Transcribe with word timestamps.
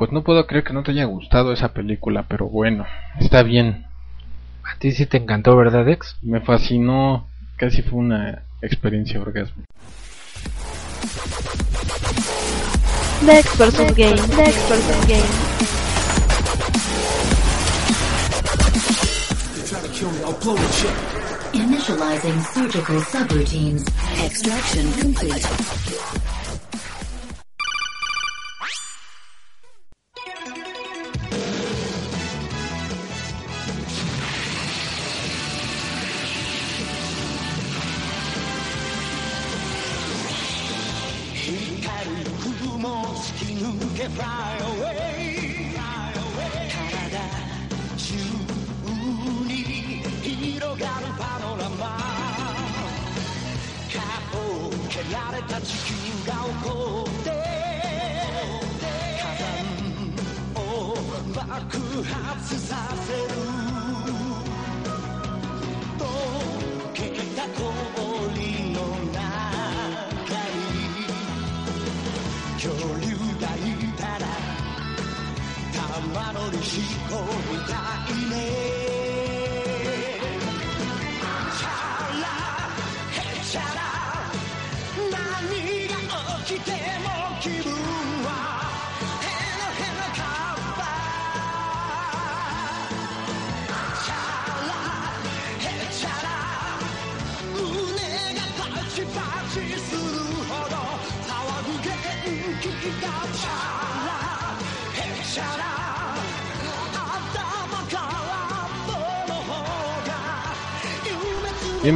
Pues 0.00 0.12
no 0.12 0.22
puedo 0.24 0.46
creer 0.46 0.64
que 0.64 0.72
no 0.72 0.82
te 0.82 0.92
haya 0.92 1.04
gustado 1.04 1.52
esa 1.52 1.74
película, 1.74 2.24
pero 2.26 2.48
bueno, 2.48 2.86
está 3.20 3.42
bien. 3.42 3.84
A 4.64 4.78
ti 4.78 4.92
sí 4.92 5.04
te 5.04 5.18
encantó, 5.18 5.54
¿verdad, 5.54 5.84
Dex? 5.84 6.16
Me 6.22 6.40
fascinó, 6.40 7.26
casi 7.58 7.82
fue 7.82 7.98
una 7.98 8.42
experiencia 8.62 9.20
orgasmo. 9.20 9.62
Dex 13.26 13.58
vs. 13.58 13.94
Game. 13.94 14.16
Dex 14.38 14.68
vs. 14.70 15.06
Game. 15.06 15.20
Initializing 21.52 22.42
surgical 22.54 23.02
subroutines. 23.02 23.84
Extraction 24.24 24.90
complete. 24.92 26.29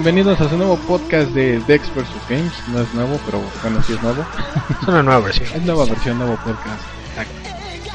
Bienvenidos 0.04 0.38
a 0.42 0.48
su 0.50 0.56
nuevo 0.58 0.76
podcast 0.86 1.32
de 1.32 1.60
Dex 1.60 1.88
vs 1.94 2.28
Games. 2.28 2.68
No 2.68 2.82
es 2.82 2.92
nuevo, 2.92 3.18
pero 3.24 3.40
bueno, 3.62 3.82
sí 3.82 3.94
es 3.94 4.02
nuevo. 4.02 4.22
Es 4.82 4.88
una 4.88 5.02
nueva 5.02 5.20
versión. 5.20 5.48
Es 5.54 5.62
nueva 5.62 5.86
versión, 5.86 6.18
nuevo 6.18 6.36
podcast. 6.36 6.82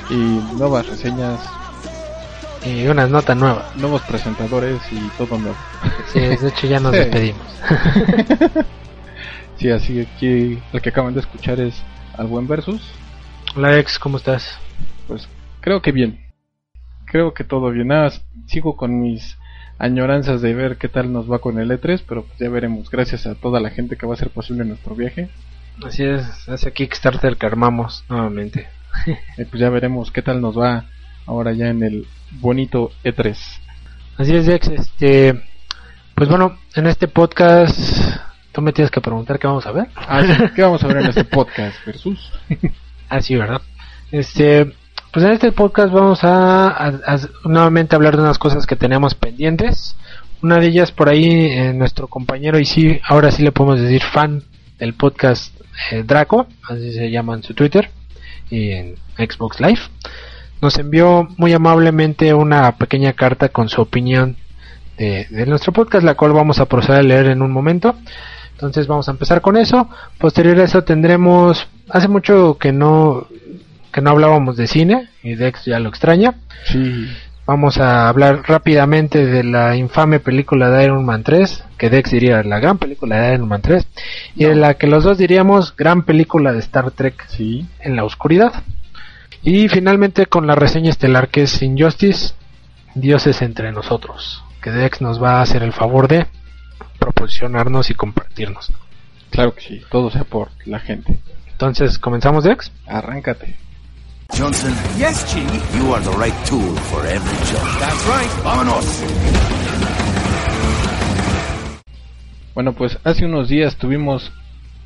Y 0.09 0.15
nuevas 0.57 0.87
reseñas, 0.87 1.39
Y 2.65 2.87
unas 2.87 3.11
notas 3.11 3.37
nuevas. 3.37 3.75
nuevos 3.75 4.01
presentadores 4.01 4.81
y 4.91 5.07
todo 5.19 5.37
nuevo. 5.37 5.55
Sí, 6.11 6.19
de 6.19 6.47
hecho 6.47 6.65
ya 6.67 6.79
nos 6.79 6.91
Sí. 6.95 6.99
despedimos. 6.99 7.47
Sí, 9.57 9.69
así 9.69 9.99
aquí 9.99 10.57
el 10.71 10.81
que 10.81 10.87
acaban 10.89 11.13
de 11.13 11.19
escuchar 11.19 11.59
es 11.59 11.75
Al 12.17 12.27
Buen 12.27 12.47
Versus. 12.47 12.81
Hola, 13.57 13.71
Dex, 13.71 13.99
¿cómo 13.99 14.15
estás? 14.17 14.57
Pues 15.05 15.27
creo 15.59 15.81
que 15.81 15.91
bien. 15.91 16.17
Creo 17.05 17.33
que 17.33 17.43
todo 17.43 17.69
bien. 17.69 17.89
Nada, 17.89 18.09
sigo 18.47 18.77
con 18.77 19.01
mis 19.01 19.37
añoranzas 19.79 20.41
de 20.41 20.53
ver 20.53 20.77
qué 20.77 20.89
tal 20.89 21.11
nos 21.11 21.31
va 21.31 21.39
con 21.39 21.57
el 21.57 21.71
E3, 21.71 22.03
pero 22.07 22.23
pues 22.23 22.37
ya 22.37 22.49
veremos. 22.49 22.91
Gracias 22.91 23.25
a 23.25 23.35
toda 23.35 23.59
la 23.59 23.69
gente 23.69 23.95
que 23.95 24.05
va 24.05 24.13
a 24.13 24.15
hacer 24.15 24.29
posible 24.29 24.65
nuestro 24.65 24.93
viaje. 24.93 25.29
Así 25.83 26.03
es, 26.03 26.47
ese 26.47 26.73
Kickstarter 26.73 27.37
que 27.37 27.45
armamos 27.45 28.03
nuevamente. 28.09 28.67
Y 29.37 29.45
pues 29.45 29.61
ya 29.61 29.69
veremos 29.69 30.11
qué 30.11 30.21
tal 30.21 30.41
nos 30.41 30.57
va 30.59 30.85
ahora 31.25 31.53
ya 31.53 31.69
en 31.69 31.83
el 31.83 32.07
bonito 32.31 32.91
E 33.03 33.13
E3. 33.13 33.37
Así 34.17 34.35
es, 34.35 34.45
Dex, 34.45 34.67
este... 34.67 35.41
Pues 36.13 36.27
bueno, 36.27 36.57
en 36.75 36.87
este 36.87 37.07
podcast... 37.07 37.79
Tú 38.51 38.61
me 38.61 38.73
tienes 38.73 38.91
que 38.91 38.99
preguntar 38.99 39.39
qué 39.39 39.47
vamos 39.47 39.65
a 39.65 39.71
ver. 39.71 39.87
Ah, 39.95 40.21
sí, 40.23 40.33
¿Qué 40.55 40.61
vamos 40.63 40.83
a 40.83 40.87
ver 40.87 40.97
en 40.97 41.05
este 41.07 41.23
podcast 41.23 41.85
versus? 41.85 42.31
Ah, 43.11 43.21
sí, 43.21 43.35
¿verdad? 43.35 43.61
Este, 44.11 44.71
pues 45.11 45.25
en 45.25 45.31
este 45.31 45.51
podcast 45.51 45.91
vamos 45.91 46.19
a, 46.23 46.91
nuevamente 47.43 47.95
hablar 47.95 48.15
de 48.15 48.21
unas 48.21 48.37
cosas 48.37 48.67
que 48.67 48.75
tenemos 48.75 49.15
pendientes. 49.15 49.95
Una 50.41 50.57
de 50.57 50.67
ellas 50.67 50.91
por 50.91 51.09
ahí, 51.09 51.25
eh, 51.25 51.73
nuestro 51.73 52.07
compañero, 52.07 52.59
y 52.59 52.65
sí, 52.65 52.99
ahora 53.07 53.31
sí 53.31 53.43
le 53.43 53.51
podemos 53.51 53.81
decir 53.81 54.03
fan 54.03 54.43
del 54.77 54.93
podcast 54.93 55.53
eh, 55.91 56.03
Draco, 56.03 56.47
así 56.69 56.93
se 56.93 57.09
llama 57.09 57.33
en 57.33 57.43
su 57.43 57.53
Twitter 57.53 57.89
y 58.49 58.71
en 58.71 58.95
Xbox 59.17 59.59
Live, 59.59 59.81
nos 60.61 60.77
envió 60.77 61.27
muy 61.37 61.53
amablemente 61.53 62.33
una 62.33 62.77
pequeña 62.77 63.13
carta 63.13 63.49
con 63.49 63.67
su 63.67 63.81
opinión 63.81 64.37
de, 64.97 65.25
de 65.29 65.45
nuestro 65.45 65.73
podcast, 65.73 66.03
la 66.03 66.15
cual 66.15 66.33
vamos 66.33 66.59
a 66.59 66.65
proceder 66.65 67.01
a 67.01 67.03
leer 67.03 67.27
en 67.27 67.41
un 67.41 67.51
momento. 67.51 67.95
Entonces 68.51 68.87
vamos 68.87 69.07
a 69.07 69.11
empezar 69.11 69.41
con 69.41 69.57
eso. 69.57 69.89
Posterior 70.17 70.59
a 70.59 70.65
eso 70.65 70.83
tendremos, 70.83 71.67
hace 71.89 72.09
mucho 72.09 72.57
que 72.57 72.73
no 72.73 73.27
que 73.91 74.01
no 74.01 74.11
hablábamos 74.11 74.57
de 74.57 74.67
cine 74.67 75.09
y 75.23 75.35
Dex 75.35 75.65
ya 75.65 75.79
lo 75.79 75.89
extraña. 75.89 76.35
Sí, 76.65 77.07
Vamos 77.49 77.79
a 77.79 78.07
hablar 78.09 78.43
rápidamente 78.45 79.25
de 79.25 79.43
la 79.43 79.75
infame 79.75 80.19
película 80.19 80.69
de 80.69 80.83
Iron 80.83 81.03
Man 81.03 81.23
3, 81.23 81.63
que 81.79 81.89
Dex 81.89 82.11
diría 82.11 82.43
la 82.43 82.59
gran 82.59 82.77
película 82.77 83.19
de 83.19 83.33
Iron 83.33 83.47
Man 83.47 83.63
3, 83.63 83.87
y 84.35 84.43
de 84.43 84.53
la 84.53 84.75
que 84.75 84.85
los 84.85 85.03
dos 85.03 85.17
diríamos 85.17 85.75
gran 85.75 86.03
película 86.03 86.53
de 86.53 86.59
Star 86.59 86.91
Trek 86.91 87.25
sí. 87.27 87.67
en 87.79 87.95
la 87.95 88.03
oscuridad. 88.03 88.53
Y 89.41 89.67
finalmente 89.67 90.27
con 90.27 90.45
la 90.45 90.53
reseña 90.53 90.91
estelar 90.91 91.29
que 91.29 91.41
es 91.41 91.59
Injustice, 91.63 92.35
Dioses 92.93 93.41
entre 93.41 93.71
nosotros, 93.71 94.43
que 94.61 94.69
Dex 94.69 95.01
nos 95.01 95.19
va 95.19 95.39
a 95.39 95.41
hacer 95.41 95.63
el 95.63 95.73
favor 95.73 96.07
de 96.07 96.27
proporcionarnos 96.99 97.89
y 97.89 97.95
compartirnos. 97.95 98.71
Claro 99.31 99.55
que 99.55 99.61
sí. 99.61 99.81
Todo 99.89 100.11
sea 100.11 100.23
por 100.23 100.49
la 100.65 100.79
gente. 100.79 101.19
Entonces, 101.49 101.97
¿comenzamos 101.97 102.43
Dex? 102.43 102.71
Arráncate. 102.85 103.57
Johnson, 104.37 104.73
Yes, 104.97 105.25
Chief. 105.31 105.49
you 105.75 105.93
are 105.93 106.01
the 106.01 106.11
right 106.17 106.33
tool 106.45 106.75
for 106.91 107.05
every 107.05 107.37
job. 107.51 107.65
That's 107.79 108.05
right. 108.07 108.29
Vámonos. 108.43 108.85
Bueno, 112.53 112.73
pues 112.73 112.97
hace 113.03 113.25
unos 113.25 113.49
días 113.49 113.75
tuvimos 113.77 114.31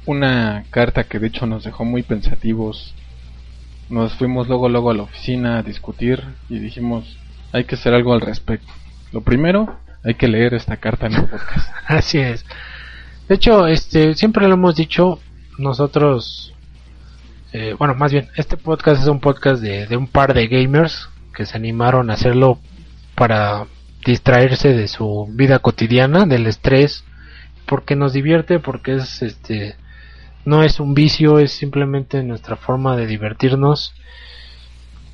una 0.06 0.66
carta 0.70 1.04
que 1.06 1.20
de 1.20 1.28
hecho 1.28 1.46
nos 1.46 1.64
dejó 1.64 1.86
muy 1.86 2.04
pensativos. 2.04 2.94
Nos 3.90 4.14
fuimos 4.16 4.48
luego 4.48 4.70
luego 4.70 4.92
a 4.92 4.94
la 4.96 5.04
oficina 5.04 5.60
a 5.60 5.64
discutir 5.64 6.24
y 6.50 6.60
dijimos, 6.60 7.18
hay 7.52 7.66
que 7.66 7.76
hacer 7.76 7.94
algo 7.94 8.14
al 8.14 8.22
respecto. 8.22 8.72
Lo 9.12 9.22
primero, 9.22 9.78
hay 10.04 10.16
que 10.16 10.28
leer 10.28 10.54
esta 10.54 10.78
carta 10.78 11.08
en 11.08 11.14
el 11.16 11.26
podcast. 11.30 11.70
Así 11.88 12.18
es. 12.18 12.46
De 13.28 13.36
hecho, 13.36 13.68
este, 13.68 14.16
siempre 14.16 14.48
lo 14.48 14.56
hemos 14.56 14.76
dicho, 14.76 15.20
nosotros, 15.58 16.54
eh, 17.54 17.76
bueno, 17.78 17.94
más 17.94 18.12
bien, 18.12 18.30
este 18.36 18.58
podcast 18.58 19.04
es 19.04 19.08
un 19.08 19.20
podcast 19.20 19.62
de, 19.62 19.86
de 19.86 19.96
un 19.96 20.08
par 20.08 20.34
de 20.34 20.48
gamers 20.48 21.08
que 21.36 21.46
se 21.46 21.56
animaron 21.56 22.10
a 22.10 22.14
hacerlo 22.14 22.58
para 23.14 23.68
distraerse 24.04 24.74
de 24.74 24.88
su 24.88 25.28
vida 25.32 25.60
cotidiana, 25.60 26.26
del 26.26 26.48
estrés, 26.48 27.04
porque 27.68 27.96
nos 27.96 28.12
divierte, 28.12 28.58
porque 28.58 28.96
es, 28.96 29.22
este, 29.22 29.76
no 30.46 30.64
es 30.64 30.80
un 30.80 30.96
vicio, 30.96 31.38
es 31.38 31.52
simplemente 31.52 32.24
nuestra 32.24 32.56
forma 32.56 32.98
de 32.98 33.06
divertirnos. 33.06 33.94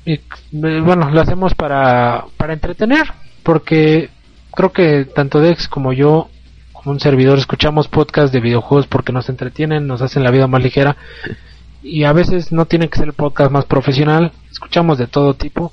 Y 0.06 0.14
eh, 0.14 0.20
bueno, 0.52 1.10
lo 1.10 1.20
hacemos 1.20 1.54
para, 1.54 2.24
para 2.38 2.54
entretener, 2.54 3.06
porque 3.42 4.08
creo 4.54 4.72
que 4.72 5.04
tanto 5.04 5.40
Dex 5.40 5.68
como 5.68 5.92
yo 5.92 6.30
como 6.72 6.92
un 6.92 7.00
servidor 7.00 7.38
escuchamos 7.38 7.88
podcasts 7.88 8.32
de 8.32 8.40
videojuegos 8.40 8.86
porque 8.86 9.12
nos 9.12 9.28
entretienen, 9.28 9.86
nos 9.86 10.00
hacen 10.00 10.24
la 10.24 10.30
vida 10.30 10.46
más 10.46 10.62
ligera 10.62 10.96
y 11.82 12.04
a 12.04 12.12
veces 12.12 12.52
no 12.52 12.66
tiene 12.66 12.88
que 12.88 12.98
ser 12.98 13.08
el 13.08 13.14
podcast 13.14 13.50
más 13.50 13.64
profesional, 13.64 14.32
escuchamos 14.50 14.98
de 14.98 15.06
todo 15.06 15.34
tipo 15.34 15.72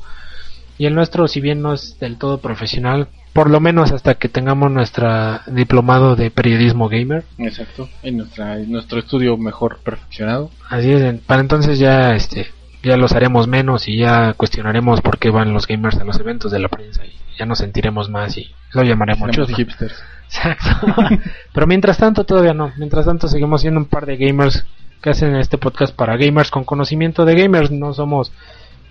y 0.77 0.85
el 0.85 0.95
nuestro 0.95 1.27
si 1.27 1.41
bien 1.41 1.61
no 1.61 1.73
es 1.73 1.99
del 1.99 2.17
todo 2.17 2.39
profesional, 2.39 3.07
por 3.33 3.49
lo 3.49 3.59
menos 3.59 3.91
hasta 3.91 4.15
que 4.15 4.29
tengamos 4.29 4.71
nuestra 4.71 5.43
diplomado 5.47 6.15
de 6.15 6.31
periodismo 6.31 6.89
gamer, 6.89 7.23
Exacto. 7.37 7.89
En, 8.03 8.17
nuestra, 8.17 8.57
en 8.57 8.71
nuestro 8.71 8.99
estudio 8.99 9.37
mejor 9.37 9.79
perfeccionado. 9.83 10.51
así 10.69 10.91
es, 10.91 11.19
para 11.21 11.41
entonces 11.41 11.79
ya 11.79 12.15
este 12.15 12.47
ya 12.83 12.95
los 12.95 13.11
haremos 13.13 13.47
menos 13.47 13.87
y 13.87 13.97
ya 13.97 14.33
cuestionaremos 14.33 15.01
por 15.01 15.17
qué 15.17 15.29
van 15.29 15.53
los 15.53 15.67
gamers 15.67 15.97
a 15.97 16.03
los 16.03 16.19
eventos 16.19 16.51
de 16.51 16.59
la 16.59 16.69
prensa 16.69 17.05
y 17.05 17.11
ya 17.37 17.45
nos 17.45 17.59
sentiremos 17.59 18.09
más 18.09 18.37
y 18.37 18.49
lo 18.73 18.83
llamaremos 18.83 19.31
chusma. 19.31 19.57
hipsters. 19.57 19.95
Exacto. 20.25 20.93
Pero 21.53 21.67
mientras 21.67 21.97
tanto 21.97 22.23
todavía 22.25 22.53
no. 22.53 22.71
Mientras 22.77 23.05
tanto 23.05 23.27
seguimos 23.27 23.61
siendo 23.61 23.79
un 23.79 23.85
par 23.85 24.05
de 24.05 24.17
gamers 24.17 24.65
que 25.01 25.09
hacen 25.09 25.35
este 25.35 25.57
podcast 25.57 25.95
para 25.95 26.17
gamers 26.17 26.51
con 26.51 26.63
conocimiento 26.63 27.25
de 27.25 27.35
gamers. 27.35 27.71
No 27.71 27.93
somos 27.93 28.31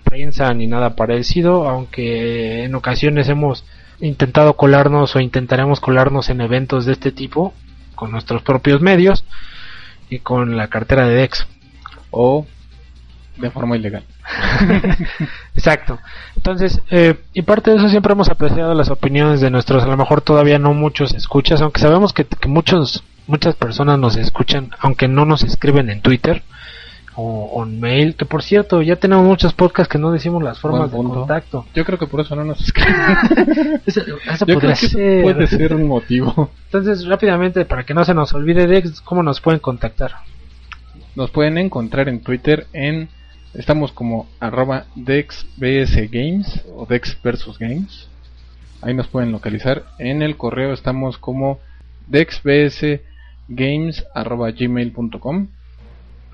prensa 0.03 0.53
ni 0.53 0.67
nada 0.67 0.95
parecido, 0.95 1.67
aunque 1.67 2.63
en 2.63 2.75
ocasiones 2.75 3.29
hemos 3.29 3.65
intentado 3.99 4.55
colarnos 4.55 5.15
o 5.15 5.19
intentaremos 5.19 5.79
colarnos 5.79 6.29
en 6.29 6.41
eventos 6.41 6.85
de 6.85 6.93
este 6.93 7.11
tipo 7.11 7.53
con 7.95 8.11
nuestros 8.11 8.41
propios 8.43 8.81
medios 8.81 9.25
y 10.09 10.19
con 10.19 10.55
la 10.55 10.67
cartera 10.67 11.07
de 11.07 11.15
Dex. 11.15 11.47
O 12.11 12.45
de 13.37 13.51
forma 13.51 13.77
ilegal. 13.77 14.03
Exacto. 15.55 15.99
Entonces, 16.35 16.81
eh, 16.89 17.15
y 17.33 17.43
parte 17.43 17.71
de 17.71 17.77
eso 17.77 17.89
siempre 17.89 18.13
hemos 18.13 18.29
apreciado 18.29 18.73
las 18.73 18.89
opiniones 18.89 19.41
de 19.41 19.49
nuestros, 19.49 19.83
a 19.83 19.87
lo 19.87 19.97
mejor 19.97 20.21
todavía 20.21 20.59
no 20.59 20.73
muchos 20.73 21.13
escuchas, 21.13 21.61
aunque 21.61 21.81
sabemos 21.81 22.13
que, 22.13 22.25
que 22.25 22.47
muchos, 22.47 23.03
muchas 23.27 23.55
personas 23.55 23.99
nos 23.99 24.15
escuchan, 24.15 24.71
aunque 24.79 25.07
no 25.07 25.25
nos 25.25 25.43
escriben 25.43 25.89
en 25.89 26.01
Twitter 26.01 26.43
o, 27.19 27.63
en 27.65 27.79
mail, 27.79 28.15
que 28.15 28.25
por 28.25 28.43
cierto, 28.43 28.83
ya 28.83 28.95
tenemos 28.95 29.25
muchos 29.25 29.51
podcasts 29.53 29.91
que 29.91 29.97
no 29.97 30.11
decimos 30.11 30.43
las 30.43 30.59
formas 30.59 30.91
de 30.91 30.97
contacto. 30.97 31.65
Yo 31.73 31.83
creo 31.83 31.97
que 31.97 32.05
por 32.05 32.21
eso 32.21 32.35
no 32.35 32.43
nos 32.43 32.61
escriben. 32.67 33.81
Eso, 33.85 34.01
eso 34.01 34.45
Yo 34.45 34.53
podría 34.53 34.59
creo 34.59 34.75
que 34.75 34.85
eso 34.85 34.89
ser. 34.89 35.23
puede 35.23 35.47
ser 35.47 35.73
un 35.73 35.87
motivo. 35.87 36.51
Entonces, 36.65 37.07
rápidamente, 37.07 37.65
para 37.65 37.85
que 37.85 37.95
no 37.95 38.05
se 38.05 38.13
nos 38.13 38.33
olvide, 38.33 38.67
Dex, 38.67 39.01
¿cómo 39.01 39.23
nos 39.23 39.41
pueden 39.41 39.59
contactar? 39.59 40.11
Nos 41.15 41.31
pueden 41.31 41.57
encontrar 41.57 42.07
en 42.07 42.21
Twitter 42.21 42.67
en 42.73 43.09
estamos 43.55 43.91
como 43.91 44.27
arroba 44.39 44.85
DexBSGames 44.95 46.65
o 46.75 46.85
Dex 46.85 47.17
versus 47.23 47.57
Games. 47.57 48.09
Ahí 48.83 48.93
nos 48.93 49.07
pueden 49.07 49.31
localizar. 49.31 49.85
En 49.97 50.21
el 50.21 50.37
correo 50.37 50.71
estamos 50.71 51.17
como 51.17 51.59
DexBSGames 52.05 53.06
arroba 54.13 54.51
gmail.com. 54.51 55.47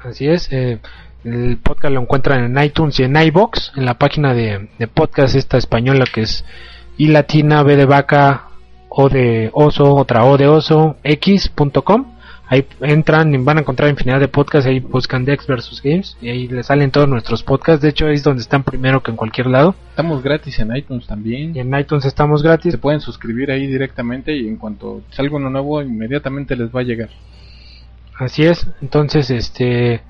Así 0.04 0.28
es, 0.28 0.52
eh, 0.52 0.80
el 1.24 1.58
podcast 1.58 1.94
lo 1.94 2.02
encuentran 2.02 2.44
en 2.44 2.64
iTunes 2.64 3.00
y 3.00 3.04
en 3.04 3.16
iBox, 3.16 3.72
en 3.78 3.86
la 3.86 3.98
página 3.98 4.34
de, 4.34 4.70
de 4.78 4.88
podcast 4.88 5.36
esta 5.36 5.58
española 5.58 6.06
que 6.12 6.22
es 6.22 6.44
I 6.98 7.08
latina, 7.08 7.64
B 7.64 7.76
de 7.76 7.86
vaca, 7.86 8.50
O 8.90 9.10
de 9.10 9.50
oso, 9.54 9.96
otra 9.96 10.26
O 10.26 10.38
de 10.38 10.48
oso, 10.48 10.98
X.com. 11.04 12.13
Ahí 12.54 12.68
entran 12.82 13.34
y 13.34 13.38
van 13.38 13.58
a 13.58 13.62
encontrar 13.62 13.90
infinidad 13.90 14.20
de 14.20 14.28
podcasts, 14.28 14.70
ahí 14.70 14.80
buscan 14.80 15.26
Dex 15.26 15.48
versus 15.48 15.82
Games 15.82 16.16
y 16.22 16.30
ahí 16.30 16.48
les 16.48 16.68
salen 16.68 16.92
todos 16.92 17.10
nuestros 17.10 17.42
podcasts. 17.42 17.82
De 17.82 17.90
hecho, 17.90 18.06
ahí 18.06 18.14
es 18.14 18.22
donde 18.22 18.44
están 18.44 18.62
primero 18.62 19.02
que 19.02 19.10
en 19.10 19.18
cualquier 19.18 19.48
lado. 19.48 19.74
Estamos 19.90 20.22
gratis 20.22 20.60
en 20.60 20.76
iTunes 20.76 21.08
también. 21.08 21.56
Y 21.56 21.60
en 21.62 21.76
iTunes 21.76 22.06
estamos 22.06 22.44
gratis. 22.44 22.74
Se 22.74 22.78
pueden 22.78 23.02
suscribir 23.02 23.50
ahí 23.50 23.66
directamente 23.66 24.36
y 24.38 24.48
en 24.48 24.58
cuanto 24.58 25.02
salga 25.10 25.38
uno 25.38 25.50
nuevo 25.50 25.82
inmediatamente 25.82 26.56
les 26.56 26.70
va 26.70 26.82
a 26.82 26.84
llegar. 26.84 27.10
Así 28.20 28.44
es. 28.44 28.68
Entonces, 28.84 29.32
este, 29.32 30.04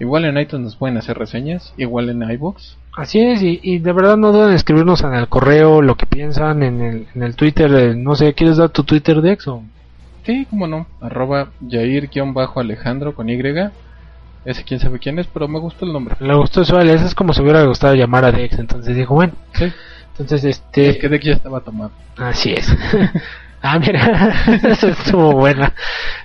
Igual 0.00 0.24
en 0.24 0.38
iTunes 0.38 0.64
nos 0.64 0.76
pueden 0.76 0.96
hacer 0.96 1.16
reseñas, 1.18 1.74
igual 1.76 2.08
en 2.08 2.28
iBox. 2.28 2.78
Así 2.96 3.20
es, 3.20 3.42
y, 3.42 3.60
y 3.62 3.78
de 3.78 3.92
verdad 3.92 4.16
no 4.16 4.32
duden 4.32 4.48
en 4.48 4.54
escribirnos 4.54 5.02
en 5.02 5.12
el 5.12 5.28
correo 5.28 5.82
lo 5.82 5.94
que 5.94 6.06
piensan, 6.06 6.62
en 6.62 6.80
el, 6.80 7.06
en 7.14 7.22
el 7.22 7.36
Twitter, 7.36 7.72
eh, 7.74 7.94
no 7.94 8.16
sé, 8.16 8.32
¿quieres 8.32 8.56
dar 8.56 8.70
tu 8.70 8.82
Twitter, 8.82 9.20
Dex? 9.20 9.46
O? 9.46 9.62
Sí, 10.24 10.46
cómo 10.50 10.66
no. 10.66 10.86
Arroba 11.00 11.48
Jair-Alejandro 11.68 13.14
con 13.14 13.28
Y. 13.28 13.38
Ese 14.44 14.64
quién 14.64 14.80
sabe 14.80 14.98
quién 14.98 15.18
es, 15.18 15.26
pero 15.26 15.48
me 15.48 15.58
gustó 15.58 15.84
el 15.84 15.92
nombre. 15.92 16.16
Le 16.18 16.34
gustó 16.34 16.62
eso, 16.62 16.80
eso 16.80 17.06
es 17.06 17.14
como 17.14 17.34
si 17.34 17.42
hubiera 17.42 17.62
gustado 17.64 17.94
llamar 17.94 18.24
a 18.24 18.32
Dex, 18.32 18.58
entonces 18.58 18.96
dijo, 18.96 19.14
bueno, 19.14 19.34
Sí. 19.52 19.70
entonces 20.12 20.44
este... 20.44 20.90
Es 20.90 20.96
que 20.96 21.08
Dex 21.08 21.24
ya 21.24 21.32
estaba 21.34 21.60
tomado. 21.60 21.90
Así 22.16 22.52
es. 22.54 22.74
ah, 23.62 23.78
mira, 23.78 24.32
eso 24.64 24.88
estuvo 24.88 25.32
buena. 25.32 25.74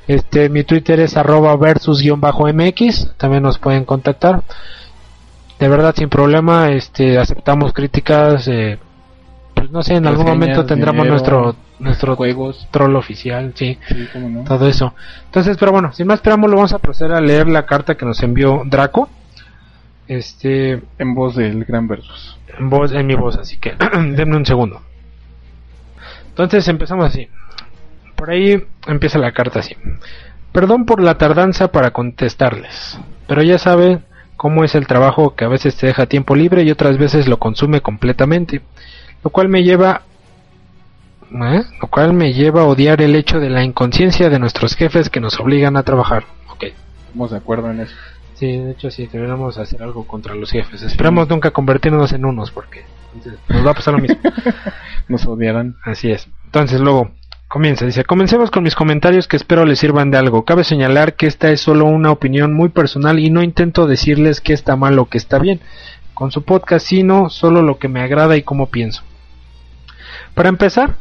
Este, 0.08 0.48
mi 0.48 0.64
Twitter 0.64 1.02
es 1.02 1.18
arroba 1.18 1.56
versus-mx, 1.58 3.18
también 3.18 3.44
nos 3.44 3.60
pueden 3.60 3.84
contactar. 3.84 4.44
De 5.60 5.68
verdad, 5.68 5.94
sin 5.96 6.08
problema, 6.10 6.72
este, 6.72 7.18
aceptamos 7.18 7.74
críticas, 7.74 8.48
eh, 8.48 8.78
pues 9.66 9.74
no 9.74 9.82
sé, 9.82 9.96
en 9.96 10.06
algún 10.06 10.28
momento 10.28 10.64
tendremos 10.64 11.06
dinero, 11.06 11.12
nuestro, 11.14 11.56
nuestro 11.80 12.16
Juegos. 12.16 12.68
troll 12.70 12.96
oficial, 12.96 13.52
sí. 13.56 13.80
Sí, 13.88 14.08
cómo 14.14 14.30
no. 14.30 14.44
todo 14.44 14.68
eso. 14.68 14.94
Entonces, 15.26 15.58
pero 15.58 15.72
bueno, 15.72 15.92
sin 15.92 16.06
más 16.06 16.22
preámbulo, 16.22 16.58
vamos 16.58 16.74
a 16.74 16.78
proceder 16.78 17.14
a 17.14 17.20
leer 17.20 17.48
la 17.48 17.66
carta 17.66 17.96
que 17.96 18.06
nos 18.06 18.22
envió 18.22 18.62
Draco. 18.66 19.10
Este, 20.08 20.84
En 21.00 21.16
voz 21.16 21.36
del 21.36 21.66
Gran 21.66 21.88
Versus. 21.88 22.38
en 22.60 22.70
voz, 22.70 22.92
en 22.92 23.08
mi 23.08 23.16
voz, 23.16 23.38
así 23.38 23.58
que 23.58 23.74
denme 24.16 24.38
un 24.38 24.46
segundo. 24.46 24.82
Entonces 26.30 26.68
empezamos 26.68 27.06
así. 27.06 27.28
Por 28.16 28.30
ahí 28.30 28.64
empieza 28.86 29.18
la 29.18 29.32
carta 29.32 29.62
así. 29.62 29.76
Perdón 30.52 30.86
por 30.86 31.02
la 31.02 31.18
tardanza 31.18 31.70
para 31.72 31.90
contestarles, 31.90 33.00
pero 33.28 33.42
ya 33.42 33.58
saben 33.58 34.06
cómo 34.38 34.64
es 34.64 34.76
el 34.76 34.86
trabajo 34.86 35.34
que 35.36 35.44
a 35.44 35.50
veces 35.50 35.76
te 35.76 35.88
deja 35.88 36.06
tiempo 36.06 36.36
libre 36.36 36.62
y 36.62 36.70
otras 36.70 37.00
veces 37.00 37.28
lo 37.28 37.40
consume 37.40 37.82
completamente, 37.82 38.62
lo 39.26 39.32
cual 39.32 39.50
me 39.50 39.64
lleva 39.64 40.04
¿eh? 41.32 41.64
lo 41.82 41.88
cual 41.88 42.14
me 42.14 42.32
lleva 42.32 42.62
a 42.62 42.66
odiar 42.66 43.02
el 43.02 43.16
hecho 43.16 43.40
de 43.40 43.50
la 43.50 43.64
inconsciencia 43.64 44.30
de 44.30 44.38
nuestros 44.38 44.76
jefes 44.76 45.10
que 45.10 45.20
nos 45.20 45.40
obligan 45.40 45.76
a 45.78 45.84
trabajar. 45.84 46.26
Ok. 46.52 46.66
Estamos 47.08 47.32
de 47.32 47.38
acuerdo 47.38 47.72
en 47.72 47.82
eso. 47.82 47.96
Sí, 48.36 48.46
de 48.46 48.72
hecho 48.72 48.92
sí, 48.92 49.10
deberíamos 49.12 49.58
hacer 49.58 49.82
algo 49.82 50.06
contra 50.06 50.36
los 50.36 50.52
jefes. 50.52 50.84
Esperamos 50.84 51.28
nunca 51.28 51.50
convertirnos 51.50 52.14
en 52.14 52.24
unos 52.24 52.52
porque 52.52 52.86
entonces, 53.16 53.42
nos 53.50 53.66
va 53.66 53.72
a 53.72 53.74
pasar 53.74 53.96
lo 53.96 54.00
mismo. 54.00 54.18
Nos 55.08 55.26
odiarán. 55.26 55.76
Así 55.84 56.12
es. 56.12 56.28
Entonces 56.46 56.80
luego 56.80 57.10
comienza, 57.48 57.86
dice, 57.86 58.04
comencemos 58.04 58.52
con 58.52 58.64
mis 58.64 58.76
comentarios 58.76 59.28
que 59.28 59.38
espero 59.38 59.66
les 59.66 59.80
sirvan 59.80 60.12
de 60.12 60.18
algo. 60.18 60.46
Cabe 60.46 60.64
señalar 60.64 61.16
que 61.16 61.26
esta 61.26 61.50
es 61.50 61.62
solo 61.62 61.86
una 61.86 62.12
opinión 62.12 62.54
muy 62.54 62.70
personal 62.70 63.18
y 63.18 63.30
no 63.32 63.42
intento 63.42 63.88
decirles 63.88 64.42
que 64.42 64.54
está 64.54 64.76
mal 64.76 65.00
o 65.00 65.06
que 65.06 65.18
está 65.18 65.40
bien 65.40 65.62
con 66.14 66.32
su 66.32 66.44
podcast, 66.44 66.88
sino 66.88 67.30
solo 67.30 67.62
lo 67.62 67.78
que 67.78 67.88
me 67.88 68.02
agrada 68.02 68.38
y 68.38 68.44
cómo 68.44 68.68
pienso. 68.68 69.04
Para 70.34 70.50
empezar, 70.50 70.96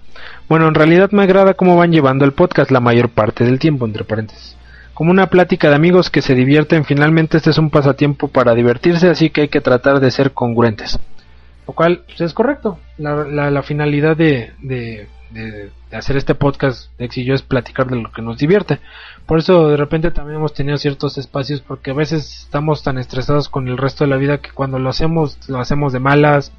bueno, 0.48 0.68
en 0.68 0.74
realidad 0.74 1.10
me 1.12 1.22
agrada 1.22 1.54
cómo 1.54 1.76
van 1.76 1.92
llevando 1.92 2.24
el 2.24 2.32
podcast 2.32 2.70
la 2.70 2.80
mayor 2.80 3.08
parte 3.08 3.44
del 3.44 3.58
tiempo, 3.58 3.86
entre 3.86 4.04
paréntesis. 4.04 4.56
Como 4.92 5.10
una 5.10 5.28
plática 5.28 5.68
de 5.68 5.74
amigos 5.74 6.10
que 6.10 6.22
se 6.22 6.34
divierten, 6.34 6.84
finalmente 6.84 7.36
este 7.38 7.50
es 7.50 7.58
un 7.58 7.70
pasatiempo 7.70 8.28
para 8.28 8.54
divertirse, 8.54 9.08
así 9.08 9.30
que 9.30 9.42
hay 9.42 9.48
que 9.48 9.60
tratar 9.60 10.00
de 10.00 10.10
ser 10.10 10.32
congruentes. 10.32 10.98
Lo 11.66 11.74
cual 11.74 12.02
pues, 12.06 12.20
es 12.20 12.34
correcto. 12.34 12.78
La, 12.98 13.24
la, 13.24 13.50
la 13.50 13.62
finalidad 13.62 14.16
de, 14.16 14.52
de, 14.60 15.08
de, 15.30 15.70
de 15.90 15.96
hacer 15.96 16.16
este 16.16 16.34
podcast, 16.34 16.90
Dex 16.98 17.18
y 17.18 17.24
yo, 17.24 17.34
es 17.34 17.42
platicar 17.42 17.88
de 17.88 17.96
lo 17.96 18.12
que 18.12 18.22
nos 18.22 18.38
divierte. 18.38 18.78
Por 19.26 19.38
eso 19.38 19.68
de 19.68 19.76
repente 19.76 20.10
también 20.10 20.38
hemos 20.38 20.52
tenido 20.52 20.76
ciertos 20.76 21.16
espacios 21.18 21.60
porque 21.60 21.90
a 21.90 21.94
veces 21.94 22.42
estamos 22.44 22.82
tan 22.82 22.98
estresados 22.98 23.48
con 23.48 23.66
el 23.68 23.78
resto 23.78 24.04
de 24.04 24.10
la 24.10 24.16
vida 24.16 24.38
que 24.38 24.50
cuando 24.50 24.78
lo 24.78 24.90
hacemos, 24.90 25.38
lo 25.48 25.58
hacemos 25.58 25.92
de 25.92 26.00
malas. 26.00 26.52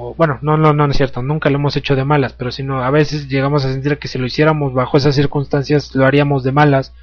O, 0.00 0.14
bueno, 0.14 0.38
no, 0.42 0.56
no, 0.56 0.72
no 0.72 0.86
es 0.86 0.96
cierto, 0.96 1.22
nunca 1.22 1.50
lo 1.50 1.56
hemos 1.56 1.76
hecho 1.76 1.96
de 1.96 2.04
malas, 2.04 2.32
pero 2.32 2.52
sino 2.52 2.84
a 2.84 2.90
veces 2.90 3.28
llegamos 3.28 3.64
a 3.64 3.72
sentir 3.72 3.98
que 3.98 4.06
si 4.06 4.16
lo 4.16 4.26
hiciéramos 4.26 4.72
bajo 4.72 4.96
esas 4.96 5.16
circunstancias 5.16 5.92
lo 5.96 6.06
haríamos 6.06 6.44
de 6.44 6.52
malas 6.52 6.94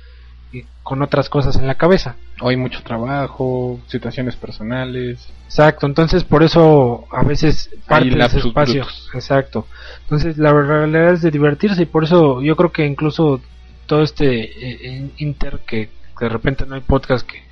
y 0.53 0.63
con 0.81 1.01
otras 1.01 1.27
cosas 1.27 1.57
en 1.57 1.67
la 1.67 1.75
cabeza. 1.75 2.15
Hoy 2.39 2.53
hay 2.53 2.59
mucho 2.61 2.81
trabajo, 2.83 3.81
situaciones 3.87 4.37
personales. 4.37 5.27
Exacto, 5.43 5.85
entonces 5.87 6.23
por 6.23 6.41
eso 6.41 7.05
a 7.11 7.23
veces 7.23 7.69
parte 7.85 8.11
de 8.11 8.25
ese 8.25 8.39
espacio. 8.39 8.83
brutos. 8.83 9.09
Exacto. 9.13 9.67
Entonces 10.03 10.37
la 10.37 10.53
realidad 10.53 11.13
es 11.13 11.21
de 11.21 11.31
divertirse 11.31 11.81
y 11.81 11.87
por 11.87 12.05
eso 12.05 12.41
yo 12.41 12.55
creo 12.55 12.71
que 12.71 12.85
incluso 12.85 13.41
todo 13.87 14.03
este 14.03 14.95
eh, 14.95 15.11
inter 15.17 15.59
que 15.67 15.89
de 16.17 16.29
repente 16.29 16.65
no 16.65 16.75
hay 16.75 16.81
podcast 16.81 17.27
que, 17.27 17.43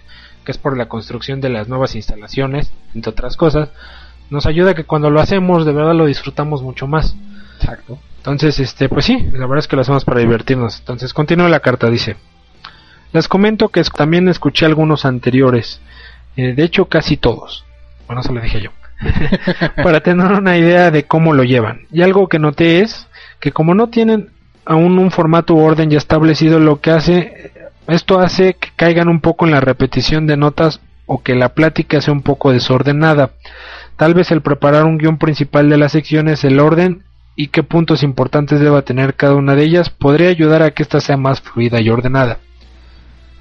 que 0.45 0.51
es 0.53 0.57
por 0.57 0.77
la 0.77 0.87
construcción 0.87 1.41
de 1.41 1.49
las 1.49 1.67
nuevas 1.67 1.95
instalaciones, 1.95 2.71
entre 2.95 3.11
otras 3.11 3.35
cosas, 3.35 3.69
nos 4.33 4.47
ayuda 4.47 4.71
a 4.71 4.73
que 4.73 4.83
cuando 4.83 5.11
lo 5.11 5.21
hacemos 5.21 5.63
de 5.63 5.71
verdad 5.71 5.93
lo 5.93 6.07
disfrutamos 6.07 6.63
mucho 6.63 6.87
más. 6.87 7.15
Exacto. 7.61 7.99
Entonces, 8.17 8.59
este, 8.59 8.89
pues 8.89 9.05
sí, 9.05 9.29
la 9.31 9.45
verdad 9.45 9.59
es 9.59 9.67
que 9.67 9.75
lo 9.75 9.83
hacemos 9.83 10.03
para 10.03 10.19
divertirnos. 10.19 10.79
Entonces, 10.79 11.13
continúa 11.13 11.49
la 11.49 11.59
carta, 11.59 11.89
dice. 11.89 12.15
Les 13.11 13.27
comento 13.27 13.69
que 13.69 13.83
también 13.83 14.27
escuché 14.27 14.65
algunos 14.65 15.05
anteriores, 15.05 15.81
eh, 16.35 16.53
de 16.55 16.63
hecho 16.63 16.85
casi 16.85 17.15
todos. 17.15 17.63
Bueno, 18.07 18.21
eso 18.21 18.33
lo 18.33 18.41
dije 18.41 18.59
yo. 18.59 18.71
para 19.83 19.99
tener 19.99 20.31
una 20.31 20.57
idea 20.57 20.89
de 20.89 21.03
cómo 21.03 21.33
lo 21.33 21.43
llevan. 21.43 21.81
Y 21.91 22.01
algo 22.01 22.27
que 22.27 22.39
noté 22.39 22.81
es 22.81 23.07
que 23.39 23.51
como 23.51 23.75
no 23.75 23.89
tienen 23.89 24.31
aún 24.65 24.97
un 24.97 25.11
formato 25.11 25.53
u 25.53 25.59
orden 25.59 25.91
ya 25.91 25.99
establecido, 25.99 26.59
lo 26.59 26.81
que 26.81 26.89
hace, 26.89 27.51
esto 27.87 28.19
hace 28.19 28.55
que 28.55 28.69
caigan 28.75 29.09
un 29.09 29.19
poco 29.19 29.45
en 29.45 29.51
la 29.51 29.59
repetición 29.59 30.25
de 30.25 30.37
notas 30.37 30.79
o 31.05 31.21
que 31.21 31.35
la 31.35 31.49
plática 31.49 32.01
sea 32.01 32.13
un 32.13 32.23
poco 32.23 32.51
desordenada. 32.51 33.31
Tal 33.97 34.13
vez 34.13 34.31
el 34.31 34.41
preparar 34.41 34.85
un 34.85 34.97
guion 34.97 35.17
principal 35.17 35.69
de 35.69 35.77
las 35.77 35.91
secciones, 35.91 36.43
el 36.43 36.59
orden 36.59 37.03
y 37.35 37.47
qué 37.47 37.63
puntos 37.63 38.03
importantes 38.03 38.59
deba 38.59 38.83
tener 38.83 39.15
cada 39.15 39.35
una 39.35 39.55
de 39.55 39.63
ellas 39.63 39.89
podría 39.89 40.29
ayudar 40.29 40.61
a 40.63 40.71
que 40.71 40.83
ésta 40.83 40.99
sea 40.99 41.17
más 41.17 41.41
fluida 41.41 41.81
y 41.81 41.89
ordenada. 41.89 42.39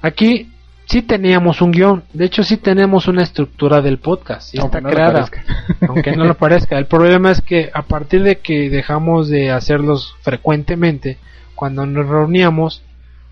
Aquí 0.01 0.51
sí 0.85 1.01
teníamos 1.01 1.61
un 1.61 1.71
guion, 1.71 2.03
de 2.13 2.25
hecho 2.25 2.43
sí 2.43 2.57
tenemos 2.57 3.07
una 3.07 3.23
estructura 3.23 3.81
del 3.81 3.99
podcast, 3.99 4.53
Aunque 4.57 4.77
está 4.77 4.81
no 4.81 4.89
creada, 4.89 5.29
aunque 5.87 6.15
no 6.15 6.25
lo 6.25 6.35
parezca. 6.35 6.77
El 6.77 6.85
problema 6.85 7.31
es 7.31 7.41
que 7.41 7.71
a 7.73 7.83
partir 7.83 8.23
de 8.23 8.39
que 8.39 8.69
dejamos 8.69 9.29
de 9.29 9.51
hacerlos 9.51 10.15
frecuentemente, 10.21 11.17
cuando 11.55 11.85
nos 11.85 12.07
reuníamos 12.07 12.83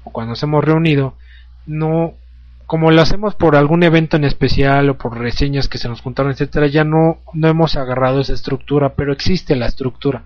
o 0.04 0.12
cuando 0.12 0.32
nos 0.32 0.44
hemos 0.44 0.64
reunido, 0.64 1.16
no 1.66 2.14
como 2.72 2.90
lo 2.90 3.02
hacemos 3.02 3.36
por 3.36 3.58
algún 3.58 3.84
evento 3.84 4.16
en 4.16 4.24
especial 4.24 4.90
o 4.90 4.98
por 4.98 5.18
reseñas 5.20 5.68
que 5.68 5.78
se 5.78 5.90
nos 5.90 6.00
juntaron, 6.00 6.32
etcétera, 6.32 6.68
ya 6.68 6.86
no, 6.86 7.18
no 7.34 7.50
hemos 7.50 7.76
agarrado 7.76 8.22
esa 8.22 8.32
estructura, 8.32 8.94
pero 8.96 9.12
existe 9.12 9.58
la 9.58 9.66
estructura. 9.66 10.24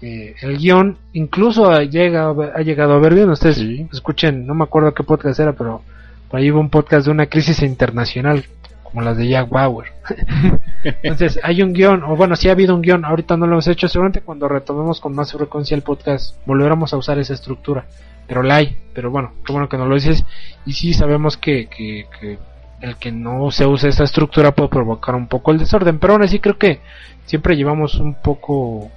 Eh, 0.00 0.36
el 0.42 0.58
guion 0.58 0.96
incluso 1.12 1.72
ha 1.72 1.82
llegado, 1.82 2.40
ha 2.54 2.60
llegado 2.60 2.92
a 2.92 3.00
ver 3.00 3.14
bien. 3.14 3.30
Ustedes 3.30 3.56
Sí. 3.56 3.88
escuchen, 3.92 4.46
no 4.46 4.54
me 4.54 4.62
acuerdo 4.62 4.94
qué 4.94 5.02
podcast 5.02 5.40
era, 5.40 5.54
pero 5.54 5.82
por 6.30 6.38
ahí 6.38 6.52
hubo 6.52 6.60
un 6.60 6.70
podcast 6.70 7.06
de 7.06 7.10
una 7.10 7.26
crisis 7.26 7.60
internacional, 7.64 8.44
como 8.84 9.02
las 9.02 9.16
de 9.16 9.26
Jack 9.26 9.48
Bauer. 9.48 9.88
Entonces, 11.02 11.40
hay 11.42 11.62
un 11.62 11.72
guion, 11.72 12.04
o 12.04 12.14
bueno, 12.14 12.36
sí 12.36 12.48
ha 12.48 12.52
habido 12.52 12.76
un 12.76 12.82
guion, 12.82 13.04
ahorita 13.04 13.36
no 13.36 13.46
lo 13.48 13.54
hemos 13.54 13.66
hecho, 13.66 13.88
seguramente 13.88 14.20
cuando 14.20 14.46
retomemos 14.46 15.00
con 15.00 15.16
más 15.16 15.32
frecuencia 15.32 15.74
el 15.74 15.82
podcast, 15.82 16.36
volveremos 16.46 16.92
a 16.92 16.96
usar 16.96 17.18
esa 17.18 17.34
estructura. 17.34 17.86
Pero 18.26 18.42
la 18.42 18.56
hay, 18.56 18.76
pero 18.94 19.10
bueno, 19.10 19.32
qué 19.44 19.52
bueno 19.52 19.68
que 19.68 19.76
nos 19.76 19.88
lo 19.88 19.94
dices. 19.94 20.24
Y 20.64 20.72
sí 20.72 20.94
sabemos 20.94 21.36
que, 21.36 21.66
que, 21.66 22.06
que 22.20 22.38
el 22.80 22.96
que 22.96 23.12
no 23.12 23.50
se 23.50 23.66
use 23.66 23.88
esa 23.88 24.04
estructura 24.04 24.52
puede 24.52 24.68
provocar 24.68 25.14
un 25.14 25.28
poco 25.28 25.52
el 25.52 25.58
desorden, 25.58 25.98
pero 25.98 26.14
aún 26.14 26.22
así 26.22 26.40
creo 26.40 26.58
que 26.58 26.80
siempre 27.26 27.56
llevamos 27.56 27.94
un 27.94 28.14
poco 28.14 28.90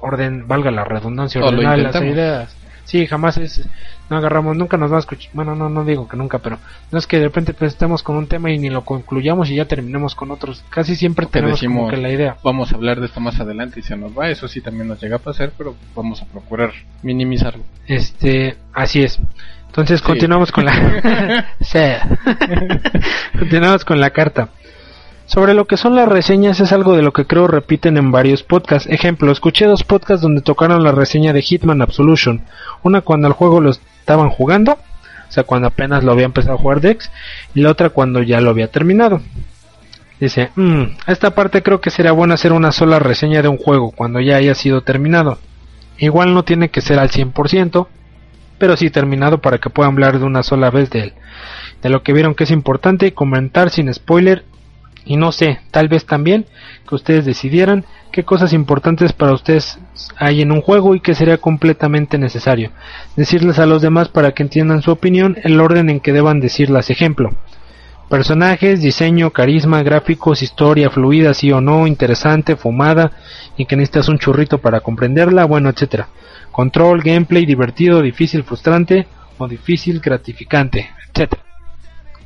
orden, 0.00 0.46
valga 0.46 0.70
la 0.70 0.84
redundancia, 0.84 1.40
O 1.40 1.50
lo 1.50 1.58
ordenar 1.58 1.78
las 1.78 1.96
ideas. 1.96 2.56
Sí, 2.84 3.06
jamás 3.06 3.36
es, 3.36 3.68
no 4.10 4.16
agarramos, 4.16 4.56
nunca 4.56 4.76
nos 4.76 4.90
va 4.92 4.96
a 4.96 5.00
escuchar, 5.00 5.30
bueno, 5.34 5.54
no, 5.54 5.68
no 5.68 5.84
digo 5.84 6.08
que 6.08 6.16
nunca, 6.16 6.38
pero 6.38 6.58
no 6.90 6.98
es 6.98 7.06
que 7.06 7.18
de 7.18 7.24
repente 7.24 7.54
pues, 7.54 7.72
estemos 7.72 8.02
con 8.02 8.16
un 8.16 8.26
tema 8.26 8.50
y 8.50 8.58
ni 8.58 8.70
lo 8.70 8.84
concluyamos 8.84 9.50
y 9.50 9.56
ya 9.56 9.66
terminemos 9.66 10.14
con 10.14 10.30
otros. 10.30 10.64
Casi 10.70 10.96
siempre 10.96 11.26
Que 11.26 11.32
tenemos 11.32 11.60
como 11.60 11.68
decimos, 11.86 11.90
que 11.90 11.96
la 11.98 12.10
idea. 12.10 12.36
vamos 12.42 12.72
a 12.72 12.76
hablar 12.76 13.00
de 13.00 13.06
esto 13.06 13.20
más 13.20 13.38
adelante 13.40 13.80
y 13.80 13.82
se 13.82 13.96
nos 13.96 14.16
va. 14.18 14.30
Eso 14.30 14.48
sí 14.48 14.60
también 14.60 14.88
nos 14.88 15.00
llega 15.00 15.16
a 15.16 15.20
pasar, 15.20 15.52
pero 15.56 15.74
vamos 15.94 16.22
a 16.22 16.26
procurar 16.26 16.72
minimizarlo. 17.02 17.62
Este, 17.86 18.56
así 18.72 19.02
es. 19.02 19.18
Entonces 19.66 20.00
Sí. 20.00 20.06
continuamos 20.06 20.50
con 20.50 20.64
la 20.64 21.46
continuamos 23.38 23.84
con 23.84 24.00
la 24.00 24.10
carta. 24.10 24.48
Sobre 25.26 25.52
lo 25.52 25.66
que 25.66 25.76
son 25.76 25.94
las 25.94 26.08
reseñas 26.08 26.58
es 26.60 26.72
algo 26.72 26.96
de 26.96 27.02
lo 27.02 27.12
que 27.12 27.26
creo 27.26 27.46
repiten 27.46 27.98
en 27.98 28.10
varios 28.10 28.42
podcasts. 28.42 28.88
Ejemplo, 28.90 29.30
escuché 29.30 29.66
dos 29.66 29.84
podcasts 29.84 30.22
donde 30.22 30.40
tocaron 30.40 30.82
la 30.82 30.92
reseña 30.92 31.34
de 31.34 31.42
Hitman 31.42 31.82
Absolution. 31.82 32.44
Una 32.82 33.02
cuando 33.02 33.28
el 33.28 33.34
juego 33.34 33.60
lo 33.60 33.70
estaban 34.08 34.30
jugando, 34.30 34.72
o 34.72 35.30
sea, 35.30 35.44
cuando 35.44 35.68
apenas 35.68 36.02
lo 36.02 36.12
había 36.12 36.24
empezado 36.24 36.54
a 36.54 36.58
jugar 36.58 36.80
Dex, 36.80 37.10
y 37.54 37.60
la 37.60 37.70
otra 37.70 37.90
cuando 37.90 38.22
ya 38.22 38.40
lo 38.40 38.48
había 38.48 38.68
terminado. 38.68 39.20
Dice, 40.18 40.48
"Mm, 40.56 40.82
a 41.04 41.12
esta 41.12 41.34
parte 41.34 41.62
creo 41.62 41.82
que 41.82 41.90
sería 41.90 42.12
bueno 42.12 42.32
hacer 42.32 42.52
una 42.52 42.72
sola 42.72 42.98
reseña 42.98 43.42
de 43.42 43.48
un 43.48 43.58
juego 43.58 43.90
cuando 43.90 44.18
ya 44.20 44.36
haya 44.36 44.54
sido 44.54 44.80
terminado. 44.80 45.38
Igual 45.98 46.32
no 46.32 46.42
tiene 46.42 46.70
que 46.70 46.80
ser 46.80 46.98
al 46.98 47.10
100%, 47.10 47.88
pero 48.56 48.78
sí 48.78 48.88
terminado 48.88 49.42
para 49.42 49.58
que 49.58 49.68
puedan 49.68 49.92
hablar 49.92 50.18
de 50.18 50.24
una 50.24 50.42
sola 50.42 50.70
vez 50.70 50.88
de 50.88 51.00
él. 51.00 51.12
De 51.82 51.90
lo 51.90 52.02
que 52.02 52.14
vieron 52.14 52.34
que 52.34 52.44
es 52.44 52.50
importante 52.50 53.12
comentar 53.12 53.68
sin 53.68 53.92
spoiler. 53.92 54.44
Y 55.08 55.16
no 55.16 55.32
sé, 55.32 55.58
tal 55.70 55.88
vez 55.88 56.04
también 56.04 56.44
que 56.86 56.94
ustedes 56.94 57.24
decidieran 57.24 57.86
qué 58.12 58.24
cosas 58.24 58.52
importantes 58.52 59.14
para 59.14 59.32
ustedes 59.32 59.78
hay 60.18 60.42
en 60.42 60.52
un 60.52 60.60
juego 60.60 60.94
y 60.94 61.00
que 61.00 61.14
sería 61.14 61.38
completamente 61.38 62.18
necesario. 62.18 62.72
Decirles 63.16 63.58
a 63.58 63.64
los 63.64 63.80
demás 63.80 64.10
para 64.10 64.32
que 64.32 64.42
entiendan 64.42 64.82
su 64.82 64.90
opinión 64.90 65.38
el 65.44 65.58
orden 65.60 65.88
en 65.88 66.00
que 66.00 66.12
deban 66.12 66.40
decirlas. 66.40 66.90
Ejemplo. 66.90 67.30
Personajes, 68.10 68.82
diseño, 68.82 69.30
carisma, 69.30 69.82
gráficos, 69.82 70.42
historia 70.42 70.90
fluida, 70.90 71.32
sí 71.32 71.52
o 71.52 71.62
no, 71.62 71.86
interesante, 71.86 72.56
fumada, 72.56 73.12
y 73.56 73.64
que 73.64 73.76
necesitas 73.76 74.08
un 74.10 74.18
churrito 74.18 74.58
para 74.58 74.80
comprenderla, 74.80 75.46
bueno, 75.46 75.70
etcétera. 75.70 76.08
Control, 76.52 77.02
gameplay, 77.02 77.46
divertido, 77.46 78.02
difícil, 78.02 78.44
frustrante, 78.44 79.06
o 79.38 79.48
difícil, 79.48 80.00
gratificante, 80.00 80.90
etcétera. 81.10 81.42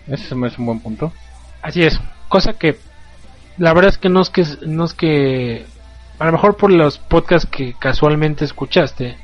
Ese 0.09 0.35
hace 0.35 0.57
un 0.59 0.67
buen 0.67 0.81
punto. 0.81 1.13
Así 1.63 1.83
es, 1.83 2.01
cosa 2.33 2.55
que 2.55 2.79
la 3.59 3.73
verdad 3.75 3.91
es 3.91 3.99
que 3.99 4.09
no 4.09 4.21
es 4.23 4.31
que 4.31 4.45
no 4.67 4.85
es 4.85 4.95
que 4.95 5.67
a 6.19 6.25
lo 6.27 6.33
mejor 6.33 6.57
por 6.57 6.73
los 6.73 6.99
podcasts 6.99 7.49
que 7.51 7.75
casualmente 7.79 8.45
escuchaste 8.45 9.17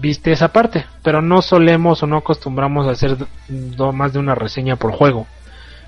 viste 0.00 0.32
esa 0.32 0.48
parte, 0.48 0.86
pero 1.02 1.20
no 1.22 1.42
solemos 1.42 2.02
o 2.02 2.06
no 2.06 2.16
acostumbramos 2.16 2.86
a 2.86 2.90
hacer 2.92 3.16
do- 3.48 3.92
más 3.92 4.12
de 4.12 4.18
una 4.18 4.34
reseña 4.34 4.76
por 4.76 4.92
juego. 4.92 5.26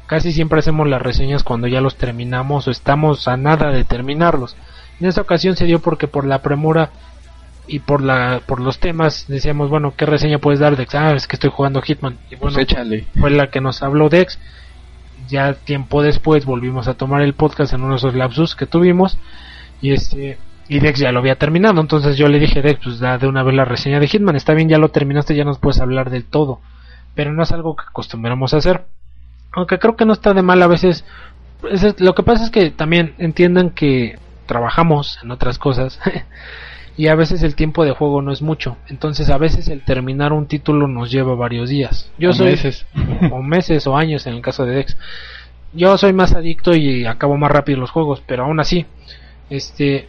Casi 0.07 0.33
siempre 0.33 0.61
hacemos 0.61 0.89
las 0.89 1.03
reseñas 1.03 1.43
cuando 1.43 1.67
ya 1.67 1.81
los 1.81 1.97
terminamos 1.97 2.67
o 2.67 2.71
estamos 2.71 3.27
a 3.29 3.37
nada 3.37 3.71
de 3.71 3.85
terminarlos. 3.85 4.57
En 5.01 5.07
esta 5.07 5.21
ocasión 5.21 5.57
se 5.57 5.67
dio 5.67 5.81
porque 5.81 6.09
por 6.09 6.25
la 6.27 6.41
premura 6.43 6.91
y 7.67 7.81
por 7.81 8.03
la 8.03 8.41
por 8.47 8.61
los 8.61 8.79
temas 8.79 9.27
decíamos, 9.29 9.69
bueno, 9.69 9.93
¿qué 9.97 10.07
reseña 10.07 10.39
puedes 10.39 10.61
dar 10.61 10.77
de 10.77 10.87
ah, 10.95 11.13
es 11.15 11.27
que 11.27 11.37
estoy 11.37 11.51
jugando 11.51 11.83
Hitman? 11.83 12.19
Y 12.31 12.37
Pues 12.37 12.55
bueno, 12.55 12.61
échale. 12.61 13.07
fue 13.21 13.31
la 13.31 13.49
que 13.51 13.61
nos 13.61 13.83
habló 13.83 14.09
Dex. 14.09 14.39
Ya 15.29 15.55
tiempo 15.55 16.03
después 16.03 16.45
volvimos 16.45 16.89
a 16.89 16.95
tomar 16.95 17.23
el 17.23 17.35
podcast 17.35 17.73
en 17.73 17.83
uno 17.83 17.91
de 17.93 17.97
esos 17.99 18.15
lapsus 18.15 18.55
que 18.57 18.67
tuvimos. 18.67 19.19
Y 19.81 19.93
este 19.93 20.39
y 20.69 20.81
Dex 20.81 20.99
ya 21.01 21.13
lo 21.13 21.21
había 21.21 21.37
terminado. 21.37 21.81
Entonces 21.81 22.17
yo 22.17 22.29
le 22.29 22.39
dije, 22.39 22.61
Dex, 22.63 22.81
pues 22.83 22.99
da 22.99 23.17
de 23.19 23.27
una 23.27 23.43
vez 23.43 23.55
la 23.55 23.65
reseña 23.65 24.01
de 24.01 24.09
Hitman. 24.09 24.37
Está 24.37 24.55
bien, 24.55 24.69
ya 24.69 24.79
lo 24.79 24.91
terminaste, 24.91 25.35
ya 25.35 25.45
nos 25.45 25.59
puedes 25.59 25.81
hablar 25.81 26.11
del 26.11 26.25
todo. 26.25 26.61
Pero 27.15 27.33
no 27.33 27.43
es 27.43 27.53
algo 27.53 27.75
que 27.77 27.85
acostumbramos 27.89 28.53
a 28.55 28.59
hacer. 28.59 28.85
Aunque 29.53 29.79
creo 29.79 29.97
que 29.97 30.05
no 30.05 30.13
está 30.13 30.35
de 30.35 30.43
mal 30.43 30.63
a 30.63 30.67
veces. 30.67 31.05
es- 31.71 32.01
lo 32.01 32.15
que 32.15 32.23
pasa 32.23 32.45
es 32.45 32.51
que 32.51 32.71
también 32.71 33.15
entiendan 33.19 33.71
que 33.71 34.19
trabajamos 34.47 35.19
en 35.23 35.31
otras 35.31 35.59
cosas. 35.59 35.99
y 36.99 37.07
a 37.07 37.15
veces 37.15 37.45
el 37.45 37.55
tiempo 37.55 37.85
de 37.85 37.93
juego 37.93 38.21
no 38.23 38.33
es 38.33 38.43
mucho. 38.43 38.77
Entonces 38.89 39.31
a 39.31 39.39
veces 39.39 39.69
el 39.69 39.83
terminar 39.83 40.33
un 40.33 40.47
título 40.47 40.89
nos 40.89 41.13
lleva 41.13 41.37
varios 41.37 41.71
días. 41.71 42.11
Yo 42.19 42.31
O 42.31 42.33
soy 42.33 42.51
meses. 42.51 42.87
o 43.31 43.41
meses 43.41 43.87
o 43.87 43.97
años 43.97 44.27
en 44.27 44.35
el 44.35 44.43
caso 44.43 44.67
de 44.67 44.75
Dex. 44.75 44.97
Yo 45.73 45.97
soy 45.97 46.13
más 46.13 46.35
adicto 46.35 46.75
y 46.75 47.07
acabo 47.07 47.37
más 47.37 47.53
rápido 47.53 47.79
los 47.79 47.93
juegos, 47.93 48.21
pero 48.27 48.45
aún 48.45 48.59
así, 48.59 48.85
este, 49.49 50.09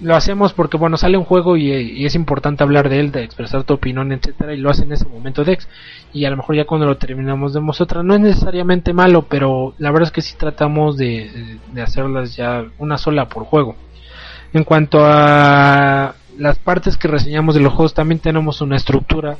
lo 0.00 0.16
hacemos 0.16 0.54
porque 0.54 0.78
bueno 0.78 0.96
sale 0.96 1.18
un 1.18 1.24
juego 1.24 1.58
y, 1.58 1.72
y 1.72 2.06
es 2.06 2.14
importante 2.14 2.62
hablar 2.62 2.88
de 2.88 3.00
él, 3.00 3.12
de 3.12 3.24
expresar 3.24 3.64
tu 3.64 3.74
opinión, 3.74 4.10
etcétera, 4.10 4.54
y 4.54 4.56
lo 4.56 4.70
hace 4.70 4.84
en 4.84 4.92
ese 4.92 5.04
momento 5.04 5.44
Dex. 5.44 5.68
Y 6.14 6.24
a 6.24 6.30
lo 6.30 6.38
mejor 6.38 6.56
ya 6.56 6.64
cuando 6.64 6.86
lo 6.86 6.96
terminamos 6.96 7.52
vemos 7.52 7.82
otra. 7.82 8.02
No 8.02 8.14
es 8.14 8.20
necesariamente 8.20 8.94
malo, 8.94 9.26
pero 9.28 9.74
la 9.76 9.90
verdad 9.90 10.06
es 10.06 10.12
que 10.12 10.22
sí 10.22 10.36
tratamos 10.38 10.96
de, 10.96 11.58
de 11.70 11.82
hacerlas 11.82 12.34
ya 12.34 12.64
una 12.78 12.96
sola 12.96 13.28
por 13.28 13.44
juego. 13.44 13.76
En 14.52 14.64
cuanto 14.64 15.00
a 15.02 16.14
las 16.38 16.58
partes 16.58 16.96
que 16.96 17.08
reseñamos 17.08 17.54
de 17.54 17.60
los 17.60 17.72
juegos, 17.72 17.94
también 17.94 18.20
tenemos 18.20 18.60
una 18.60 18.76
estructura 18.76 19.36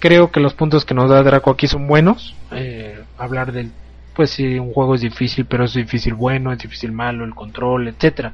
creo 0.00 0.32
que 0.32 0.40
los 0.40 0.54
puntos 0.54 0.84
que 0.84 0.94
nos 0.94 1.08
da 1.08 1.22
Draco 1.22 1.50
aquí 1.50 1.68
son 1.68 1.86
buenos. 1.86 2.34
Eh, 2.50 2.98
hablar 3.16 3.52
del, 3.52 3.70
pues 4.16 4.30
si 4.30 4.58
un 4.58 4.72
juego 4.72 4.96
es 4.96 5.02
difícil, 5.02 5.44
pero 5.44 5.64
es 5.64 5.74
difícil 5.74 6.14
bueno, 6.14 6.52
es 6.52 6.58
difícil 6.58 6.90
malo, 6.90 7.24
el 7.24 7.34
control, 7.34 7.86
etcétera. 7.86 8.32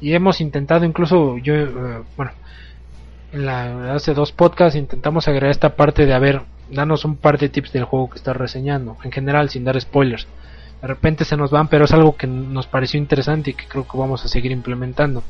Y 0.00 0.14
hemos 0.14 0.40
intentado, 0.40 0.84
incluso 0.86 1.36
yo, 1.38 1.54
eh, 1.54 2.02
bueno, 2.16 2.30
en 3.32 3.44
la, 3.44 3.94
hace 3.94 4.14
dos 4.14 4.32
podcasts 4.32 4.78
intentamos 4.78 5.28
agregar 5.28 5.50
esta 5.50 5.74
parte 5.74 6.06
de, 6.06 6.14
a 6.14 6.18
ver, 6.18 6.42
danos 6.70 7.04
un 7.04 7.16
par 7.16 7.36
de 7.36 7.48
tips 7.48 7.72
del 7.72 7.84
juego 7.84 8.08
que 8.08 8.16
estás 8.16 8.36
reseñando, 8.36 8.96
en 9.02 9.12
general, 9.12 9.50
sin 9.50 9.64
dar 9.64 9.78
spoilers. 9.78 10.26
De 10.80 10.88
repente 10.88 11.24
se 11.24 11.36
nos 11.36 11.50
van, 11.50 11.68
pero 11.68 11.84
es 11.84 11.92
algo 11.92 12.16
que 12.16 12.26
nos 12.26 12.66
pareció 12.66 12.98
interesante 12.98 13.50
y 13.50 13.54
que 13.54 13.66
creo 13.66 13.86
que 13.86 13.98
vamos 13.98 14.24
a 14.24 14.28
seguir 14.28 14.52
implementando. 14.52 15.22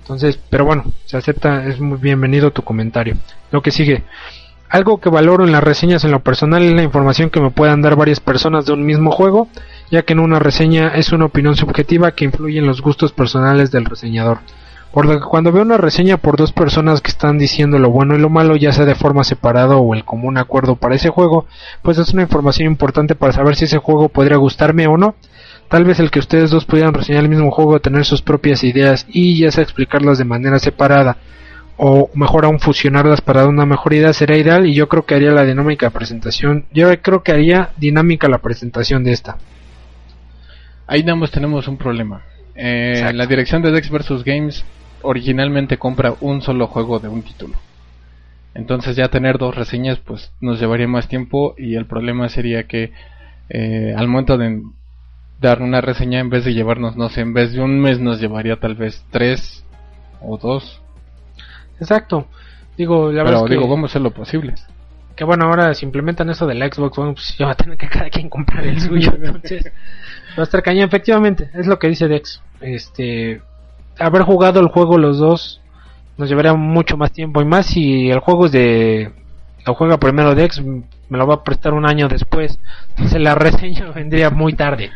Entonces, 0.00 0.38
pero 0.50 0.64
bueno, 0.64 0.84
se 1.04 1.16
acepta, 1.16 1.64
es 1.66 1.80
muy 1.80 1.98
bienvenido 1.98 2.50
tu 2.50 2.62
comentario. 2.62 3.16
Lo 3.50 3.62
que 3.62 3.70
sigue. 3.70 4.04
Algo 4.68 5.00
que 5.00 5.08
valoro 5.08 5.44
en 5.44 5.52
las 5.52 5.64
reseñas 5.64 6.04
en 6.04 6.12
lo 6.12 6.20
personal 6.20 6.62
es 6.62 6.72
la 6.72 6.82
información 6.82 7.30
que 7.30 7.40
me 7.40 7.50
puedan 7.50 7.82
dar 7.82 7.96
varias 7.96 8.20
personas 8.20 8.66
de 8.66 8.72
un 8.72 8.84
mismo 8.84 9.10
juego, 9.10 9.48
ya 9.90 10.02
que 10.02 10.12
en 10.12 10.20
una 10.20 10.38
reseña 10.38 10.88
es 10.94 11.12
una 11.12 11.24
opinión 11.24 11.56
subjetiva 11.56 12.12
que 12.12 12.24
influye 12.24 12.58
en 12.58 12.66
los 12.66 12.80
gustos 12.80 13.12
personales 13.12 13.70
del 13.72 13.84
reseñador. 13.84 14.38
Por 14.92 15.06
lo 15.06 15.20
que 15.20 15.26
cuando 15.26 15.52
veo 15.52 15.62
una 15.62 15.76
reseña 15.76 16.16
por 16.16 16.36
dos 16.36 16.52
personas 16.52 17.00
que 17.00 17.10
están 17.10 17.38
diciendo 17.38 17.78
lo 17.78 17.90
bueno 17.90 18.16
y 18.16 18.18
lo 18.18 18.28
malo, 18.28 18.56
ya 18.56 18.72
sea 18.72 18.84
de 18.84 18.96
forma 18.96 19.22
separada 19.22 19.76
o 19.76 19.94
el 19.94 20.04
común 20.04 20.36
acuerdo 20.36 20.76
para 20.76 20.96
ese 20.96 21.10
juego, 21.10 21.46
pues 21.82 21.98
es 21.98 22.12
una 22.12 22.22
información 22.22 22.66
importante 22.66 23.14
para 23.14 23.32
saber 23.32 23.54
si 23.54 23.66
ese 23.66 23.78
juego 23.78 24.08
podría 24.08 24.36
gustarme 24.36 24.88
o 24.88 24.96
no. 24.96 25.14
Tal 25.68 25.84
vez 25.84 26.00
el 26.00 26.10
que 26.10 26.18
ustedes 26.18 26.50
dos 26.50 26.64
pudieran 26.64 26.94
reseñar 26.94 27.22
el 27.22 27.28
mismo 27.28 27.52
juego, 27.52 27.78
tener 27.80 28.04
sus 28.04 28.22
propias 28.22 28.64
ideas 28.64 29.06
y 29.08 29.38
ya 29.38 29.52
sea 29.52 29.62
explicarlas 29.62 30.18
de 30.18 30.24
manera 30.24 30.58
separada 30.58 31.18
o 31.76 32.10
mejor 32.14 32.44
aún 32.44 32.58
fusionarlas 32.58 33.20
para 33.20 33.40
dar 33.40 33.48
una 33.48 33.66
mejor 33.66 33.94
idea 33.94 34.12
sería 34.12 34.36
ideal 34.36 34.66
y 34.66 34.74
yo 34.74 34.88
creo 34.88 35.06
que 35.06 35.14
haría 35.14 35.30
la 35.30 35.44
dinámica 35.44 35.86
de 35.86 35.92
presentación 35.92 36.66
yo 36.74 36.90
creo 37.00 37.22
que 37.22 37.32
haría 37.32 37.70
dinámica 37.78 38.28
la 38.28 38.36
presentación 38.36 39.02
de 39.02 39.12
esta 39.12 39.38
Ahí 40.90 41.04
nada 41.04 41.14
más 41.14 41.30
tenemos 41.30 41.68
un 41.68 41.76
problema. 41.76 42.22
Eh, 42.56 43.12
la 43.14 43.24
dirección 43.26 43.62
de 43.62 43.70
Dex 43.70 43.88
vs 43.90 44.24
Games 44.24 44.64
originalmente 45.02 45.78
compra 45.78 46.14
un 46.20 46.42
solo 46.42 46.66
juego 46.66 46.98
de 46.98 47.08
un 47.08 47.22
título. 47.22 47.54
Entonces 48.54 48.96
ya 48.96 49.08
tener 49.08 49.38
dos 49.38 49.54
reseñas 49.54 49.98
pues 49.98 50.32
nos 50.40 50.60
llevaría 50.60 50.88
más 50.88 51.08
tiempo 51.08 51.54
y 51.56 51.76
el 51.76 51.86
problema 51.86 52.28
sería 52.28 52.64
que 52.64 52.92
eh, 53.48 53.94
al 53.96 54.08
momento 54.08 54.36
de 54.36 54.62
dar 55.40 55.62
una 55.62 55.80
reseña 55.80 56.20
en 56.20 56.30
vez 56.30 56.44
de 56.44 56.52
llevarnos, 56.52 56.96
no 56.96 57.08
sé, 57.08 57.22
en 57.22 57.32
vez 57.32 57.52
de 57.52 57.60
un 57.60 57.80
mes 57.80 57.98
nos 57.98 58.20
llevaría 58.20 58.56
tal 58.56 58.74
vez 58.74 59.04
tres 59.10 59.64
o 60.20 60.36
dos. 60.36 60.82
Exacto. 61.78 62.26
Digo, 62.76 63.10
la 63.10 63.22
verdad 63.22 63.40
es 63.42 63.48
que, 63.48 63.54
digo, 63.54 63.68
vamos 63.68 63.90
a 63.90 63.92
hacer 63.92 64.02
lo 64.02 64.10
posible. 64.10 64.54
que 65.16 65.24
bueno, 65.24 65.46
ahora 65.46 65.74
si 65.74 65.86
implementan 65.86 66.30
eso 66.30 66.46
del 66.46 66.62
Xbox 66.62 66.98
One, 66.98 67.12
pues 67.14 67.36
ya 67.38 67.46
va 67.46 67.52
a 67.52 67.56
tener 67.56 67.76
que 67.76 67.88
cada 67.88 68.10
quien 68.10 68.28
comprar 68.28 68.66
el 68.66 68.80
suyo. 68.80 69.12
Entonces, 69.22 69.64
va 70.36 70.42
a 70.42 70.42
estar 70.42 70.62
cañón. 70.62 70.84
Efectivamente, 70.84 71.50
es 71.54 71.66
lo 71.66 71.78
que 71.78 71.88
dice 71.88 72.08
Dex. 72.08 72.42
Este, 72.60 73.40
haber 74.00 74.22
jugado 74.22 74.60
el 74.60 74.68
juego 74.68 74.98
los 74.98 75.18
dos 75.18 75.60
nos 76.16 76.28
llevaría 76.28 76.54
mucho 76.54 76.96
más 76.96 77.12
tiempo 77.12 77.40
y 77.40 77.44
más 77.44 77.66
si 77.66 78.10
el 78.10 78.18
juego 78.20 78.46
es 78.46 78.52
de 78.52 79.12
lo 79.66 79.74
juega 79.74 79.98
primero 79.98 80.34
Dex, 80.34 80.60
me 80.62 81.18
lo 81.18 81.26
va 81.26 81.34
a 81.34 81.44
prestar 81.44 81.74
un 81.74 81.86
año 81.86 82.08
después. 82.08 82.58
Entonces 82.90 83.20
la 83.20 83.34
reseña 83.46 83.90
vendría 83.90 84.30
muy 84.30 84.54
tarde. 84.54 84.90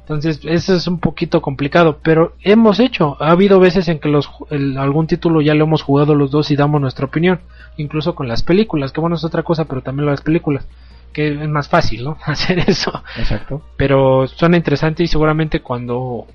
Entonces, 0.00 0.38
eso 0.44 0.74
es 0.76 0.86
un 0.86 1.00
poquito 1.00 1.42
complicado, 1.42 1.98
pero 2.00 2.34
hemos 2.42 2.78
hecho. 2.78 3.16
Ha 3.20 3.30
habido 3.32 3.58
veces 3.58 3.88
en 3.88 3.98
que 3.98 4.08
los, 4.08 4.30
el- 4.50 4.78
algún 4.78 5.08
título 5.08 5.40
ya 5.40 5.52
lo 5.54 5.64
hemos 5.64 5.82
jugado 5.82 6.14
los 6.14 6.30
dos 6.30 6.50
y 6.52 6.56
damos 6.56 6.80
nuestra 6.80 7.06
opinión, 7.06 7.40
incluso 7.76 8.14
con 8.14 8.28
las 8.28 8.44
películas, 8.44 8.92
que 8.92 9.00
bueno 9.00 9.16
es 9.16 9.24
otra 9.24 9.42
cosa, 9.42 9.64
pero 9.64 9.82
también 9.82 10.06
las 10.06 10.20
películas, 10.20 10.64
que 11.12 11.30
es 11.42 11.48
más 11.48 11.68
fácil, 11.68 12.04
¿no? 12.04 12.18
Hacer 12.24 12.60
eso. 12.60 13.02
Exacto. 13.18 13.62
Pero 13.76 14.28
suena 14.28 14.56
interesante 14.56 15.02
y 15.02 15.08
seguramente 15.08 15.60
cuando 15.60 16.26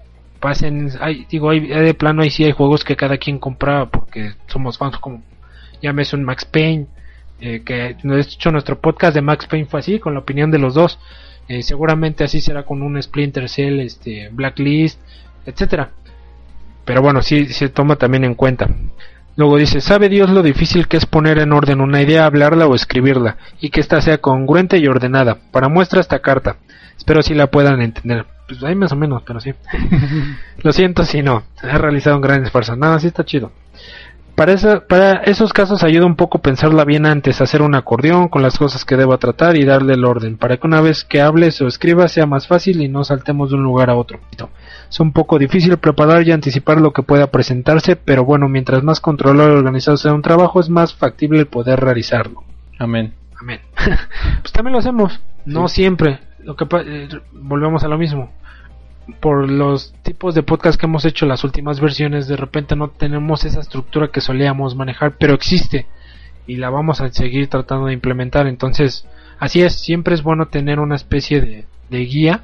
pasen, 0.42 0.92
hay, 1.00 1.26
digo, 1.30 1.52
hay, 1.52 1.62
de 1.62 1.94
plano 1.94 2.24
ahí 2.24 2.30
sí 2.30 2.44
hay 2.44 2.52
juegos 2.52 2.84
que 2.84 2.98
cada 2.98 3.18
quien 3.18 3.40
compra 3.40 3.86
porque 3.86 4.34
somos 4.48 4.78
fans, 4.78 4.98
como 4.98 5.22
llámese 5.82 6.18
un 6.18 6.24
Max 6.26 6.44
Payne, 6.44 6.88
eh, 7.40 7.62
que 7.66 7.96
de 8.04 8.20
hecho 8.20 8.52
nuestro 8.52 8.80
podcast 8.80 9.16
de 9.16 9.22
Max 9.22 9.48
Payne 9.48 9.68
fue 9.68 9.80
así, 9.80 10.00
con 10.00 10.14
la 10.14 10.20
opinión 10.20 10.52
de 10.52 10.60
los 10.60 10.74
dos. 10.74 11.00
Eh, 11.48 11.64
seguramente 11.64 12.24
así 12.24 12.42
será 12.42 12.64
con 12.64 12.82
un 12.82 13.02
Splinter 13.02 13.48
Cell, 13.50 13.80
este, 13.80 14.30
Blacklist, 14.32 15.00
etcétera. 15.46 15.92
Pero 16.86 17.02
bueno, 17.02 17.22
sí 17.22 17.46
se 17.48 17.70
toma 17.70 17.96
también 17.96 18.24
en 18.24 18.36
cuenta. 18.36 18.70
Luego 19.36 19.58
dice, 19.58 19.80
¿sabe 19.82 20.10
Dios 20.10 20.30
lo 20.30 20.44
difícil 20.44 20.88
que 20.88 20.98
es 20.98 21.06
poner 21.06 21.40
en 21.40 21.54
orden 21.54 21.82
una 21.82 22.02
idea, 22.02 22.26
hablarla 22.26 22.68
o 22.68 22.76
escribirla? 22.76 23.38
Y 23.60 23.70
que 23.70 23.80
ésta 23.80 24.02
sea 24.02 24.18
congruente 24.18 24.78
y 24.78 24.88
ordenada. 24.88 25.38
Para 25.52 25.70
muestra 25.70 26.02
esta 26.02 26.20
carta. 26.20 26.58
Espero 26.98 27.22
si 27.22 27.34
la 27.34 27.48
puedan 27.48 27.82
entender. 27.82 28.26
Pues 28.52 28.64
ahí 28.66 28.76
más 28.76 28.92
o 28.92 28.98
menos, 28.98 29.24
pero 29.26 29.40
sí. 29.40 29.54
lo 30.64 30.74
siento 30.74 31.06
si 31.06 31.22
no. 31.22 31.44
He 31.64 31.78
realizado 31.78 32.18
un 32.18 32.22
gran 32.22 32.44
esfuerzo. 32.44 32.76
Nada, 32.76 33.00
sí 33.00 33.08
está 33.08 33.24
chido. 33.24 33.52
Para, 34.36 34.52
esa- 34.52 34.82
para 34.88 35.18
esos 35.24 35.54
casos 35.54 35.84
ayuda 35.84 36.06
un 36.06 36.16
poco 36.18 36.40
pensarla 36.40 36.84
bien 36.84 37.06
antes, 37.06 37.40
hacer 37.42 37.62
un 37.62 37.76
acordeón 37.76 38.28
con 38.28 38.42
las 38.42 38.58
cosas 38.58 38.84
que 38.84 38.98
deba 38.98 39.18
tratar 39.18 39.56
y 39.56 39.64
darle 39.64 39.94
el 39.94 40.04
orden, 40.04 40.38
para 40.38 40.58
que 40.58 40.68
una 40.68 40.82
vez 40.82 41.04
que 41.06 41.22
hables 41.22 41.62
o 41.62 41.68
escribas 41.68 42.12
sea 42.12 42.26
más 42.26 42.48
fácil 42.48 42.82
y 42.82 42.88
no 42.90 43.04
saltemos 43.06 43.50
de 43.52 43.56
un 43.58 43.64
lugar 43.64 43.90
a 43.90 43.96
otro. 43.96 44.20
Es 44.90 45.00
un 45.00 45.14
poco 45.14 45.38
difícil 45.38 45.78
preparar 45.78 46.28
y 46.28 46.32
anticipar 46.32 46.82
lo 46.82 46.92
que 46.92 47.04
pueda 47.04 47.28
presentarse, 47.28 47.96
pero 47.96 48.26
bueno, 48.26 48.50
mientras 48.50 48.84
más 48.84 49.00
controlado 49.00 49.50
y 49.54 49.58
organizado 49.58 49.96
sea 49.98 50.14
un 50.14 50.22
trabajo, 50.22 50.60
es 50.60 50.70
más 50.70 50.94
factible 50.94 51.40
el 51.40 51.48
poder 51.48 51.80
realizarlo. 51.80 52.44
Amén. 52.80 53.14
Amén. 53.40 53.60
pues 54.42 54.52
también 54.54 54.74
lo 54.74 54.80
hacemos, 54.80 55.20
no 55.46 55.68
siempre. 55.68 56.20
Lo 56.40 56.56
que 56.56 56.66
eh, 56.86 57.08
volvemos 57.34 57.84
a 57.84 57.88
lo 57.88 57.98
mismo. 58.00 58.32
Por 59.20 59.50
los 59.50 59.94
tipos 60.04 60.36
de 60.36 60.44
podcast 60.44 60.80
que 60.80 60.86
hemos 60.86 61.06
hecho 61.06 61.26
las 61.26 61.44
últimas 61.44 61.80
versiones, 61.80 62.28
de 62.28 62.38
repente 62.38 62.76
no 62.76 62.90
tenemos 62.90 63.46
esa 63.46 63.60
estructura 63.60 64.10
que 64.10 64.22
solíamos 64.22 64.76
manejar, 64.76 65.16
pero 65.18 65.34
existe 65.34 65.88
y 66.48 66.58
la 66.58 66.70
vamos 66.70 67.02
a 67.02 67.10
seguir 67.10 67.48
tratando 67.48 67.88
de 67.88 67.94
implementar. 67.94 68.48
Entonces, 68.48 69.06
así 69.40 69.62
es, 69.62 69.74
siempre 69.74 70.14
es 70.14 70.24
bueno 70.24 70.48
tener 70.48 70.80
una 70.80 70.96
especie 70.96 71.42
de, 71.42 71.66
de 71.90 72.00
guía 72.06 72.44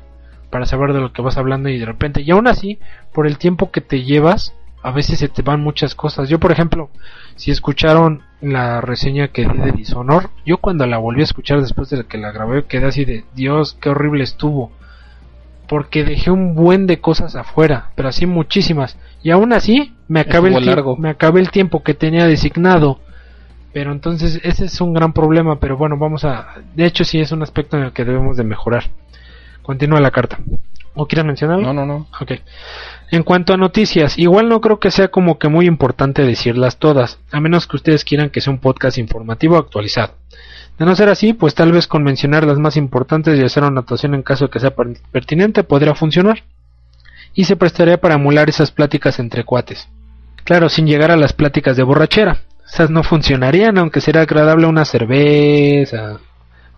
para 0.50 0.66
saber 0.66 0.94
de 0.94 1.02
lo 1.02 1.14
que 1.14 1.22
vas 1.22 1.38
hablando 1.38 1.70
y 1.70 1.78
de 1.78 1.86
repente, 1.86 2.22
y 2.22 2.32
aún 2.32 2.48
así, 2.48 2.80
por 3.14 3.28
el 3.28 3.38
tiempo 3.38 3.72
que 3.72 3.82
te 3.82 4.04
llevas, 4.04 4.54
a 4.82 4.92
veces 4.92 5.20
se 5.20 5.28
te 5.28 5.42
van 5.42 5.62
muchas 5.62 5.96
cosas. 5.96 6.30
Yo, 6.30 6.40
por 6.40 6.52
ejemplo, 6.52 6.90
si 7.36 7.52
escucharon 7.52 8.24
la 8.42 8.80
reseña 8.80 9.30
que 9.30 9.46
di 9.46 9.58
de 9.58 9.72
Dishonor, 9.72 10.30
yo 10.46 10.58
cuando 10.58 10.86
la 10.86 10.98
volví 10.98 11.22
a 11.22 11.26
escuchar 11.26 11.60
después 11.62 11.90
de 11.90 12.06
que 12.06 12.18
la 12.18 12.32
grabé 12.32 12.66
quedé 12.66 12.86
así 12.86 13.04
de 13.04 13.26
Dios, 13.36 13.78
qué 13.82 13.90
horrible 13.90 14.24
estuvo. 14.24 14.72
Porque 15.68 16.04
dejé 16.04 16.32
un 16.32 16.56
buen 16.56 16.88
de 16.88 17.00
cosas 17.00 17.36
afuera, 17.36 17.92
pero 17.96 18.10
así 18.10 18.26
muchísimas. 18.26 18.98
Y 19.22 19.32
aún 19.32 19.54
así 19.54 19.94
me 20.08 20.22
acabé, 20.22 20.56
el 20.56 20.66
largo. 20.66 20.96
me 20.98 21.10
acabé 21.10 21.42
el 21.42 21.52
tiempo 21.52 21.84
que 21.84 21.94
tenía 21.94 22.26
designado. 22.26 23.00
Pero 23.74 23.92
entonces 23.92 24.40
ese 24.44 24.66
es 24.66 24.82
un 24.82 24.94
gran 24.94 25.14
problema, 25.14 25.60
pero 25.60 25.78
bueno, 25.78 25.98
vamos 25.98 26.24
a... 26.24 26.56
De 26.74 26.86
hecho 26.86 27.04
sí 27.04 27.20
es 27.20 27.32
un 27.32 27.44
aspecto 27.44 27.78
en 27.78 27.84
el 27.84 27.92
que 27.92 28.06
debemos 28.06 28.38
de 28.38 28.44
mejorar. 28.44 28.86
Continúa 29.62 30.00
la 30.00 30.12
carta. 30.12 30.40
¿O 30.96 31.06
quieres 31.06 31.26
mencionarlo? 31.26 31.62
No, 31.62 31.74
no, 31.74 31.86
no. 31.86 32.08
Ok. 32.20 32.32
En 33.12 33.22
cuanto 33.22 33.54
a 33.54 33.58
noticias, 33.58 34.18
igual 34.18 34.50
no 34.50 34.62
creo 34.62 34.80
que 34.80 34.90
sea 34.90 35.10
como 35.10 35.38
que 35.38 35.48
muy 35.48 35.68
importante 35.68 36.24
decirlas 36.24 36.78
todas, 36.78 37.20
a 37.32 37.40
menos 37.40 37.68
que 37.68 37.76
ustedes 37.76 38.04
quieran 38.04 38.32
que 38.32 38.42
sea 38.42 38.52
un 38.52 38.60
podcast 38.60 38.98
informativo 38.98 39.58
actualizado. 39.58 40.14
De 40.78 40.86
no 40.86 40.96
ser 40.96 41.10
así, 41.10 41.34
pues 41.34 41.56
tal 41.56 41.72
vez 41.72 41.88
con 41.88 42.04
mencionar 42.04 42.46
las 42.46 42.60
más 42.60 42.78
importantes 42.78 43.40
y 43.40 43.44
hacer 43.44 43.64
una 43.64 43.70
anotación 43.70 44.14
en 44.14 44.22
caso 44.22 44.46
de 44.46 44.52
que 44.52 44.60
sea 44.60 44.72
per- 44.72 44.98
pertinente 45.12 45.64
podría 45.64 45.96
funcionar. 45.96 46.44
Y 47.34 47.46
se 47.46 47.56
prestaría 47.56 48.00
para 48.00 48.16
emular 48.16 48.50
esas 48.50 48.72
pláticas 48.72 49.20
entre 49.20 49.44
cuates. 49.44 49.88
Claro, 50.44 50.70
sin 50.70 50.86
llegar 50.88 51.12
a 51.12 51.18
las 51.18 51.34
pláticas 51.34 51.76
de 51.78 51.84
borrachera. 51.84 52.42
Esas 52.68 52.90
no 52.90 53.04
funcionarían, 53.04 53.78
aunque 53.78 54.02
sería 54.02 54.22
agradable 54.22 54.68
una 54.68 54.86
cerveza. 54.86 56.20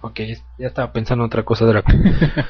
Ok, 0.02 0.20
ya 0.58 0.68
estaba 0.68 0.92
pensando 0.94 1.24
en 1.24 1.28
otra 1.28 1.44
cosa, 1.44 1.66
Draco. 1.66 1.92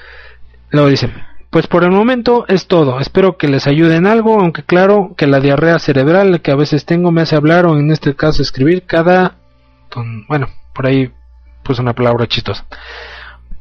Luego 0.72 0.88
dice, 0.90 1.10
pues 1.50 1.68
por 1.68 1.84
el 1.84 1.92
momento 1.92 2.46
es 2.48 2.68
todo. 2.68 3.00
Espero 3.00 3.38
que 3.38 3.48
les 3.48 3.66
ayude 3.66 3.96
en 3.96 4.06
algo, 4.08 4.40
aunque 4.40 4.64
claro 4.64 5.14
que 5.18 5.26
la 5.28 5.40
diarrea 5.40 5.80
cerebral 5.80 6.42
que 6.42 6.52
a 6.52 6.56
veces 6.56 6.86
tengo 6.86 7.12
me 7.12 7.22
hace 7.22 7.36
hablar 7.36 7.66
o 7.66 7.78
en 7.78 7.92
este 7.92 8.16
caso 8.16 8.42
escribir 8.42 8.84
cada... 8.86 9.36
Bueno, 10.28 10.48
por 10.76 10.86
ahí 10.86 11.12
puse 11.70 11.84
una 11.84 11.94
palabra 11.94 12.26
chistosa. 12.26 12.66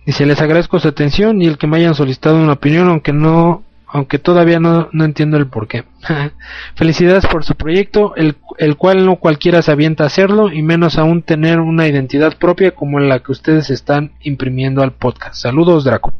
Dice, 0.06 0.24
les 0.24 0.40
agradezco 0.40 0.78
su 0.78 0.88
atención 0.88 1.42
y 1.42 1.46
el 1.46 1.58
que 1.58 1.66
me 1.66 1.76
hayan 1.76 1.94
solicitado 1.94 2.36
una 2.36 2.54
opinión, 2.54 2.88
aunque 2.88 3.12
no, 3.12 3.64
aunque 3.86 4.18
todavía 4.18 4.58
no, 4.58 4.88
no 4.92 5.04
entiendo 5.04 5.36
el 5.36 5.48
porqué. 5.48 5.84
Felicidades 6.74 7.26
por 7.26 7.44
su 7.44 7.54
proyecto, 7.54 8.16
el, 8.16 8.36
el 8.56 8.76
cual 8.78 9.04
no 9.04 9.16
cualquiera 9.16 9.60
se 9.60 9.72
avienta 9.72 10.04
a 10.04 10.06
hacerlo 10.06 10.50
y 10.50 10.62
menos 10.62 10.96
aún 10.96 11.20
tener 11.20 11.60
una 11.60 11.86
identidad 11.86 12.38
propia 12.38 12.70
como 12.70 12.98
la 12.98 13.18
que 13.18 13.30
ustedes 13.30 13.68
están 13.68 14.12
imprimiendo 14.22 14.82
al 14.82 14.92
podcast. 14.92 15.34
Saludos, 15.34 15.84
Draco. 15.84 16.14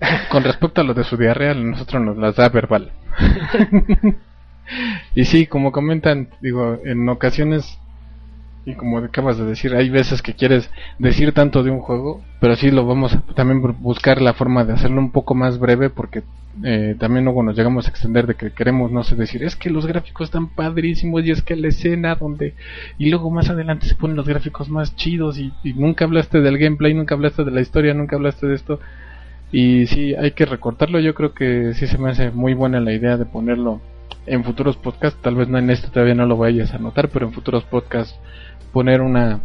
Con 0.30 0.44
respecto 0.44 0.82
a 0.82 0.84
lo 0.84 0.94
de 0.94 1.02
su 1.02 1.16
diarrea, 1.16 1.52
nosotros 1.54 2.00
nos 2.00 2.16
las 2.16 2.36
da 2.36 2.48
verbal. 2.48 2.92
y 5.16 5.24
sí, 5.24 5.48
como 5.48 5.72
comentan, 5.72 6.28
digo, 6.40 6.78
en 6.84 7.08
ocasiones, 7.08 7.80
y 8.66 8.74
como 8.74 8.98
acabas 8.98 9.36
de 9.38 9.44
decir, 9.44 9.74
hay 9.74 9.90
veces 9.90 10.22
que 10.22 10.34
quieres 10.34 10.70
decir 10.98 11.32
tanto 11.32 11.62
de 11.62 11.70
un 11.70 11.80
juego, 11.80 12.22
pero 12.40 12.56
sí 12.56 12.70
lo 12.70 12.86
vamos 12.86 13.14
a 13.14 13.20
también 13.34 13.62
bu- 13.62 13.76
buscar 13.78 14.22
la 14.22 14.32
forma 14.32 14.64
de 14.64 14.72
hacerlo 14.72 15.00
un 15.00 15.10
poco 15.10 15.34
más 15.34 15.58
breve, 15.58 15.90
porque 15.90 16.22
eh, 16.62 16.94
también 16.98 17.24
luego 17.24 17.42
nos 17.42 17.56
llegamos 17.56 17.86
a 17.86 17.90
extender 17.90 18.26
de 18.26 18.36
que 18.36 18.52
queremos, 18.52 18.90
no 18.90 19.02
sé, 19.02 19.16
decir, 19.16 19.42
es 19.42 19.56
que 19.56 19.70
los 19.70 19.86
gráficos 19.86 20.28
están 20.28 20.48
padrísimos 20.48 21.24
y 21.26 21.30
es 21.32 21.42
que 21.42 21.56
la 21.56 21.68
escena 21.68 22.14
donde... 22.14 22.54
Y 22.96 23.10
luego 23.10 23.30
más 23.30 23.50
adelante 23.50 23.86
se 23.86 23.96
ponen 23.96 24.16
los 24.16 24.26
gráficos 24.28 24.68
más 24.70 24.94
chidos 24.96 25.38
y, 25.38 25.52
y 25.62 25.74
nunca 25.74 26.04
hablaste 26.04 26.40
del 26.40 26.56
gameplay, 26.58 26.94
nunca 26.94 27.16
hablaste 27.16 27.44
de 27.44 27.50
la 27.50 27.60
historia, 27.60 27.92
nunca 27.92 28.16
hablaste 28.16 28.46
de 28.46 28.54
esto. 28.54 28.80
Y 29.52 29.86
sí, 29.86 30.14
hay 30.14 30.32
que 30.32 30.46
recortarlo. 30.46 30.98
Yo 31.00 31.14
creo 31.14 31.32
que 31.34 31.74
sí 31.74 31.86
se 31.86 31.98
me 31.98 32.10
hace 32.10 32.30
muy 32.30 32.54
buena 32.54 32.80
la 32.80 32.92
idea 32.92 33.16
de 33.16 33.24
ponerlo 33.24 33.80
en 34.26 34.42
futuros 34.44 34.76
podcasts. 34.76 35.20
Tal 35.22 35.36
vez 35.36 35.48
no 35.48 35.58
en 35.58 35.70
este 35.70 35.88
todavía 35.88 36.14
no 36.14 36.26
lo 36.26 36.36
vayas 36.36 36.72
a 36.74 36.78
notar, 36.78 37.08
pero 37.10 37.26
en 37.26 37.32
futuros 37.32 37.64
podcasts 37.64 38.18
poner 38.74 39.00
una 39.00 39.40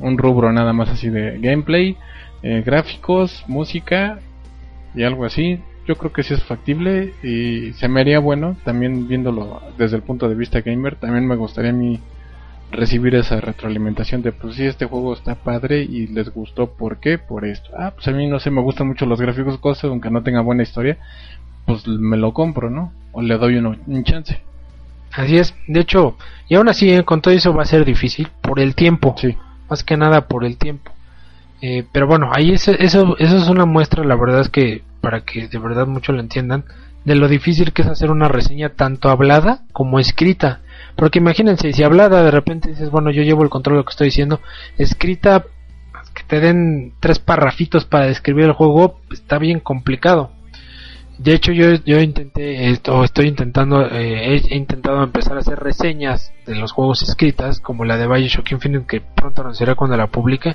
un 0.00 0.18
rubro 0.18 0.52
nada 0.52 0.72
más 0.72 0.90
así 0.90 1.08
de 1.08 1.38
gameplay, 1.38 1.96
eh, 2.42 2.62
gráficos, 2.64 3.44
música 3.46 4.18
y 4.94 5.04
algo 5.04 5.24
así. 5.24 5.60
Yo 5.86 5.96
creo 5.96 6.12
que 6.12 6.22
sí 6.22 6.34
es 6.34 6.42
factible 6.44 7.14
y 7.22 7.72
se 7.72 7.88
me 7.88 8.00
haría 8.00 8.18
bueno 8.18 8.56
también 8.64 9.08
viéndolo 9.08 9.62
desde 9.78 9.96
el 9.96 10.02
punto 10.02 10.28
de 10.28 10.34
vista 10.34 10.60
gamer. 10.60 10.96
También 10.96 11.26
me 11.26 11.36
gustaría 11.36 11.70
a 11.70 11.74
mí 11.74 12.00
recibir 12.70 13.14
esa 13.14 13.40
retroalimentación 13.40 14.20
de 14.20 14.32
pues 14.32 14.56
sí 14.56 14.66
este 14.66 14.84
juego 14.84 15.14
está 15.14 15.36
padre 15.36 15.82
y 15.82 16.06
les 16.08 16.28
gustó 16.28 16.74
por 16.74 16.98
qué 17.00 17.16
por 17.16 17.46
esto 17.46 17.70
ah 17.78 17.92
pues 17.94 18.06
a 18.08 18.10
mí 18.10 18.26
no 18.26 18.40
sé 18.40 18.50
me 18.50 18.60
gustan 18.60 18.88
mucho 18.88 19.06
los 19.06 19.18
gráficos 19.18 19.56
cosas 19.56 19.84
aunque 19.84 20.10
no 20.10 20.22
tenga 20.22 20.42
buena 20.42 20.64
historia 20.64 20.98
pues 21.64 21.88
me 21.88 22.18
lo 22.18 22.34
compro 22.34 22.68
no 22.68 22.92
o 23.12 23.22
le 23.22 23.38
doy 23.38 23.56
uno, 23.56 23.74
un 23.86 24.04
chance 24.04 24.42
Así 25.12 25.36
es, 25.38 25.54
de 25.66 25.80
hecho, 25.80 26.16
y 26.48 26.54
aún 26.54 26.68
así 26.68 26.90
eh, 26.92 27.04
con 27.04 27.20
todo 27.20 27.34
eso 27.34 27.54
va 27.54 27.62
a 27.62 27.66
ser 27.66 27.84
difícil 27.84 28.28
por 28.42 28.60
el 28.60 28.74
tiempo, 28.74 29.14
sí 29.18 29.36
más 29.68 29.84
que 29.84 29.96
nada 29.98 30.28
por 30.28 30.44
el 30.46 30.56
tiempo. 30.56 30.92
Eh, 31.60 31.84
pero 31.92 32.06
bueno, 32.06 32.30
ahí 32.32 32.52
es- 32.52 32.68
eso, 32.68 33.16
eso 33.18 33.36
es 33.36 33.48
una 33.48 33.66
muestra, 33.66 34.04
la 34.04 34.16
verdad 34.16 34.40
es 34.40 34.48
que 34.48 34.82
para 35.00 35.20
que 35.22 35.48
de 35.48 35.58
verdad 35.58 35.86
mucho 35.86 36.12
lo 36.12 36.20
entiendan, 36.20 36.64
de 37.04 37.14
lo 37.16 37.28
difícil 37.28 37.72
que 37.72 37.82
es 37.82 37.88
hacer 37.88 38.10
una 38.10 38.28
reseña 38.28 38.70
tanto 38.70 39.10
hablada 39.10 39.60
como 39.72 39.98
escrita, 39.98 40.60
Porque 40.96 41.20
imagínense, 41.20 41.72
si 41.72 41.82
hablada 41.84 42.24
de 42.24 42.30
repente 42.32 42.70
dices, 42.70 42.90
bueno, 42.90 43.10
yo 43.12 43.22
llevo 43.22 43.44
el 43.44 43.50
control 43.50 43.74
de 43.76 43.78
lo 43.78 43.84
que 43.84 43.90
estoy 43.90 44.06
diciendo, 44.08 44.40
escrita, 44.78 45.44
que 46.14 46.24
te 46.24 46.40
den 46.40 46.92
tres 46.98 47.20
parrafitos 47.20 47.84
para 47.84 48.06
describir 48.06 48.46
el 48.46 48.52
juego, 48.52 48.98
está 49.12 49.38
bien 49.38 49.60
complicado. 49.60 50.32
De 51.18 51.34
hecho, 51.34 51.50
yo, 51.52 51.74
yo 51.84 52.00
intenté, 52.00 52.70
esto, 52.70 53.02
estoy 53.02 53.26
intentando, 53.26 53.84
eh, 53.84 54.40
he 54.48 54.56
intentado 54.56 55.02
empezar 55.02 55.36
a 55.36 55.40
hacer 55.40 55.58
reseñas 55.58 56.32
de 56.46 56.54
los 56.54 56.70
juegos 56.70 57.02
escritas, 57.02 57.58
como 57.60 57.84
la 57.84 57.96
de 57.96 58.06
Bioshock 58.06 58.52
Infinite, 58.52 58.86
que 58.86 59.00
pronto 59.00 59.42
anunciaré 59.42 59.74
cuando 59.74 59.96
la 59.96 60.06
publique. 60.06 60.54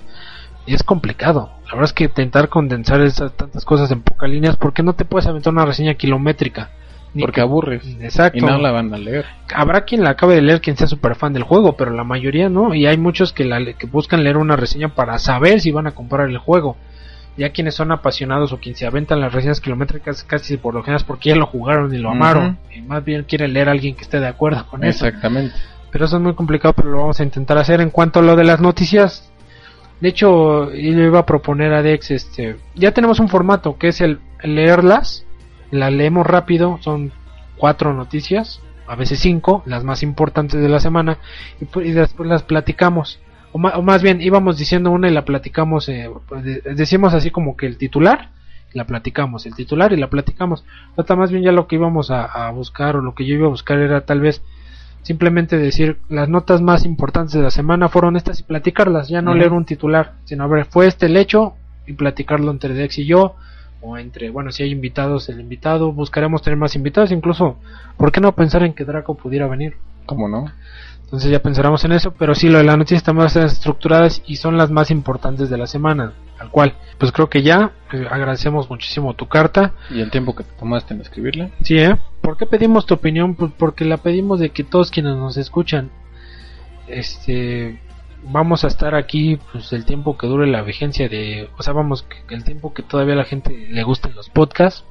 Y 0.65 0.73
es 0.73 0.83
complicado. 0.83 1.51
La 1.65 1.71
verdad 1.71 1.85
es 1.85 1.93
que 1.93 2.05
intentar 2.05 2.47
condensar 2.47 3.01
esas 3.01 3.33
tantas 3.33 3.65
cosas 3.65 3.91
en 3.91 4.01
pocas 4.01 4.29
líneas, 4.29 4.55
porque 4.55 4.83
no 4.83 4.93
te 4.93 5.03
puedes 5.03 5.27
aventar 5.27 5.51
una 5.51 5.65
reseña 5.65 5.95
kilométrica. 5.95 6.69
Ni 7.13 7.23
Porque 7.23 7.41
aburres. 7.41 7.83
Exacto. 7.99 8.39
Y 8.39 8.41
no 8.41 8.57
la 8.57 8.71
van 8.71 8.91
a 8.93 8.97
leer. 8.97 9.25
Habrá 9.53 9.83
quien 9.83 10.03
la 10.03 10.11
acabe 10.11 10.35
de 10.35 10.41
leer, 10.41 10.61
quien 10.61 10.77
sea 10.77 10.87
super 10.87 11.15
fan 11.15 11.33
del 11.33 11.43
juego, 11.43 11.75
pero 11.77 11.91
la 11.91 12.03
mayoría 12.03 12.49
no. 12.49 12.73
Y 12.73 12.87
hay 12.87 12.97
muchos 12.97 13.33
que, 13.33 13.43
la, 13.43 13.61
que 13.73 13.85
buscan 13.85 14.23
leer 14.23 14.37
una 14.37 14.55
reseña 14.55 14.89
para 14.89 15.19
saber 15.19 15.59
si 15.59 15.71
van 15.71 15.85
a 15.85 15.91
comprar 15.91 16.29
el 16.29 16.37
juego. 16.39 16.75
Ya 17.35 17.49
quienes 17.49 17.73
son 17.75 17.91
apasionados 17.91 18.53
o 18.53 18.59
quien 18.59 18.75
se 18.75 18.85
aventan 18.85 19.19
las 19.19 19.33
reseñas 19.33 19.59
kilométricas 19.59 20.23
casi 20.23 20.57
por 20.57 20.75
lo 20.75 20.81
general 20.81 21.01
es 21.01 21.03
porque 21.03 21.29
ya 21.29 21.35
lo 21.35 21.47
jugaron 21.47 21.93
y 21.93 21.97
lo 21.97 22.11
amaron. 22.11 22.59
Y 22.75 22.81
más 22.81 23.03
bien 23.03 23.23
quieren 23.23 23.53
leer 23.53 23.69
a 23.69 23.71
alguien 23.71 23.95
que 23.95 24.03
esté 24.03 24.19
de 24.19 24.27
acuerdo 24.27 24.67
con 24.67 24.83
eso. 24.83 25.07
Exactamente. 25.07 25.55
Pero 25.91 26.05
eso 26.05 26.17
es 26.17 26.23
muy 26.23 26.35
complicado, 26.35 26.73
pero 26.73 26.89
lo 26.89 26.97
vamos 26.97 27.19
a 27.19 27.23
intentar 27.23 27.57
hacer. 27.57 27.81
En 27.81 27.89
cuanto 27.89 28.19
a 28.19 28.21
lo 28.21 28.35
de 28.35 28.43
las 28.43 28.59
noticias, 28.59 29.31
de 29.99 30.09
hecho, 30.09 30.71
yo 30.73 31.03
iba 31.03 31.19
a 31.19 31.25
proponer 31.25 31.73
a 31.73 31.81
Dex, 31.81 32.11
este, 32.11 32.57
ya 32.75 32.91
tenemos 32.91 33.19
un 33.19 33.29
formato 33.29 33.77
que 33.77 33.87
es 33.87 34.01
el, 34.01 34.19
leerlas, 34.43 35.25
la 35.71 35.89
leemos 35.89 36.27
rápido, 36.27 36.77
son 36.81 37.11
cuatro 37.57 37.93
noticias, 37.93 38.59
a 38.85 38.95
veces 38.95 39.19
cinco, 39.19 39.63
las 39.65 39.83
más 39.83 40.03
importantes 40.03 40.61
de 40.61 40.67
la 40.67 40.79
semana, 40.79 41.19
y, 41.61 41.79
y 41.79 41.91
después 41.91 42.27
las 42.27 42.43
platicamos. 42.43 43.19
O, 43.53 43.57
o 43.59 43.81
más 43.81 44.01
bien, 44.03 44.19
íbamos 44.21 44.57
diciendo 44.57 44.91
una 44.91 45.07
y 45.07 45.13
la 45.13 45.23
platicamos, 45.23 45.87
eh, 45.87 46.09
de- 46.43 46.61
decimos 46.75 47.13
así 47.13 47.31
como 47.31 47.55
que 47.55 47.67
el 47.67 47.77
titular, 47.77 48.29
la 48.73 48.85
platicamos, 48.85 49.45
el 49.45 49.55
titular 49.55 49.93
y 49.93 49.97
la 49.97 50.09
platicamos. 50.09 50.65
Trata 50.95 51.15
más 51.15 51.31
bien 51.31 51.43
ya 51.43 51.51
lo 51.51 51.67
que 51.67 51.75
íbamos 51.75 52.11
a, 52.11 52.25
a 52.25 52.51
buscar, 52.51 52.95
o 52.97 53.01
lo 53.01 53.13
que 53.15 53.25
yo 53.25 53.35
iba 53.35 53.45
a 53.47 53.51
buscar 53.51 53.77
era 53.79 54.01
tal 54.01 54.19
vez 54.19 54.41
simplemente 55.03 55.57
decir 55.57 55.97
las 56.09 56.29
notas 56.29 56.61
más 56.61 56.85
importantes 56.85 57.33
de 57.33 57.41
la 57.43 57.51
semana 57.51 57.89
fueron 57.89 58.15
estas 58.15 58.39
y 58.39 58.43
platicarlas, 58.43 59.09
ya 59.09 59.21
no 59.21 59.31
leer 59.39 59.51
un 59.53 59.65
titular, 59.65 60.13
sino 60.23 60.45
a 60.45 60.47
ver, 60.47 60.65
fue 60.65 60.87
este 60.87 61.05
el 61.07 61.17
hecho 61.17 61.55
y 61.85 61.93
platicarlo 61.93 62.49
entre 62.51 62.73
Dex 62.73 62.97
y 62.99 63.05
yo, 63.05 63.35
o 63.81 63.97
entre, 63.97 64.29
bueno, 64.29 64.51
si 64.53 64.63
hay 64.63 64.71
invitados, 64.71 65.27
el 65.27 65.41
invitado, 65.41 65.91
buscaremos 65.91 66.41
tener 66.41 66.57
más 66.57 66.73
invitados, 66.75 67.11
incluso, 67.11 67.57
¿por 67.97 68.13
qué 68.13 68.21
no 68.21 68.31
pensar 68.33 68.63
en 68.63 68.73
que 68.73 68.85
Draco 68.85 69.15
pudiera 69.15 69.45
venir? 69.47 69.75
¿Cómo 70.05 70.29
no? 70.29 70.45
Entonces 71.03 71.29
ya 71.29 71.39
pensaremos 71.39 71.83
en 71.85 71.91
eso, 71.91 72.11
pero 72.11 72.33
sí, 72.33 72.49
lo 72.49 72.57
de 72.57 72.63
las 72.63 72.77
noticias 72.77 73.01
están 73.01 73.17
más 73.17 73.35
estructuradas 73.35 74.23
y 74.25 74.37
son 74.37 74.57
las 74.57 74.71
más 74.71 74.89
importantes 74.89 75.49
de 75.49 75.57
la 75.57 75.67
semana, 75.67 76.13
al 76.39 76.49
cual, 76.49 76.75
pues 76.97 77.11
creo 77.11 77.29
que 77.29 77.43
ya, 77.43 77.71
eh, 77.91 78.07
agradecemos 78.09 78.69
muchísimo 78.69 79.13
tu 79.13 79.27
carta, 79.27 79.73
Y 79.91 80.01
el 80.01 80.09
tiempo 80.09 80.35
que 80.35 80.43
te 80.43 80.53
tomaste 80.53 80.95
en 80.95 81.01
escribirla. 81.01 81.51
Sí, 81.61 81.77
¿eh? 81.77 81.95
¿Por 82.21 82.37
qué 82.37 82.47
pedimos 82.47 82.87
tu 82.87 82.95
opinión? 82.95 83.35
Pues 83.35 83.51
porque 83.57 83.85
la 83.85 83.97
pedimos 83.97 84.39
de 84.39 84.49
que 84.49 84.63
todos 84.63 84.89
quienes 84.89 85.15
nos 85.15 85.37
escuchan, 85.37 85.91
este, 86.87 87.79
vamos 88.23 88.63
a 88.63 88.67
estar 88.67 88.95
aquí, 88.95 89.39
pues 89.51 89.71
el 89.73 89.85
tiempo 89.85 90.17
que 90.17 90.27
dure 90.27 90.47
la 90.47 90.61
vigencia 90.61 91.09
de, 91.09 91.49
o 91.57 91.63
sea, 91.63 91.73
vamos, 91.73 92.05
el 92.29 92.43
tiempo 92.43 92.73
que 92.73 92.83
todavía 92.83 93.13
a 93.13 93.17
la 93.17 93.25
gente 93.25 93.67
le 93.69 93.83
gusten 93.83 94.15
los 94.15 94.29
podcasts, 94.29 94.85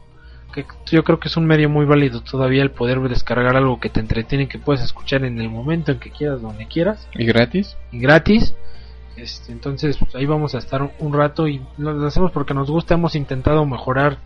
que 0.53 0.65
yo 0.87 1.03
creo 1.03 1.19
que 1.19 1.29
es 1.29 1.37
un 1.37 1.47
medio 1.47 1.69
muy 1.69 1.87
válido 1.87 2.21
todavía 2.21 2.62
el 2.62 2.71
poder 2.71 3.01
descargar 3.01 3.57
algo 3.57 3.81
que 3.81 3.88
te 3.88 4.01
entretiene, 4.01 4.49
que 4.49 4.59
puedes 4.59 4.83
escuchar 4.83 5.25
en 5.25 5.41
el 5.41 5.49
momento 5.49 5.93
en 5.93 5.99
que 5.99 6.11
quieras, 6.11 6.41
donde 6.43 6.67
quieras 6.67 7.09
¿Y 7.15 7.25
gratis? 7.25 7.77
y 7.91 7.99
gratis. 7.99 8.55
Este, 9.17 9.53
entonces, 9.53 9.97
pues, 9.99 10.15
ahí 10.15 10.27
vamos 10.27 10.55
a 10.55 10.59
estar 10.59 10.91
un, 10.99 11.12
rato 11.12 11.49
y 11.49 11.62
lo 11.77 12.07
hacemos 12.07 12.31
porque 12.31 12.55
nos 12.55 12.71
gusta. 12.71 12.95
Hemos 12.95 13.15
intentado 13.15 13.67
mejorar, 13.67 14.19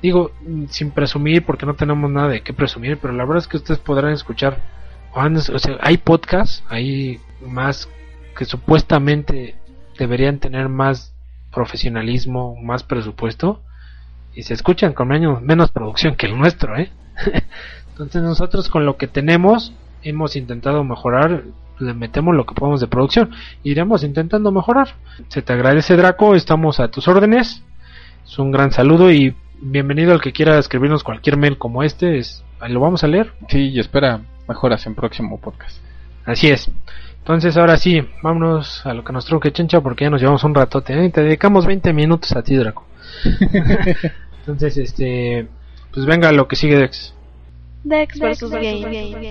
digo, 0.00 0.30
sin 0.68 0.90
presumir, 0.90 1.44
porque 1.44 1.66
no 1.66 1.74
tenemos 1.74 2.10
nada 2.10 2.28
de 2.28 2.42
qué 2.42 2.52
presumir, 2.52 2.98
pero 2.98 3.12
la 3.12 3.24
verdad 3.24 3.38
es 3.38 3.48
que 3.48 3.56
ustedes 3.56 3.80
podrán 3.80 4.12
escuchar. 4.12 4.60
O 5.14 5.58
sea, 5.58 5.76
hay 5.80 5.98
podcasts, 5.98 6.64
hay 6.68 7.20
más 7.46 7.88
que 8.36 8.44
supuestamente 8.46 9.56
deberían 9.98 10.38
tener 10.38 10.68
más 10.68 11.14
profesionalismo, 11.50 12.56
más 12.56 12.82
presupuesto 12.82 13.62
y 14.34 14.42
se 14.42 14.54
escuchan 14.54 14.92
con 14.92 15.08
menos, 15.08 15.42
menos 15.42 15.70
producción 15.70 16.16
que 16.16 16.26
el 16.26 16.38
nuestro, 16.38 16.76
¿eh? 16.76 16.90
Entonces 17.90 18.22
nosotros 18.22 18.68
con 18.68 18.86
lo 18.86 18.96
que 18.96 19.06
tenemos 19.06 19.72
hemos 20.02 20.36
intentado 20.36 20.82
mejorar, 20.84 21.44
le 21.78 21.94
metemos 21.94 22.34
lo 22.34 22.46
que 22.46 22.54
podemos 22.54 22.80
de 22.80 22.86
producción, 22.86 23.30
iremos 23.62 24.02
intentando 24.04 24.50
mejorar. 24.52 24.88
Se 25.28 25.42
te 25.42 25.52
agradece 25.52 25.96
Draco, 25.96 26.34
estamos 26.34 26.80
a 26.80 26.88
tus 26.88 27.08
órdenes. 27.08 27.62
Es 28.24 28.38
un 28.38 28.50
gran 28.50 28.72
saludo 28.72 29.10
y 29.10 29.34
bienvenido 29.60 30.12
al 30.12 30.20
que 30.20 30.32
quiera 30.32 30.58
escribirnos 30.58 31.04
cualquier 31.04 31.36
mail 31.36 31.58
como 31.58 31.82
este, 31.82 32.18
es, 32.18 32.44
lo 32.68 32.80
vamos 32.80 33.04
a 33.04 33.08
leer. 33.08 33.32
Sí, 33.48 33.68
y 33.68 33.80
espera 33.80 34.20
mejoras 34.48 34.86
en 34.86 34.94
próximo 34.94 35.40
podcast. 35.40 35.78
Así 36.24 36.48
es. 36.48 36.70
Entonces 37.18 37.56
ahora 37.56 37.76
sí, 37.76 38.02
vámonos 38.22 38.84
a 38.84 38.94
lo 38.94 39.04
que 39.04 39.12
nos 39.12 39.24
truque 39.24 39.52
chencha 39.52 39.80
porque 39.80 40.04
ya 40.04 40.10
nos 40.10 40.20
llevamos 40.20 40.42
un 40.44 40.54
ratote. 40.54 40.92
¿eh? 40.92 41.10
Te 41.10 41.22
dedicamos 41.22 41.66
20 41.66 41.92
minutos 41.92 42.32
a 42.32 42.42
ti, 42.42 42.56
Draco. 42.56 42.86
Entonces, 44.40 44.76
este, 44.76 45.46
pues 45.92 46.06
venga 46.06 46.32
lo 46.32 46.48
que 46.48 46.56
sigue 46.56 46.76
Dex. 46.76 47.14
Dex. 47.84 48.18
Game. 48.18 49.22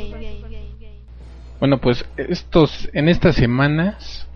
Bueno, 1.60 1.80
pues 1.80 2.06
estos, 2.18 2.90
en 2.94 3.08
estas 3.10 3.36
semanas, 3.36 4.28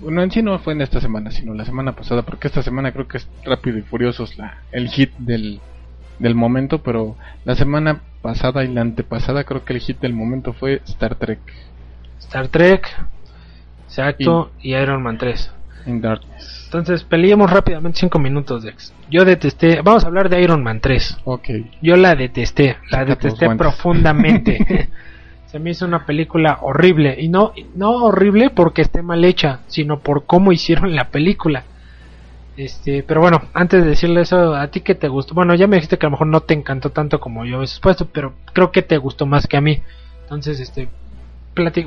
bueno, 0.00 0.22
en 0.22 0.30
sí 0.30 0.42
no 0.42 0.58
fue 0.58 0.72
en 0.72 0.80
esta 0.80 1.00
semana, 1.00 1.30
sino 1.30 1.54
la 1.54 1.64
semana 1.64 1.92
pasada, 1.94 2.22
porque 2.22 2.48
esta 2.48 2.62
semana 2.62 2.92
creo 2.92 3.06
que 3.06 3.18
es 3.18 3.28
Rápido 3.44 3.78
y 3.78 3.82
Furiosos 3.82 4.38
la, 4.38 4.62
el 4.72 4.88
hit 4.88 5.12
del, 5.18 5.60
del 6.18 6.34
momento, 6.34 6.82
pero 6.82 7.16
la 7.44 7.54
semana 7.54 8.00
pasada 8.22 8.64
y 8.64 8.68
la 8.68 8.80
antepasada 8.80 9.44
creo 9.44 9.64
que 9.64 9.74
el 9.74 9.80
hit 9.80 10.00
del 10.00 10.14
momento 10.14 10.54
fue 10.54 10.80
Star 10.86 11.16
Trek 11.16 11.40
Star 12.24 12.48
Trek, 12.48 12.90
exacto, 13.86 14.50
y, 14.60 14.74
Iron 14.74 15.02
Man 15.02 15.18
3. 15.18 15.52
In 15.86 16.00
Darkness. 16.00 16.62
Entonces, 16.66 17.04
peleemos 17.04 17.50
rápidamente 17.50 18.00
5 18.00 18.18
minutos, 18.18 18.62
Dex. 18.62 18.92
Yo 19.10 19.24
detesté, 19.24 19.80
vamos 19.82 20.04
a 20.04 20.08
hablar 20.08 20.28
de 20.28 20.42
Iron 20.42 20.62
Man 20.62 20.80
3. 20.80 21.18
Ok, 21.24 21.48
Yo 21.82 21.96
la 21.96 22.14
detesté, 22.14 22.76
la 22.90 23.04
detesté 23.04 23.48
profundamente. 23.56 24.88
Se 25.46 25.60
me 25.60 25.70
hizo 25.70 25.86
una 25.86 26.04
película 26.04 26.58
horrible. 26.62 27.16
Y 27.20 27.28
no, 27.28 27.52
no 27.76 27.92
horrible 28.04 28.50
porque 28.50 28.82
esté 28.82 29.02
mal 29.02 29.24
hecha, 29.24 29.60
sino 29.68 30.00
por 30.00 30.26
cómo 30.26 30.50
hicieron 30.50 30.96
la 30.96 31.10
película. 31.10 31.62
Este, 32.56 33.02
pero 33.02 33.20
bueno, 33.20 33.42
antes 33.52 33.82
de 33.82 33.90
decirle 33.90 34.22
eso, 34.22 34.54
a 34.54 34.68
ti 34.68 34.80
que 34.80 34.94
te 34.94 35.08
gustó, 35.08 35.34
bueno, 35.34 35.54
ya 35.54 35.66
me 35.66 35.76
dijiste 35.76 35.98
que 35.98 36.06
a 36.06 36.08
lo 36.08 36.12
mejor 36.12 36.28
no 36.28 36.40
te 36.40 36.54
encantó 36.54 36.90
tanto 36.90 37.20
como 37.20 37.44
yo 37.44 37.56
había 37.56 37.66
supuesto, 37.66 38.08
pero 38.12 38.34
creo 38.52 38.70
que 38.70 38.82
te 38.82 38.96
gustó 38.96 39.26
más 39.26 39.46
que 39.46 39.56
a 39.56 39.60
mí. 39.60 39.82
Entonces, 40.22 40.60
este, 40.60 40.88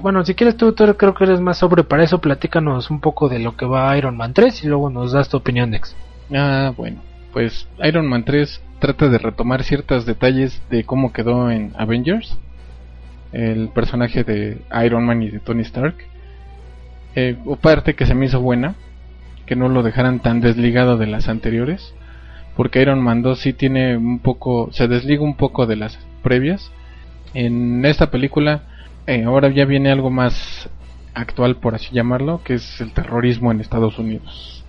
bueno, 0.02 0.24
si 0.24 0.34
quieres 0.34 0.56
tú, 0.56 0.74
tú 0.74 0.86
creo 0.96 1.14
que 1.14 1.24
eres 1.26 1.42
más 1.42 1.58
sobre 1.58 1.84
para 1.84 2.04
eso, 2.04 2.20
platícanos 2.20 2.90
un 2.90 3.02
poco 3.02 3.28
de 3.28 3.40
lo 3.40 3.58
que 3.58 3.66
va 3.66 3.98
Iron 3.98 4.16
Man 4.16 4.34
3 4.34 4.64
y 4.64 4.68
luego 4.68 4.90
nos 4.90 5.12
das 5.12 5.30
tu 5.30 5.38
opinión, 5.38 5.72
Dex. 5.72 5.96
ah, 6.34 6.74
bueno, 6.76 7.02
pues 7.34 7.68
Iron 7.84 8.08
Man 8.08 8.24
3 8.24 8.62
trata 8.80 9.10
de 9.10 9.18
retomar 9.18 9.64
ciertos 9.64 10.06
detalles 10.06 10.62
de 10.70 10.84
cómo 10.84 11.12
quedó 11.12 11.52
en 11.52 11.74
Avengers, 11.78 12.38
el 13.34 13.70
personaje 13.70 14.24
de 14.24 14.62
Iron 14.86 15.06
Man 15.06 15.22
y 15.24 15.30
de 15.30 15.40
Tony 15.40 15.62
Stark. 15.64 15.96
Eh, 17.16 17.36
parte 17.62 17.96
que 17.96 18.06
se 18.06 18.14
me 18.14 18.28
hizo 18.28 18.40
buena, 18.40 18.76
que 19.46 19.56
no 19.56 19.70
lo 19.70 19.84
dejaran 19.84 20.20
tan 20.20 20.40
desligado 20.40 20.98
de 20.98 21.08
las 21.08 21.28
anteriores, 21.28 21.94
porque 22.56 22.82
Iron 22.82 23.02
Man 23.02 23.22
2 23.22 23.40
sí 23.40 23.54
tiene 23.54 23.98
un 23.98 24.20
poco, 24.20 24.70
se 24.72 24.88
desliga 24.88 25.24
un 25.24 25.36
poco 25.36 25.66
de 25.66 25.76
las 25.76 26.00
previas. 26.24 26.72
En 27.34 27.84
esta 27.86 28.12
película 28.12 28.64
eh, 29.08 29.24
ahora 29.24 29.50
ya 29.50 29.66
viene 29.66 29.90
algo 29.90 30.10
más 30.10 30.70
actual, 31.14 31.56
por 31.56 31.76
así 31.76 31.94
llamarlo, 31.94 32.42
que 32.44 32.56
es 32.56 32.82
el 32.82 32.94
terrorismo 32.94 33.52
en 33.52 33.62
Estados 33.62 33.98
Unidos. 33.98 34.64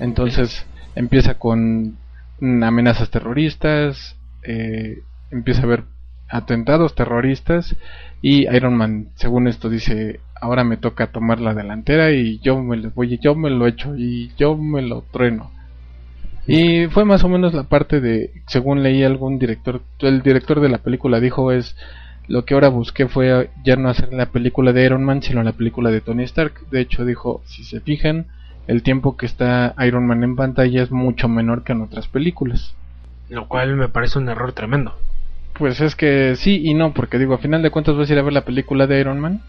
Entonces 0.00 0.66
empieza 0.94 1.34
con 1.34 1.98
amenazas 2.40 3.10
terroristas, 3.10 4.16
eh, 4.42 5.02
empieza 5.30 5.62
a 5.62 5.64
haber 5.64 5.84
atentados 6.28 6.94
terroristas 6.94 7.76
y 8.22 8.48
Iron 8.48 8.76
Man, 8.76 9.08
según 9.14 9.48
esto, 9.48 9.68
dice 9.68 10.20
ahora 10.40 10.64
me 10.64 10.76
toca 10.76 11.06
tomar 11.06 11.40
la 11.40 11.54
delantera 11.54 12.12
y 12.12 12.38
yo 12.40 12.60
me 12.62 12.76
lo 12.76 12.90
voy, 12.90 13.18
yo 13.18 13.34
me 13.34 13.50
lo 13.50 13.66
echo 13.66 13.96
y 13.96 14.32
yo 14.36 14.56
me 14.56 14.82
lo 14.82 15.02
trueno. 15.10 15.50
Y 16.46 16.86
fue 16.88 17.06
más 17.06 17.24
o 17.24 17.28
menos 17.28 17.54
la 17.54 17.64
parte 17.64 18.00
de, 18.00 18.30
según 18.46 18.82
leí 18.82 19.02
algún 19.02 19.38
director, 19.38 19.80
el 20.00 20.22
director 20.22 20.60
de 20.60 20.68
la 20.68 20.78
película 20.78 21.18
dijo 21.18 21.50
es 21.50 21.74
lo 22.26 22.44
que 22.44 22.54
ahora 22.54 22.68
busqué 22.68 23.06
fue 23.06 23.50
ya 23.64 23.76
no 23.76 23.88
hacer 23.88 24.12
la 24.12 24.26
película 24.26 24.72
de 24.72 24.84
Iron 24.84 25.04
Man, 25.04 25.22
sino 25.22 25.42
la 25.42 25.52
película 25.52 25.90
de 25.90 26.00
Tony 26.00 26.24
Stark. 26.24 26.68
De 26.70 26.80
hecho 26.80 27.04
dijo, 27.04 27.42
si 27.46 27.64
se 27.64 27.80
fijan, 27.80 28.26
el 28.66 28.82
tiempo 28.82 29.16
que 29.16 29.26
está 29.26 29.74
Iron 29.86 30.06
Man 30.06 30.24
en 30.24 30.36
pantalla 30.36 30.82
es 30.82 30.90
mucho 30.90 31.28
menor 31.28 31.64
que 31.64 31.72
en 31.72 31.82
otras 31.82 32.08
películas. 32.08 32.74
Lo 33.28 33.48
cual 33.48 33.76
me 33.76 33.88
parece 33.88 34.18
un 34.18 34.28
error 34.28 34.52
tremendo. 34.52 34.94
Pues 35.58 35.80
es 35.80 35.94
que 35.94 36.34
sí 36.36 36.62
y 36.64 36.74
no, 36.74 36.94
porque 36.94 37.18
digo, 37.18 37.34
a 37.34 37.38
final 37.38 37.62
de 37.62 37.70
cuentas 37.70 37.96
vas 37.96 38.08
a 38.08 38.12
ir 38.12 38.18
a 38.18 38.22
ver 38.22 38.32
la 38.32 38.44
película 38.44 38.86
de 38.86 39.00
Iron 39.00 39.20
Man. 39.20 39.42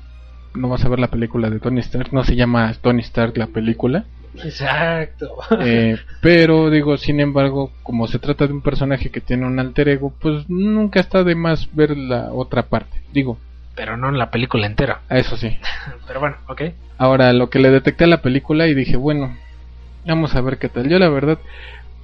No 0.53 0.69
vas 0.69 0.85
a 0.85 0.89
ver 0.89 0.99
la 0.99 1.07
película 1.09 1.49
de 1.49 1.59
Tony 1.59 1.79
Stark, 1.79 2.09
no 2.13 2.23
se 2.23 2.35
llama 2.35 2.73
Tony 2.81 3.01
Stark 3.01 3.38
la 3.38 3.47
película. 3.47 4.05
Exacto. 4.43 5.35
Eh, 5.61 5.97
pero 6.21 6.69
digo, 6.69 6.97
sin 6.97 7.19
embargo, 7.19 7.71
como 7.83 8.07
se 8.07 8.19
trata 8.19 8.47
de 8.47 8.53
un 8.53 8.61
personaje 8.61 9.09
que 9.09 9.21
tiene 9.21 9.45
un 9.45 9.59
alter 9.59 9.89
ego, 9.89 10.13
pues 10.19 10.49
nunca 10.49 10.99
está 10.99 11.23
de 11.23 11.35
más 11.35 11.69
ver 11.73 11.95
la 11.97 12.31
otra 12.33 12.63
parte. 12.63 13.01
Digo, 13.13 13.37
Pero 13.75 13.97
no 13.97 14.09
en 14.09 14.17
la 14.17 14.31
película 14.31 14.65
entera. 14.67 15.01
a 15.09 15.17
eso 15.17 15.37
sí. 15.37 15.57
Pero 16.07 16.19
bueno, 16.19 16.37
ok. 16.47 16.61
Ahora, 16.97 17.33
lo 17.33 17.49
que 17.49 17.59
le 17.59 17.69
detecté 17.71 18.05
a 18.05 18.07
la 18.07 18.21
película 18.21 18.67
y 18.67 18.73
dije, 18.73 18.95
bueno, 18.97 19.35
vamos 20.05 20.35
a 20.35 20.41
ver 20.41 20.57
qué 20.57 20.69
tal. 20.69 20.87
Yo 20.89 20.97
la 20.99 21.09
verdad, 21.09 21.39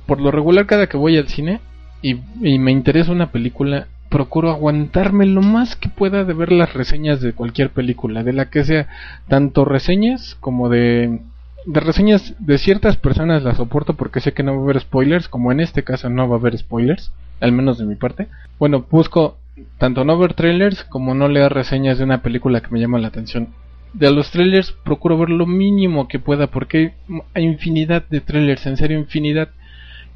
por 0.05 0.19
lo 0.19 0.31
regular 0.31 0.65
cada 0.65 0.87
que 0.87 0.97
voy 0.97 1.17
al 1.17 1.27
cine 1.29 1.59
y, 2.01 2.17
y 2.41 2.59
me 2.59 2.71
interesa 2.71 3.11
una 3.11 3.31
película, 3.31 3.87
procuro 4.09 4.49
aguantarme 4.51 5.25
lo 5.25 5.41
más 5.41 5.77
que 5.77 5.87
pueda 5.87 6.25
de 6.25 6.33
ver 6.33 6.51
las 6.51 6.73
reseñas 6.73 7.21
de 7.21 7.31
cualquier 7.31 7.69
película, 7.69 8.23
de 8.23 8.33
la 8.33 8.49
que 8.49 8.63
sea, 8.65 8.87
tanto 9.29 9.63
reseñas 9.65 10.35
como 10.41 10.67
de... 10.67 11.19
De 11.65 11.79
reseñas 11.79 12.33
de 12.39 12.57
ciertas 12.57 12.97
personas 12.97 13.43
las 13.43 13.57
soporto 13.57 13.93
porque 13.93 14.19
sé 14.19 14.33
que 14.33 14.43
no 14.43 14.53
va 14.53 14.61
a 14.61 14.63
haber 14.63 14.79
spoilers, 14.81 15.27
como 15.27 15.51
en 15.51 15.59
este 15.59 15.83
caso 15.83 16.09
no 16.09 16.27
va 16.27 16.35
a 16.35 16.39
haber 16.39 16.57
spoilers, 16.57 17.11
al 17.39 17.51
menos 17.51 17.77
de 17.77 17.85
mi 17.85 17.95
parte. 17.95 18.27
Bueno, 18.59 18.85
busco 18.89 19.37
tanto 19.77 20.03
no 20.03 20.17
ver 20.17 20.33
trailers 20.33 20.83
como 20.83 21.13
no 21.13 21.27
leer 21.27 21.53
reseñas 21.53 21.97
de 21.97 22.03
una 22.03 22.21
película 22.21 22.61
que 22.61 22.69
me 22.71 22.79
llama 22.79 22.99
la 22.99 23.09
atención 23.09 23.49
de 23.93 24.11
los 24.11 24.31
trailers 24.31 24.71
procuro 24.71 25.17
ver 25.17 25.29
lo 25.29 25.45
mínimo 25.45 26.07
que 26.07 26.19
pueda 26.19 26.47
porque 26.47 26.93
hay 27.33 27.43
infinidad 27.43 28.03
de 28.09 28.21
trailers, 28.21 28.65
en 28.65 28.77
serio 28.77 28.97
infinidad 28.97 29.49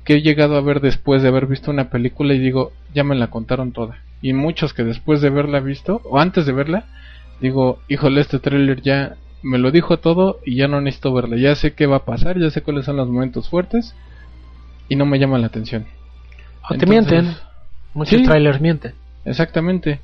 que 0.04 0.16
he 0.16 0.22
llegado 0.22 0.56
a 0.56 0.62
ver 0.62 0.82
después 0.82 1.22
de 1.22 1.30
haber 1.30 1.48
visto 1.48 1.72
una 1.72 1.90
película 1.90 2.34
y 2.34 2.40
digo, 2.40 2.72
ya 2.94 3.04
me 3.04 3.16
la 3.16 3.28
contaron 3.28 3.72
toda. 3.72 3.98
Y 4.22 4.34
muchos 4.34 4.74
que 4.74 4.84
después 4.84 5.20
de 5.20 5.30
haberla 5.30 5.60
visto 5.60 6.02
o 6.06 6.20
antes 6.20 6.46
de 6.46 6.54
verla, 6.54 6.86
digo, 7.42 7.80
híjole, 7.88 8.22
este 8.22 8.40
trailer 8.40 8.82
ya 8.82 9.16
me 9.44 9.58
lo 9.58 9.72
dijo 9.72 9.98
todo 9.98 10.40
y 10.46 10.56
ya 10.56 10.68
no 10.68 10.82
necesito 10.82 11.14
verla. 11.14 11.38
Ya 11.38 11.56
sé 11.56 11.74
qué 11.74 11.86
va 11.86 11.98
a 11.98 12.06
pasar, 12.06 12.40
ya 12.40 12.50
sé 12.50 12.62
cuáles 12.62 12.86
son 12.86 12.98
los 12.98 13.08
momentos 13.08 13.50
fuertes 13.50 13.96
y 14.90 14.96
no 14.96 15.06
me 15.06 15.20
llama 15.20 15.38
la 15.38 15.48
atención. 15.48 15.86
O 16.64 16.70
te 16.70 16.86
Entonces, 16.86 16.90
mienten. 16.90 17.38
Muchos 17.94 18.20
sí. 18.20 18.26
trailers 18.26 18.62
mienten. 18.62 18.94
Exactamente. 19.24 20.00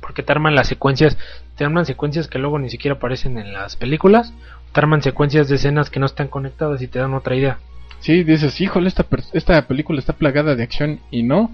Porque 0.00 0.22
te 0.22 0.32
arman 0.32 0.54
las 0.54 0.68
secuencias. 0.68 1.16
Te 1.56 1.64
arman 1.64 1.86
secuencias 1.86 2.26
que 2.28 2.38
luego 2.38 2.58
ni 2.58 2.70
siquiera 2.70 2.96
aparecen 2.96 3.38
en 3.38 3.52
las 3.52 3.76
películas. 3.76 4.32
Te 4.72 4.80
arman 4.80 5.02
secuencias 5.02 5.48
de 5.48 5.56
escenas 5.56 5.90
que 5.90 6.00
no 6.00 6.06
están 6.06 6.28
conectadas 6.28 6.80
y 6.82 6.88
te 6.88 6.98
dan 6.98 7.14
otra 7.14 7.36
idea. 7.36 7.58
Sí, 8.00 8.24
dices, 8.24 8.60
híjole, 8.60 8.88
esta, 8.88 9.04
esta 9.34 9.66
película 9.66 9.98
está 9.98 10.14
plagada 10.14 10.54
de 10.54 10.62
acción 10.62 11.00
y 11.10 11.22
no. 11.22 11.50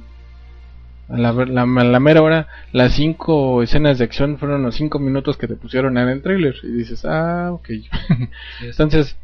A 1.09 1.17
la, 1.19 1.33
ver- 1.33 1.49
la, 1.51 1.63
a 1.63 1.85
la 1.85 2.01
mera 2.01 2.23
hora, 2.23 2.49
las 2.73 2.93
cinco 2.95 3.63
escenas 3.63 3.99
de 3.99 4.05
acción 4.05 4.39
fueron 4.39 4.63
los 4.63 4.75
cinco 4.77 4.99
minutos 4.99 5.37
que 5.37 5.49
te 5.49 5.57
pusieron 5.57 5.99
en 5.99 6.09
el 6.09 6.23
trailer. 6.23 6.57
Y 6.63 6.69
dices, 6.73 7.05
ah, 7.05 7.51
ok. 7.53 7.69
Entonces, 8.73 9.17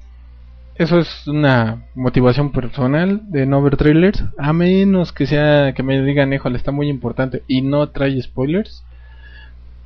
eso 0.77 0.99
es 1.01 1.27
una 1.29 1.87
motivación 1.95 2.53
personal 2.53 3.23
de 3.31 3.47
no 3.47 3.63
ver 3.63 3.77
trailers. 3.77 4.25
A 4.39 4.53
menos 4.53 5.13
que 5.13 5.27
sea 5.27 5.75
que 5.75 5.83
me 5.85 6.03
digan, 6.03 6.33
híjole, 6.33 6.57
está 6.59 6.73
muy 6.73 6.89
importante 6.89 7.45
y 7.49 7.63
no 7.63 7.91
trae 7.91 8.21
spoilers. 8.23 8.87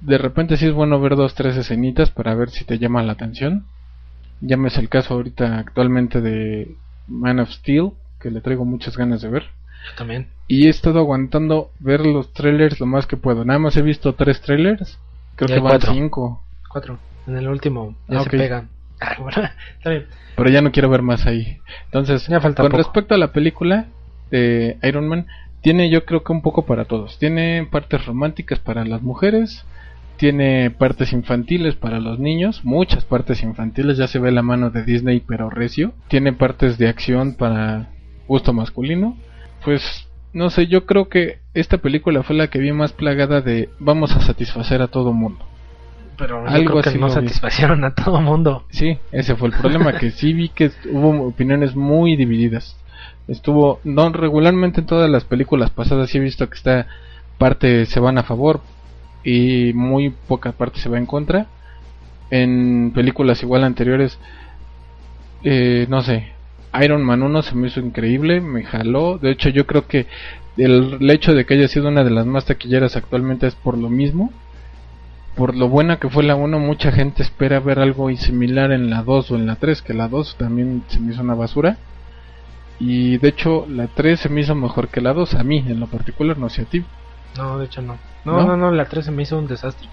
De 0.01 0.17
repente 0.19 0.57
sí 0.57 0.67
es 0.67 0.73
bueno 0.73 1.01
ver 1.01 1.17
dos, 1.17 1.35
tres 1.35 1.57
escenitas 1.57 2.11
para 2.11 2.35
ver 2.35 2.51
si 2.51 2.65
te 2.65 2.79
llama 2.79 3.03
la 3.03 3.13
atención. 3.13 3.67
Llámese 4.41 4.81
el 4.81 4.89
caso 4.91 5.15
ahorita 5.15 5.59
actualmente 5.59 6.21
de 6.21 6.79
Man 7.07 7.41
of 7.41 7.51
Steel, 7.51 7.93
que 8.21 8.31
le 8.31 8.41
traigo 8.43 8.65
muchas 8.65 8.97
ganas 8.97 9.23
de 9.23 9.29
ver. 9.31 9.45
Yo 9.87 9.93
también. 9.97 10.29
Y 10.49 10.67
he 10.67 10.71
estado 10.71 10.99
aguantando 11.01 11.71
ver 11.81 12.05
los 12.07 12.33
trailers 12.33 12.79
lo 12.81 12.87
más 12.87 13.07
que 13.07 13.17
puedo. 13.17 13.45
Nada 13.45 13.59
más 13.59 13.77
he 13.77 13.83
visto 13.83 14.15
tres 14.15 14.41
trailers. 14.41 14.99
Creo 15.37 15.49
Ya 15.49 15.55
que 15.57 15.61
van 15.61 15.71
cuatro. 15.73 15.93
cinco. 15.93 16.43
Cuatro. 16.71 16.99
En 17.27 17.37
el 17.37 17.49
último 17.49 17.97
ya 18.09 18.19
Ah, 18.19 18.23
se 18.23 18.29
ok. 18.29 18.37
pegan. 18.37 18.69
Ah, 18.99 19.15
bueno, 19.21 19.43
está 19.77 19.91
bien. 19.91 20.07
Pero 20.37 20.49
ya 20.49 20.63
no 20.63 20.73
quiero 20.73 20.89
ver 20.89 21.03
más 21.03 21.27
ahí. 21.27 21.59
Entonces, 21.85 22.27
Ya 22.29 22.41
falta 22.41 22.63
con 22.63 22.71
poco. 22.71 22.83
respecto 22.83 23.15
a 23.15 23.19
la 23.19 23.31
película 23.33 23.89
de 24.31 24.79
Iron 24.83 25.07
Man, 25.07 25.27
tiene 25.61 25.91
yo 25.91 26.07
creo 26.07 26.23
que 26.25 26.33
un 26.33 26.41
poco 26.41 26.65
para 26.65 26.87
todos. 26.87 27.19
Tiene 27.19 27.69
partes 27.71 28.07
románticas 28.07 28.59
para 28.59 28.87
las 28.87 29.03
mujeres, 29.03 29.67
tiene 30.17 30.71
partes 30.71 31.13
infantiles 31.13 31.75
para 31.77 32.01
los 32.01 32.19
niños, 32.19 32.65
muchas 32.65 33.05
partes 33.05 33.43
infantiles, 33.43 33.99
ya 33.99 34.07
se 34.07 34.19
ve 34.19 34.31
la 34.33 34.41
mano 34.43 34.71
de 34.71 34.83
Disney 34.85 35.21
pero 35.21 35.51
recio. 35.51 35.93
Tiene 36.09 36.33
partes 36.33 36.79
de 36.79 36.89
acción 36.89 37.35
para 37.35 37.91
gusto 38.27 38.55
masculino. 38.55 39.15
Pues 39.65 40.09
no 40.33 40.51
sé, 40.51 40.67
yo 40.67 40.87
creo 40.87 41.09
que 41.09 41.39
esta 41.55 41.79
película 41.79 42.23
fue 42.23 42.37
la 42.37 42.49
que 42.49 42.59
vi 42.59 42.73
más 42.73 42.93
plagada 42.93 43.41
de 43.41 43.71
vamos 43.79 44.15
a 44.15 44.21
satisfacer 44.21 44.83
a 44.83 44.89
todo 44.89 45.13
mundo. 45.13 45.45
Pero 46.19 46.47
Algo 46.47 46.71
creo 46.71 46.83
que 46.83 46.89
así 46.91 46.99
no 46.99 47.07
vi. 47.07 47.13
satisfacieron 47.13 47.85
a 47.85 47.95
todo 47.95 48.21
mundo. 48.21 48.65
Sí, 48.71 48.99
ese 49.13 49.37
fue 49.37 49.49
el 49.49 49.55
problema, 49.55 49.93
que 49.99 50.11
sí 50.11 50.33
vi 50.33 50.49
que 50.49 50.71
hubo 50.91 51.27
opiniones 51.27 51.75
muy 51.77 52.17
divididas. 52.17 52.77
Estuvo, 53.29 53.81
no 53.85 54.11
regularmente 54.11 54.81
en 54.81 54.87
todas 54.87 55.11
las 55.11 55.25
películas 55.25 55.71
pasadas 55.71 56.11
sí 56.11 56.19
he 56.19 56.21
visto 56.21 56.49
que 56.49 56.55
esta 56.55 56.87
parte 57.39 57.85
se 57.87 58.01
van 58.01 58.19
a 58.19 58.23
favor 58.23 58.61
y 59.25 59.73
muy 59.75 60.11
poca 60.11 60.53
parte 60.53 60.81
se 60.81 60.89
va 60.89 60.99
en 60.99 61.07
contra. 61.07 61.47
En 62.31 62.93
películas 62.95 63.43
igual 63.43 63.65
anteriores, 63.65 64.19
eh, 65.45 65.87
no 65.89 66.03
sé, 66.03 66.33
Iron 66.85 67.05
Man 67.05 67.23
1 67.23 67.43
se 67.43 67.55
me 67.55 67.69
hizo 67.69 67.81
increíble, 67.81 68.41
me 68.41 68.65
jaló. 68.65 69.19
De 69.19 69.31
hecho, 69.31 69.49
yo 69.49 69.67
creo 69.67 69.87
que 69.87 70.07
el, 70.57 70.99
el 71.01 71.11
hecho 71.11 71.35
de 71.35 71.45
que 71.45 71.55
haya 71.55 71.69
sido 71.69 71.89
una 71.89 72.05
de 72.05 72.11
las 72.11 72.27
más 72.27 72.45
taquilleras 72.45 72.97
actualmente 72.97 73.47
es 73.47 73.55
por 73.55 73.77
lo 73.77 73.89
mismo 73.89 74.33
por 75.37 75.55
lo 75.55 75.69
buena 75.69 75.99
que 75.99 76.09
fue 76.09 76.25
la 76.25 76.35
1, 76.35 76.59
mucha 76.59 76.91
gente 76.91 77.23
espera 77.23 77.61
ver 77.61 77.79
algo 77.79 78.11
similar 78.17 78.73
en 78.73 78.89
la 78.89 79.03
2 79.03 79.31
o 79.31 79.37
en 79.37 79.47
la 79.47 79.57
3, 79.57 79.83
que 79.83 79.93
la 79.93 80.09
2 80.09 80.37
también 80.39 80.83
se 80.89 80.99
me 80.99 81.13
hizo 81.13 81.23
una 81.23 81.35
basura. 81.35 81.77
Y 82.79 83.19
de 83.19 83.29
hecho, 83.29 83.67
la 83.69 83.87
3 83.87 84.19
se 84.19 84.29
me 84.31 84.41
hizo 84.41 84.55
mejor 84.55 84.89
que 84.89 85.03
la 85.03 85.13
2, 85.13 85.35
a 85.35 85.45
mí 85.45 85.59
en 85.59 85.79
lo 85.79 85.89
particular, 85.89 86.39
no 86.39 86.49
sé 86.49 86.63
a 86.63 86.65
ti. 86.65 86.83
No, 87.37 87.59
de 87.59 87.67
hecho 87.67 87.83
no. 87.83 87.99
No, 88.25 88.39
¿No? 88.41 88.47
no, 88.47 88.57
no, 88.57 88.71
la 88.71 88.87
3 88.87 89.05
se 89.05 89.11
me 89.11 89.23
hizo 89.23 89.39
un 89.39 89.47
desastre. 89.47 89.87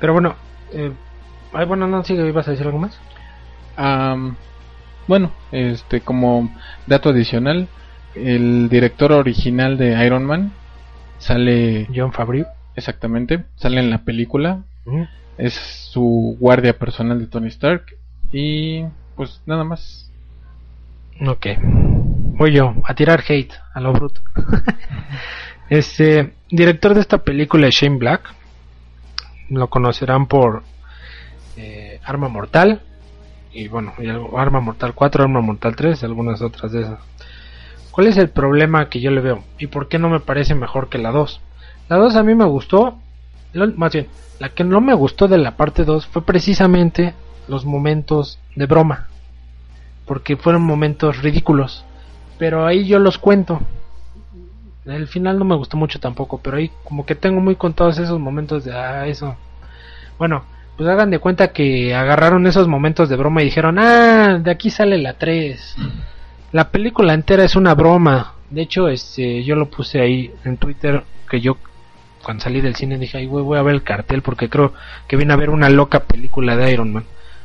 Pero 0.00 0.14
bueno, 0.14 0.34
eh, 0.72 0.92
ay, 1.52 1.66
bueno, 1.66 1.86
no, 1.86 2.02
sigue, 2.02 2.26
ibas 2.26 2.48
a 2.48 2.52
decir 2.52 2.66
algo 2.66 2.78
más. 2.78 2.98
Am, 3.76 4.36
bueno, 5.08 5.32
este 5.52 6.00
como 6.00 6.50
dato 6.86 7.10
adicional, 7.10 7.68
el 8.14 8.68
director 8.68 9.12
original 9.12 9.76
de 9.78 10.04
Iron 10.04 10.24
Man 10.24 10.52
sale 11.18 11.86
John 11.94 12.12
Favreau. 12.12 12.46
exactamente, 12.74 13.44
sale 13.56 13.80
en 13.80 13.90
la 13.90 13.98
película, 13.98 14.62
Ujú. 14.84 15.06
es 15.38 15.54
su 15.54 16.36
guardia 16.40 16.78
personal 16.78 17.18
de 17.18 17.26
Tony 17.26 17.48
Stark 17.48 17.84
y 18.32 18.84
pues 19.14 19.40
nada 19.46 19.64
más. 19.64 20.10
Ok. 21.26 21.46
Voy 22.38 22.52
yo, 22.52 22.74
a 22.84 22.94
tirar 22.94 23.22
hate, 23.26 23.54
a 23.72 23.80
lo 23.80 23.92
bruto. 23.94 24.20
este, 25.70 26.34
director 26.50 26.94
de 26.94 27.00
esta 27.00 27.18
película 27.18 27.66
es 27.68 27.74
Shane 27.74 27.96
Black. 27.96 28.34
Lo 29.48 29.68
conocerán 29.68 30.26
por 30.26 30.62
eh, 31.56 32.00
Arma 32.04 32.28
Mortal. 32.28 32.82
Y 33.56 33.68
bueno, 33.68 33.94
y 33.98 34.08
Arma 34.36 34.60
Mortal 34.60 34.92
4, 34.94 35.24
Arma 35.24 35.40
Mortal 35.40 35.74
3, 35.74 36.04
algunas 36.04 36.42
otras 36.42 36.72
de 36.72 36.82
esas. 36.82 36.98
¿Cuál 37.90 38.08
es 38.08 38.18
el 38.18 38.28
problema 38.28 38.90
que 38.90 39.00
yo 39.00 39.10
le 39.10 39.22
veo? 39.22 39.44
¿Y 39.58 39.68
por 39.68 39.88
qué 39.88 39.98
no 39.98 40.10
me 40.10 40.20
parece 40.20 40.54
mejor 40.54 40.90
que 40.90 40.98
la 40.98 41.10
2? 41.10 41.40
La 41.88 41.96
2 41.96 42.16
a 42.16 42.22
mí 42.22 42.34
me 42.34 42.44
gustó. 42.44 42.98
Más 43.76 43.92
bien, 43.94 44.08
la 44.38 44.50
que 44.50 44.62
no 44.62 44.82
me 44.82 44.92
gustó 44.92 45.26
de 45.26 45.38
la 45.38 45.56
parte 45.56 45.84
2 45.84 46.06
fue 46.06 46.22
precisamente 46.22 47.14
los 47.48 47.64
momentos 47.64 48.38
de 48.54 48.66
broma 48.66 49.08
porque 50.06 50.36
fueron 50.36 50.62
momentos 50.62 51.22
ridículos. 51.22 51.84
Pero 52.38 52.66
ahí 52.66 52.86
yo 52.86 52.98
los 52.98 53.18
cuento. 53.18 53.60
El 54.84 55.08
final 55.08 55.38
no 55.38 55.44
me 55.44 55.56
gustó 55.56 55.76
mucho 55.76 55.98
tampoco, 55.98 56.40
pero 56.42 56.58
ahí 56.58 56.70
como 56.84 57.04
que 57.04 57.16
tengo 57.16 57.40
muy 57.40 57.56
contados 57.56 57.98
esos 57.98 58.20
momentos 58.20 58.64
de 58.64 58.72
ah, 58.72 59.06
eso. 59.06 59.34
Bueno, 60.18 60.44
pues 60.76 60.88
hagan 60.88 61.10
de 61.10 61.18
cuenta 61.18 61.48
que 61.48 61.94
agarraron 61.94 62.46
esos 62.46 62.68
momentos 62.68 63.08
de 63.08 63.16
broma 63.16 63.42
y 63.42 63.46
dijeron, 63.46 63.78
"Ah, 63.78 64.38
de 64.42 64.50
aquí 64.50 64.70
sale 64.70 64.98
la 64.98 65.14
3." 65.14 65.76
La 66.52 66.68
película 66.70 67.14
entera 67.14 67.44
es 67.44 67.56
una 67.56 67.74
broma. 67.74 68.34
De 68.50 68.62
hecho, 68.62 68.88
este 68.88 69.42
yo 69.44 69.56
lo 69.56 69.68
puse 69.68 70.00
ahí 70.00 70.30
en 70.44 70.56
Twitter 70.56 71.02
que 71.28 71.40
yo 71.40 71.56
cuando 72.22 72.44
salí 72.44 72.60
del 72.60 72.76
cine 72.76 72.98
dije, 72.98 73.18
"Ay, 73.18 73.26
güey, 73.26 73.44
voy 73.44 73.58
a 73.58 73.62
ver 73.62 73.74
el 73.74 73.82
cartel 73.82 74.22
porque 74.22 74.48
creo 74.48 74.72
que 75.08 75.16
vine 75.16 75.32
a 75.32 75.36
ver 75.36 75.50
una 75.50 75.68
loca 75.70 76.00
película 76.00 76.56
de 76.56 76.72
Iron 76.72 76.92
Man." 76.92 77.04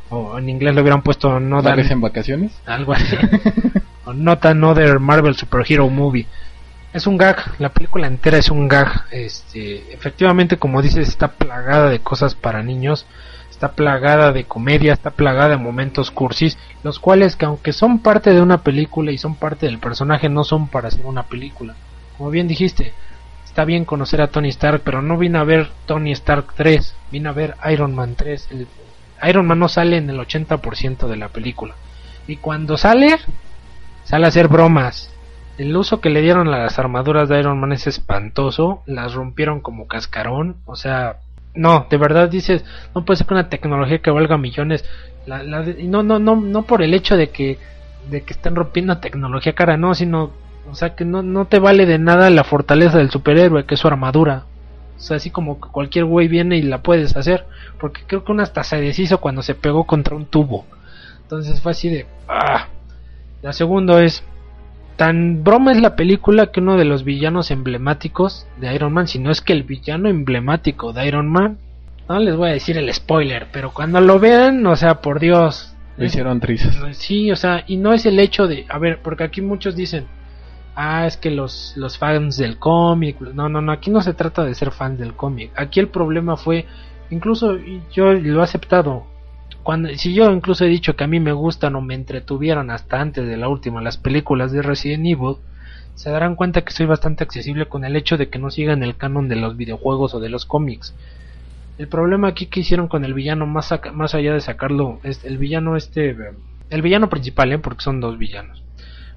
O 0.10 0.38
en 0.38 0.50
inglés 0.50 0.76
le 0.76 0.82
hubieran 0.82 1.02
puesto 1.04 1.40
no 1.40 1.58
¿No 1.58 1.62
dan 1.62 1.80
en 1.80 2.02
vacaciones? 2.02 2.52
algo 2.66 2.92
así. 2.94 3.16
o 4.06 4.14
Not 4.14 4.46
Another 4.46 5.00
Marvel 5.00 5.36
Superhero 5.36 5.88
Movie. 5.90 6.28
Es 6.94 7.08
un 7.08 7.18
gag, 7.18 7.38
la 7.60 7.70
película 7.70 8.08
entera 8.08 8.38
es 8.38 8.50
un 8.50 8.68
gag. 8.68 9.06
Este, 9.12 9.94
efectivamente, 9.94 10.58
como 10.58 10.82
dices, 10.82 11.08
está 11.08 11.30
plagada 11.30 11.90
de 11.90 12.00
cosas 12.00 12.36
para 12.36 12.64
niños, 12.64 13.06
está 13.50 13.72
plagada 13.74 14.34
de 14.34 14.44
comedia, 14.44 14.92
está 14.94 15.12
plagada 15.12 15.50
de 15.50 15.58
momentos 15.58 16.12
cursis, 16.12 16.58
los 16.84 17.00
cuales 17.00 17.36
que 17.38 17.46
aunque 17.46 17.72
son 17.72 18.00
parte 18.00 18.34
de 18.34 18.42
una 18.42 18.62
película 18.64 19.12
y 19.12 19.18
son 19.18 19.36
parte 19.36 19.68
del 19.68 19.80
personaje, 19.80 20.28
no 20.28 20.44
son 20.44 20.68
para 20.68 20.90
hacer 20.90 21.06
una 21.06 21.24
película. 21.24 21.76
Como 22.18 22.30
bien 22.30 22.50
dijiste, 22.50 22.92
está 23.46 23.64
bien 23.64 23.86
conocer 23.86 24.22
a 24.22 24.28
Tony 24.28 24.50
Stark, 24.50 24.82
pero 24.84 25.02
no 25.02 25.18
vine 25.18 25.38
a 25.38 25.44
ver 25.46 25.70
Tony 25.86 26.12
Stark 26.12 26.54
3, 26.56 26.94
vine 27.10 27.30
a 27.30 27.34
ver 27.34 27.56
Iron 27.72 27.96
Man 27.96 28.16
3. 28.16 28.50
El- 28.52 28.68
Iron 29.30 29.46
Man 29.46 29.60
no 29.60 29.70
sale 29.70 29.98
en 29.98 30.10
el 30.10 30.20
80% 30.20 31.08
de 31.08 31.16
la 31.16 31.30
película. 31.30 31.76
Y 32.28 32.38
cuando 32.38 32.76
sale, 32.76 33.18
sale 34.04 34.26
a 34.26 34.30
hacer 34.30 34.48
bromas. 34.50 35.10
El 35.58 35.76
uso 35.76 36.02
que 36.02 36.10
le 36.10 36.22
dieron 36.22 36.48
a 36.48 36.58
las 36.58 36.80
armaduras 36.80 37.30
de 37.30 37.40
Iron 37.40 37.60
Man 37.60 37.72
es 37.72 37.88
espantoso. 37.88 38.84
Las 38.86 39.14
rompieron 39.14 39.60
como 39.60 39.88
cascarón. 39.88 40.58
O 40.66 40.76
sea, 40.76 41.18
no, 41.54 41.88
de 41.90 41.98
verdad 41.98 42.30
dices, 42.30 42.64
no 42.96 43.04
puede 43.06 43.18
ser 43.18 43.28
que 43.28 43.34
una 43.34 43.50
tecnología 43.50 44.00
que 44.00 44.12
valga 44.12 44.38
millones. 44.38 44.86
La, 45.26 45.44
la 45.44 45.64
no, 45.84 46.04
no, 46.04 46.20
no, 46.20 46.36
no 46.36 46.64
por 46.64 46.82
el 46.82 46.94
hecho 46.94 47.18
de 47.18 47.30
que, 47.30 47.60
de 48.10 48.22
que 48.24 48.34
estén 48.34 48.56
rompiendo 48.56 48.98
tecnología 48.98 49.54
cara, 49.54 49.78
no, 49.78 49.94
sino, 49.94 50.32
o 50.70 50.76
sea, 50.76 50.96
que 50.96 51.06
no, 51.06 51.22
no 51.22 51.46
te 51.46 51.60
vale 51.60 51.86
de 51.86 52.00
nada 52.00 52.30
la 52.30 52.44
fortaleza 52.44 52.98
del 52.98 53.12
superhéroe, 53.12 53.66
que 53.66 53.76
es 53.76 53.80
su 53.80 53.88
armadura. 53.88 54.46
O 54.98 55.04
sea, 55.04 55.18
así 55.18 55.32
como 55.32 55.60
que 55.60 55.70
cualquier 55.70 56.06
güey 56.06 56.28
viene 56.28 56.58
y 56.58 56.62
la 56.62 56.84
puedes 56.84 57.16
hacer. 57.18 57.46
Porque 57.80 58.04
creo 58.06 58.24
que 58.24 58.32
una 58.32 58.44
hasta 58.44 58.64
se 58.64 58.80
deshizo 58.80 59.20
cuando 59.20 59.42
se 59.42 59.56
pegó 59.56 59.86
contra 59.86 60.16
un 60.16 60.26
tubo. 60.26 60.66
Entonces 61.24 61.60
fue 61.60 61.72
así 61.72 61.90
de... 61.90 62.06
¡Ah! 62.28 62.68
La 63.42 63.52
segunda 63.52 64.04
es... 64.04 64.24
Tan 65.02 65.44
broma 65.44 65.72
es 65.72 65.82
la 65.82 65.96
película 65.96 66.52
que 66.52 66.60
uno 66.60 66.78
de 66.78 66.86
los 66.86 67.04
villanos 67.04 67.50
emblemáticos 67.50 68.46
de 68.60 68.72
Iron 68.76 68.94
Man, 68.94 69.08
si 69.08 69.18
no 69.18 69.32
es 69.32 69.42
que 69.42 69.52
el 69.52 69.64
villano 69.64 70.08
emblemático 70.08 70.94
de 70.94 71.08
Iron 71.08 71.28
Man, 71.28 71.58
no 72.08 72.20
les 72.20 72.36
voy 72.36 72.52
a 72.52 72.54
decir 72.54 72.78
el 72.78 72.94
spoiler, 72.94 73.48
pero 73.52 73.74
cuando 73.74 74.00
lo 74.00 74.20
vean, 74.20 74.64
o 74.68 74.76
sea, 74.76 75.02
por 75.02 75.20
Dios, 75.20 75.76
Lo 75.98 76.06
hicieron 76.06 76.40
trizas. 76.40 76.78
Sí, 76.96 77.32
o 77.32 77.36
sea, 77.36 77.64
y 77.66 77.78
no 77.78 77.94
es 77.94 78.06
el 78.06 78.20
hecho 78.20 78.46
de, 78.46 78.68
a 78.70 78.78
ver, 78.78 79.00
porque 79.02 79.24
aquí 79.24 79.42
muchos 79.42 79.76
dicen, 79.76 80.06
ah, 80.76 81.08
es 81.08 81.18
que 81.18 81.32
los, 81.32 81.74
los 81.78 81.98
fans 81.98 82.38
del 82.38 82.60
cómic, 82.60 83.20
no, 83.22 83.50
no, 83.50 83.60
no, 83.60 83.72
aquí 83.72 83.90
no 83.90 84.02
se 84.02 84.14
trata 84.14 84.44
de 84.44 84.54
ser 84.54 84.70
fans 84.70 85.00
del 85.00 85.16
cómic, 85.16 85.52
aquí 85.56 85.80
el 85.80 85.88
problema 85.88 86.38
fue, 86.38 86.68
incluso 87.10 87.58
yo 87.92 88.14
lo 88.14 88.42
he 88.42 88.44
aceptado, 88.44 89.08
cuando, 89.64 89.90
si 89.96 90.14
yo 90.14 90.32
incluso 90.32 90.66
he 90.66 90.70
dicho 90.70 90.96
que 90.96 91.04
a 91.04 91.08
mí 91.08 91.20
me 91.20 91.34
gustan 91.34 91.76
o 91.76 91.82
me 91.82 91.96
entretuvieron 91.96 92.72
hasta 92.72 93.00
antes 93.00 93.28
de 93.28 93.38
la 93.38 93.48
última 93.50 93.82
las 93.82 93.98
películas 93.98 94.52
de 94.52 94.62
Resident 94.62 95.06
Evil, 95.06 95.36
se 95.96 96.10
darán 96.10 96.36
cuenta 96.36 96.62
que 96.62 96.74
soy 96.74 96.86
bastante 96.86 97.24
accesible 97.24 97.68
con 97.68 97.86
el 97.86 97.96
hecho 97.96 98.18
de 98.18 98.30
que 98.30 98.40
no 98.40 98.50
sigan 98.50 98.84
el 98.84 98.98
canon 98.98 99.28
de 99.28 99.36
los 99.36 99.58
videojuegos 99.58 100.14
o 100.14 100.20
de 100.20 100.30
los 100.30 100.46
cómics. 100.46 100.96
El 101.78 101.88
problema 101.88 102.28
aquí 102.28 102.48
que 102.48 102.62
hicieron 102.62 102.88
con 102.88 103.06
el 103.06 103.14
villano, 103.14 103.46
más, 103.46 103.74
más 103.94 104.16
allá 104.16 104.34
de 104.34 104.42
sacarlo, 104.42 105.00
es 105.04 105.24
el 105.26 105.38
villano 105.38 105.76
este, 105.76 106.16
el 106.70 106.82
villano 106.82 107.10
principal, 107.10 107.52
¿eh? 107.52 107.60
porque 107.60 107.84
son 107.84 108.00
dos 108.00 108.18
villanos. 108.18 108.64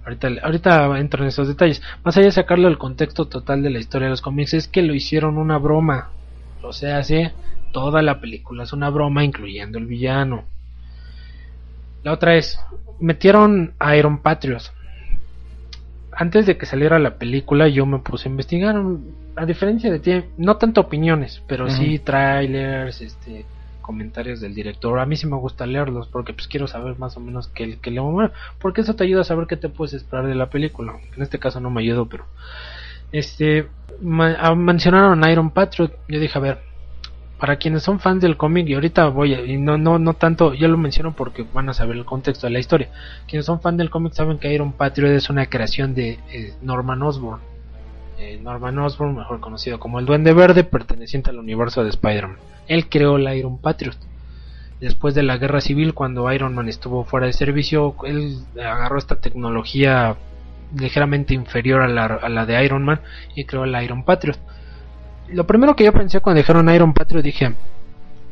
Ahorita, 0.04 0.28
ahorita 0.42 0.98
entro 0.98 1.22
en 1.22 1.28
esos 1.28 1.48
detalles. 1.48 1.83
Más 2.04 2.16
allá 2.16 2.26
de 2.26 2.33
sacarlo 2.33 2.68
del 2.68 2.76
contexto 2.76 3.26
total 3.26 3.62
de 3.62 3.70
la 3.70 3.78
historia 3.78 4.07
de 4.07 4.11
los 4.11 4.20
cómics, 4.20 4.52
es 4.52 4.68
que 4.68 4.83
lo 4.83 4.94
hicieron 4.94 5.38
una 5.38 5.57
broma. 5.57 6.11
O 6.62 6.72
sea, 6.72 6.98
hace 6.98 7.33
toda 7.75 8.01
la 8.03 8.21
película 8.21 8.63
es 8.63 8.73
una 8.73 8.89
broma, 8.89 9.25
incluyendo 9.25 9.79
el 9.79 9.87
villano. 9.87 10.45
La 12.05 12.13
otra 12.13 12.37
es, 12.37 12.59
metieron 13.01 13.75
a 13.81 13.97
Iron 13.97 14.19
Patriot. 14.19 14.63
Antes 16.13 16.47
de 16.47 16.57
que 16.57 16.67
saliera 16.67 17.01
la 17.01 17.19
película, 17.19 17.67
yo 17.67 17.85
me 17.85 17.99
puse 17.99 18.29
a 18.29 18.31
investigar. 18.31 18.81
A 19.35 19.45
diferencia 19.45 19.91
de 19.91 19.99
ti, 19.99 20.23
no 20.37 20.57
tanto 20.57 20.83
opiniones, 20.83 21.43
pero 21.49 21.69
sí 21.69 21.99
trailers, 21.99 23.01
este, 23.01 23.45
comentarios 23.81 24.41
del 24.41 24.55
director. 24.55 25.01
A 25.01 25.07
mí 25.07 25.17
sí 25.17 25.27
me 25.27 25.37
gusta 25.37 25.67
leerlos 25.67 26.07
porque 26.07 26.33
pues 26.33 26.47
quiero 26.47 26.69
saber 26.69 26.97
más 27.01 27.17
o 27.17 27.21
menos 27.21 27.49
qué, 27.49 27.79
qué 27.83 27.91
le 27.91 27.99
bueno, 27.99 28.31
porque 28.61 28.83
eso 28.83 28.95
te 28.95 29.03
ayuda 29.03 29.23
a 29.23 29.25
saber 29.25 29.49
qué 29.49 29.57
te 29.57 29.69
puedes 29.69 29.95
esperar 29.95 30.29
de 30.29 30.37
la 30.37 30.49
película. 30.49 30.95
En 31.17 31.23
este 31.25 31.41
caso 31.41 31.59
no 31.59 31.71
me 31.71 31.81
ayudó, 31.81 32.07
pero 32.07 32.27
este 33.11 33.67
ma- 34.01 34.37
ah, 34.39 34.55
mencionaron 34.55 35.25
a 35.25 35.33
Iron 35.33 35.51
Patriot. 35.51 35.93
Yo 36.07 36.21
dije, 36.21 36.39
a 36.39 36.41
ver, 36.41 36.74
para 37.38 37.57
quienes 37.57 37.83
son 37.83 38.01
fans 38.01 38.23
del 38.23 38.37
cómic 38.37 38.68
y 38.68 38.75
ahorita 38.75 39.09
voy 39.09 39.35
a, 39.35 39.44
y 39.44 39.57
no 39.57 39.77
no 39.77 39.99
no 39.99 40.14
tanto, 40.14 40.55
yo 40.55 40.68
lo 40.68 40.79
menciono 40.79 41.14
porque 41.14 41.44
van 41.53 41.68
a 41.68 41.75
saber 41.75 41.97
el 41.97 42.05
contexto 42.05 42.47
de 42.47 42.53
la 42.53 42.59
historia. 42.59 42.90
Quienes 43.27 43.47
son 43.47 43.61
fans 43.61 43.79
del 43.79 43.90
cómic 43.90 44.12
saben 44.12 44.38
que 44.38 44.53
Iron 44.53 44.73
Patriot 44.73 45.11
es 45.11 45.31
una 45.31 45.47
creación 45.47 45.94
de 45.94 46.18
eh, 46.31 46.55
Norman 46.62 47.03
Osborn. 47.03 47.40
Eh, 48.18 48.38
Norman 48.40 48.79
Osborn, 48.79 49.16
mejor 49.16 49.40
conocido 49.40 49.81
como 49.81 49.99
el 49.99 50.07
Duende 50.07 50.33
Verde, 50.33 50.62
perteneciente 50.62 51.31
al 51.31 51.38
universo 51.38 51.83
de 51.83 51.90
Spider-Man. 51.90 52.38
Él 52.68 52.88
creó 52.88 53.18
la 53.18 53.35
Iron 53.35 53.59
Patriot. 53.59 53.97
Después 54.81 55.14
de 55.14 55.23
la 55.23 55.37
guerra 55.37 55.61
civil, 55.61 55.94
cuando 55.94 56.31
Iron 56.33 56.55
Man 56.55 56.68
estuvo 56.68 57.05
fuera 57.05 57.27
de 57.27 57.33
servicio, 57.33 57.97
él 58.05 58.38
agarró 58.55 58.99
esta 58.99 59.16
tecnología 59.16 60.16
ligeramente 60.77 61.35
inferior 61.35 61.83
a 61.83 61.88
la, 61.88 62.05
a 62.07 62.29
la 62.29 62.47
de 62.47 62.64
Iron 62.64 62.85
Man 62.85 63.01
y 63.35 63.44
creó 63.44 63.66
la 63.66 63.83
Iron 63.83 64.05
Patriot. 64.05 64.38
Lo 65.35 65.47
primero 65.47 65.75
que 65.77 65.85
yo 65.85 65.92
pensé 65.92 66.20
cuando 66.20 66.38
dijeron 66.40 66.68
Iron 66.75 66.94
Patriot 66.94 67.23
dije, 67.25 67.55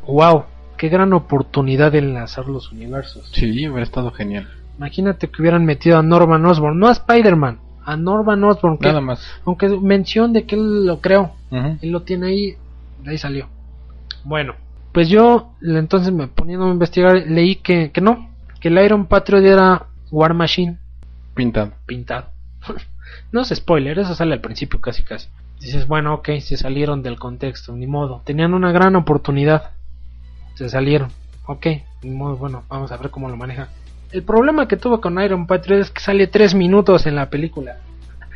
wow, 0.07 0.45
qué 0.77 0.89
gran 0.89 1.13
oportunidad 1.13 1.93
de 1.93 1.99
enlazar 1.99 2.47
los 2.47 2.71
universos. 2.73 3.29
Sí, 3.33 3.51
hubiera 3.69 3.83
estado 3.83 4.11
genial. 4.13 4.49
Imagínate 4.79 5.29
que 5.29 5.43
hubieran 5.43 5.65
metido 5.65 5.99
a 5.99 6.03
Norman 6.03 6.45
Osborn, 6.47 6.79
no 6.79 6.89
a 6.89 6.93
Spider-Man, 6.93 7.59
a 7.85 7.97
Norman 7.97 8.43
Osborn, 8.45 8.79
que, 8.79 8.89
Nada 8.89 9.01
más. 9.01 9.21
aunque 9.45 9.69
mención 9.69 10.33
de 10.33 10.45
que 10.45 10.55
él 10.55 10.87
lo 10.87 11.01
creó, 11.01 11.35
Ujú. 11.51 11.79
él 11.83 11.91
lo 11.91 12.03
tiene 12.03 12.29
ahí, 12.29 12.57
de 13.03 13.11
ahí 13.11 13.19
salió. 13.19 13.49
Bueno, 14.25 14.55
pues 14.93 15.09
yo 15.09 15.53
entonces 15.61 16.13
me 16.13 16.29
poniendo 16.29 16.67
a 16.67 16.71
investigar, 16.71 17.15
leí 17.27 17.57
que, 17.57 17.91
que 17.93 18.01
no, 18.01 18.31
que 18.61 18.69
el 18.69 18.79
Iron 18.79 19.07
Patriot 19.07 19.43
era 19.45 19.87
War 20.11 20.35
Machine 20.35 20.79
Pintado. 21.35 21.73
pintado. 21.87 22.27
no 23.33 23.41
es 23.41 23.49
spoiler, 23.49 23.99
eso 23.99 24.15
sale 24.15 24.35
al 24.35 24.41
principio 24.41 24.81
casi 24.81 25.03
casi. 25.03 25.29
Dices, 25.63 25.87
bueno, 25.87 26.15
ok, 26.15 26.29
se 26.41 26.57
salieron 26.57 27.05
del 27.05 27.21
contexto, 27.21 27.77
ni 27.77 27.87
modo. 27.87 28.21
Tenían 28.25 28.53
una 28.53 28.73
gran 28.73 28.97
oportunidad. 28.97 29.71
Se 30.55 30.69
salieron. 30.69 31.11
Ok, 31.47 31.67
ni 32.03 32.11
modo, 32.11 32.37
bueno, 32.37 32.65
vamos 32.69 32.91
a 32.91 32.97
ver 32.97 33.11
cómo 33.11 33.29
lo 33.29 33.37
maneja. 33.37 33.69
El 34.11 34.25
problema 34.25 34.67
que 34.67 34.77
tuvo 34.77 35.01
con 35.01 35.21
Iron 35.23 35.47
Patriot 35.47 35.81
es 35.81 35.91
que 35.93 36.01
sale 36.01 36.27
tres 36.27 36.57
minutos 36.57 37.07
en 37.07 37.15
la 37.15 37.31
película. 37.31 37.77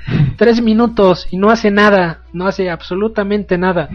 Tres 0.38 0.62
minutos 0.62 1.26
y 1.32 1.36
no 1.36 1.50
hace 1.50 1.72
nada, 1.72 2.22
no 2.32 2.46
hace 2.46 2.70
absolutamente 2.70 3.58
nada. 3.58 3.90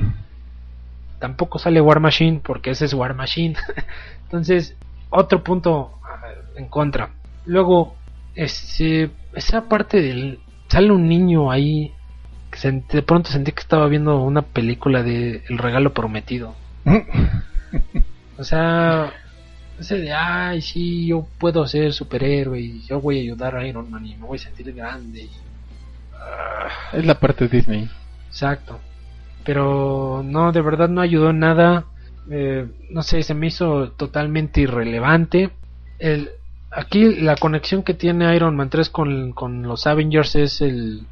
Tampoco 1.20 1.58
sale 1.58 1.80
War 1.80 2.02
Machine 2.02 2.42
porque 2.44 2.72
ese 2.72 2.84
es 2.84 2.94
War 2.94 3.16
Machine. 3.16 3.56
Entonces, 4.26 4.76
otro 5.10 5.42
punto 5.42 6.00
ah, 6.04 6.20
en 6.58 6.68
contra. 6.68 7.12
Luego, 7.46 7.96
este, 8.36 9.10
esa 9.34 9.70
parte 9.70 10.02
del... 10.02 10.40
Sale 10.68 10.92
un 10.92 11.08
niño 11.08 11.50
ahí. 11.50 11.94
De 12.62 13.02
pronto 13.02 13.30
sentí 13.32 13.52
que 13.52 13.62
estaba 13.62 13.88
viendo 13.88 14.22
una 14.22 14.42
película 14.44 15.02
de 15.04 15.44
El 15.50 15.58
regalo 15.58 15.94
prometido. 15.94 16.56
O 18.38 18.44
sea, 18.44 19.12
ese 19.80 20.00
de, 20.00 20.14
ay, 20.14 20.62
sí, 20.62 21.06
yo 21.08 21.28
puedo 21.38 21.68
ser 21.68 21.94
superhéroe 21.94 22.60
y 22.60 22.82
yo 22.88 23.00
voy 23.00 23.20
a 23.20 23.22
ayudar 23.22 23.56
a 23.56 23.68
Iron 23.68 23.90
Man 23.92 24.06
y 24.06 24.16
me 24.16 24.26
voy 24.26 24.38
a 24.38 24.42
sentir 24.42 24.74
grande. 24.74 25.22
y- 25.24 25.30
Es 26.98 27.06
la 27.06 27.20
parte 27.20 27.48
de 27.48 27.58
Disney. 27.58 27.90
Exacto. 28.30 28.80
Pero 29.46 30.22
no, 30.26 30.52
de 30.52 30.62
verdad 30.62 30.90
no 30.90 31.02
ayudó 31.02 31.30
en 31.30 31.40
nada. 31.40 31.86
Eh, 32.32 32.68
no 32.90 33.04
sé, 33.04 33.22
se 33.24 33.34
me 33.36 33.48
hizo 33.48 33.92
totalmente 33.92 34.62
irrelevante. 34.62 35.52
El, 36.00 36.30
aquí 36.72 37.16
la 37.22 37.36
conexión 37.36 37.84
que 37.84 37.94
tiene 37.94 38.36
Iron 38.36 38.56
Man 38.56 38.70
3 38.70 38.90
con, 38.90 39.34
con 39.34 39.64
los 39.64 39.86
Avengers 39.88 40.36
es 40.36 40.62
el 40.62 41.06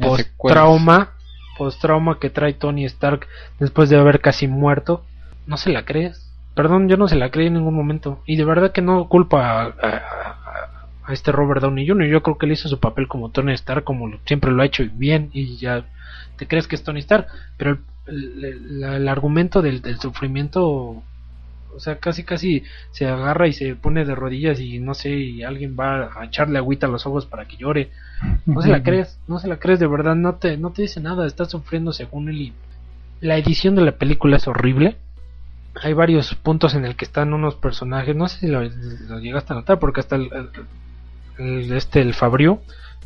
post-trauma. 0.00 1.10
Post-trauma 1.56 2.18
que 2.20 2.30
trae 2.30 2.52
Tony 2.54 2.84
Stark 2.84 3.26
después 3.58 3.88
de 3.90 3.96
haber 3.98 4.20
casi 4.20 4.46
muerto. 4.46 5.04
No 5.46 5.56
se 5.56 5.70
la 5.70 5.84
crees. 5.84 6.24
Perdón, 6.54 6.88
yo 6.88 6.96
no 6.96 7.08
se 7.08 7.16
la 7.16 7.30
creí 7.30 7.46
en 7.48 7.54
ningún 7.54 7.74
momento. 7.74 8.22
Y 8.26 8.36
de 8.36 8.44
verdad 8.44 8.72
que 8.72 8.82
no 8.82 9.08
culpa 9.08 9.62
a, 9.62 9.64
a- 9.66 11.12
este 11.12 11.32
Robert 11.32 11.62
Downey 11.62 11.88
Jr. 11.88 12.06
Yo 12.08 12.22
creo 12.22 12.36
que 12.36 12.46
él 12.46 12.52
hizo 12.52 12.68
su 12.68 12.78
papel 12.80 13.08
como 13.08 13.30
Tony 13.30 13.52
Stark, 13.54 13.82
como 13.84 14.10
siempre 14.26 14.50
lo 14.50 14.62
ha 14.62 14.66
hecho 14.66 14.82
y 14.82 14.88
bien. 14.88 15.30
Y 15.32 15.56
ya 15.56 15.84
te 16.36 16.46
crees 16.46 16.66
que 16.68 16.76
es 16.76 16.84
Tony 16.84 17.00
Stark. 17.00 17.26
Pero 17.56 17.78
el, 18.06 18.44
el- 18.44 18.44
el- 18.44 18.84
el 18.84 19.08
argumento 19.08 19.62
del, 19.62 19.80
del 19.82 19.98
sufrimiento, 20.00 21.02
o 21.78 21.80
sea, 21.80 21.96
casi 21.98 22.24
casi 22.24 22.62
se 22.90 23.06
agarra 23.06 23.46
y 23.48 23.52
se 23.52 23.74
pone 23.76 24.04
de 24.04 24.14
rodillas 24.14 24.60
y 24.60 24.78
no 24.80 24.92
sé, 24.94 25.10
y 25.10 25.42
alguien 25.44 25.76
va 25.78 26.10
a 26.20 26.24
echarle 26.26 26.58
agüita 26.58 26.86
a 26.86 26.90
los 26.90 27.06
ojos 27.06 27.24
para 27.26 27.46
que 27.46 27.56
llore. 27.56 27.90
No 28.46 28.60
se 28.62 28.68
la 28.68 28.82
crees, 28.82 29.18
no 29.28 29.38
se 29.38 29.48
la 29.48 29.58
crees 29.58 29.78
de 29.78 29.86
verdad, 29.86 30.16
no 30.16 30.34
te, 30.34 30.56
no 30.56 30.70
te 30.72 30.82
dice 30.82 31.00
nada, 31.00 31.26
está 31.26 31.44
sufriendo 31.44 31.92
según 31.92 32.28
él 32.28 32.40
y 32.42 32.52
la 33.20 33.36
edición 33.36 33.74
de 33.76 33.82
la 33.82 33.92
película 33.92 34.36
es 34.36 34.46
horrible. 34.48 34.96
Hay 35.82 35.92
varios 35.92 36.34
puntos 36.34 36.74
en 36.74 36.84
el 36.84 36.96
que 36.96 37.04
están 37.04 37.32
unos 37.32 37.54
personajes, 37.54 38.14
no 38.16 38.26
sé 38.28 38.40
si 38.40 38.46
lo, 38.48 38.62
lo 38.64 39.20
llegaste 39.20 39.52
a 39.52 39.56
notar, 39.56 39.78
porque 39.78 40.00
hasta 40.00 40.16
el, 40.16 40.28
el- 41.38 41.72
este 41.72 42.00
el 42.00 42.14
Fabrio, 42.14 42.60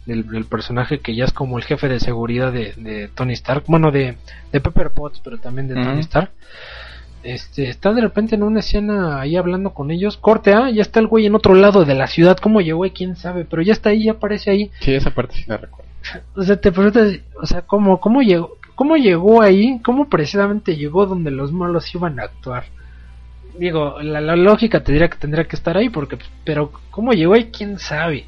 el, 0.06 0.26
el 0.34 0.44
personaje 0.46 0.98
que 1.00 1.14
ya 1.14 1.24
es 1.24 1.32
como 1.32 1.58
el 1.58 1.64
jefe 1.64 1.88
de 1.88 2.00
seguridad 2.00 2.50
de, 2.52 2.72
de 2.76 3.08
Tony 3.08 3.34
Stark, 3.34 3.64
bueno 3.66 3.90
de, 3.90 4.16
de 4.50 4.60
Pepper 4.60 4.90
Potts, 4.90 5.20
pero 5.22 5.38
también 5.38 5.68
de 5.68 5.74
Tony. 5.74 6.00
Stark. 6.00 6.30
Este, 7.22 7.68
está 7.68 7.92
de 7.92 8.00
repente 8.00 8.34
en 8.34 8.42
una 8.42 8.60
escena 8.60 9.20
ahí 9.20 9.36
hablando 9.36 9.70
con 9.70 9.90
ellos. 9.90 10.16
Corte, 10.16 10.54
ah, 10.54 10.70
ya 10.70 10.82
está 10.82 11.00
el 11.00 11.06
güey 11.06 11.26
en 11.26 11.34
otro 11.34 11.54
lado 11.54 11.84
de 11.84 11.94
la 11.94 12.06
ciudad. 12.06 12.36
¿Cómo 12.36 12.60
llegó 12.60 12.84
ahí? 12.84 12.90
¿Quién 12.90 13.16
sabe? 13.16 13.44
Pero 13.44 13.62
ya 13.62 13.72
está 13.72 13.90
ahí, 13.90 14.04
ya 14.04 14.12
aparece 14.12 14.50
ahí. 14.50 14.70
Sí, 14.80 14.94
esa 14.94 15.10
parte 15.10 15.36
sí 15.36 15.44
la 15.46 15.56
recuerdo. 15.56 15.90
O 16.34 16.42
sea, 16.42 16.60
te 16.60 16.72
preguntas, 16.72 17.20
o 17.40 17.46
sea, 17.46 17.62
¿cómo, 17.62 18.00
cómo 18.00 18.22
llegó? 18.22 18.56
¿Cómo 18.74 18.96
llegó 18.96 19.42
ahí? 19.42 19.80
¿Cómo 19.84 20.08
precisamente 20.08 20.76
llegó 20.76 21.06
donde 21.06 21.30
los 21.30 21.52
malos 21.52 21.94
iban 21.94 22.18
a 22.18 22.24
actuar? 22.24 22.64
Digo, 23.56 24.00
la, 24.02 24.20
la 24.20 24.34
lógica 24.34 24.82
te 24.82 24.92
diría 24.92 25.08
que 25.08 25.18
tendría 25.18 25.44
que 25.44 25.56
estar 25.56 25.76
ahí, 25.76 25.90
porque, 25.90 26.18
pero 26.44 26.72
¿cómo 26.90 27.12
llegó 27.12 27.34
ahí? 27.34 27.50
¿Quién 27.52 27.78
sabe? 27.78 28.24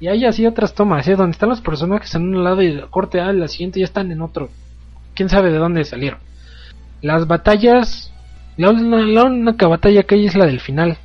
Y 0.00 0.08
hay 0.08 0.24
así 0.24 0.46
otras 0.46 0.74
tomas, 0.74 1.06
¿eh? 1.08 1.16
Donde 1.16 1.32
están 1.32 1.50
los 1.50 1.60
personajes 1.60 2.14
en 2.14 2.34
un 2.34 2.42
lado 2.42 2.62
y 2.62 2.80
corte 2.88 3.20
A, 3.20 3.32
la 3.32 3.48
siguiente 3.48 3.80
ya 3.80 3.84
están 3.84 4.10
en 4.10 4.22
otro. 4.22 4.48
¿Quién 5.14 5.28
sabe 5.28 5.50
de 5.50 5.58
dónde 5.58 5.84
salieron? 5.84 6.20
Las 7.02 7.26
batallas, 7.26 8.10
la, 8.60 9.24
única 9.24 9.66
batalla 9.68 10.02
que 10.02 10.14
hay 10.14 10.26
es 10.26 10.34
la 10.34 10.46
del 10.46 10.60
final. 10.60 10.98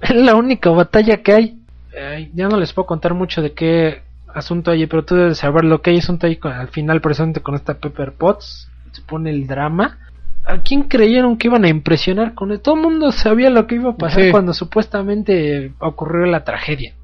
Es 0.00 0.14
la 0.14 0.34
única 0.34 0.70
batalla 0.70 1.22
que 1.22 1.32
hay. 1.32 1.58
Ay, 1.98 2.30
ya 2.34 2.48
no 2.48 2.56
les 2.58 2.72
puedo 2.72 2.86
contar 2.86 3.14
mucho 3.14 3.42
de 3.42 3.52
qué 3.52 4.02
asunto 4.32 4.70
hay, 4.70 4.86
pero 4.86 5.04
tú 5.04 5.16
debes 5.16 5.38
saber 5.38 5.64
lo 5.64 5.82
que 5.82 5.90
hay 5.90 5.98
asunto 5.98 6.26
ahí 6.26 6.38
al 6.42 6.68
final 6.68 7.00
presente 7.00 7.40
con 7.40 7.54
esta 7.54 7.74
Pepper 7.74 8.12
Potts. 8.12 8.70
Se 8.92 9.02
pone 9.02 9.30
el 9.30 9.46
drama. 9.46 9.98
¿A 10.44 10.58
quién 10.58 10.84
creyeron 10.84 11.36
que 11.36 11.48
iban 11.48 11.64
a 11.64 11.68
impresionar 11.68 12.34
con? 12.34 12.58
Todo 12.60 12.74
el 12.74 12.80
mundo 12.80 13.12
sabía 13.12 13.50
lo 13.50 13.66
que 13.66 13.76
iba 13.76 13.90
a 13.90 13.96
pasar 13.96 14.22
Sí. 14.24 14.30
cuando 14.30 14.54
supuestamente 14.54 15.72
ocurrió 15.78 16.26
la 16.26 16.44
tragedia. 16.44 16.94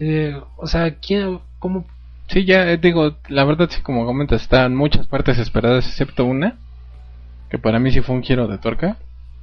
Eh, 0.00 0.36
o 0.56 0.66
sea, 0.66 0.96
¿quién, 0.96 1.38
cómo, 1.58 1.86
Sí, 2.32 2.46
ya 2.46 2.70
eh, 2.70 2.78
digo, 2.78 3.16
la 3.28 3.44
verdad 3.44 3.68
sí, 3.70 3.82
como 3.82 4.06
comentas, 4.06 4.42
están 4.42 4.74
muchas 4.74 5.06
partes 5.06 5.38
esperadas, 5.38 5.86
excepto 5.86 6.24
una, 6.24 6.56
que 7.52 7.58
para 7.58 7.78
mí 7.78 7.92
sí 7.92 8.00
fue 8.00 8.14
un 8.16 8.22
giro 8.22 8.48
de 8.48 8.56
tuerca. 8.56 8.96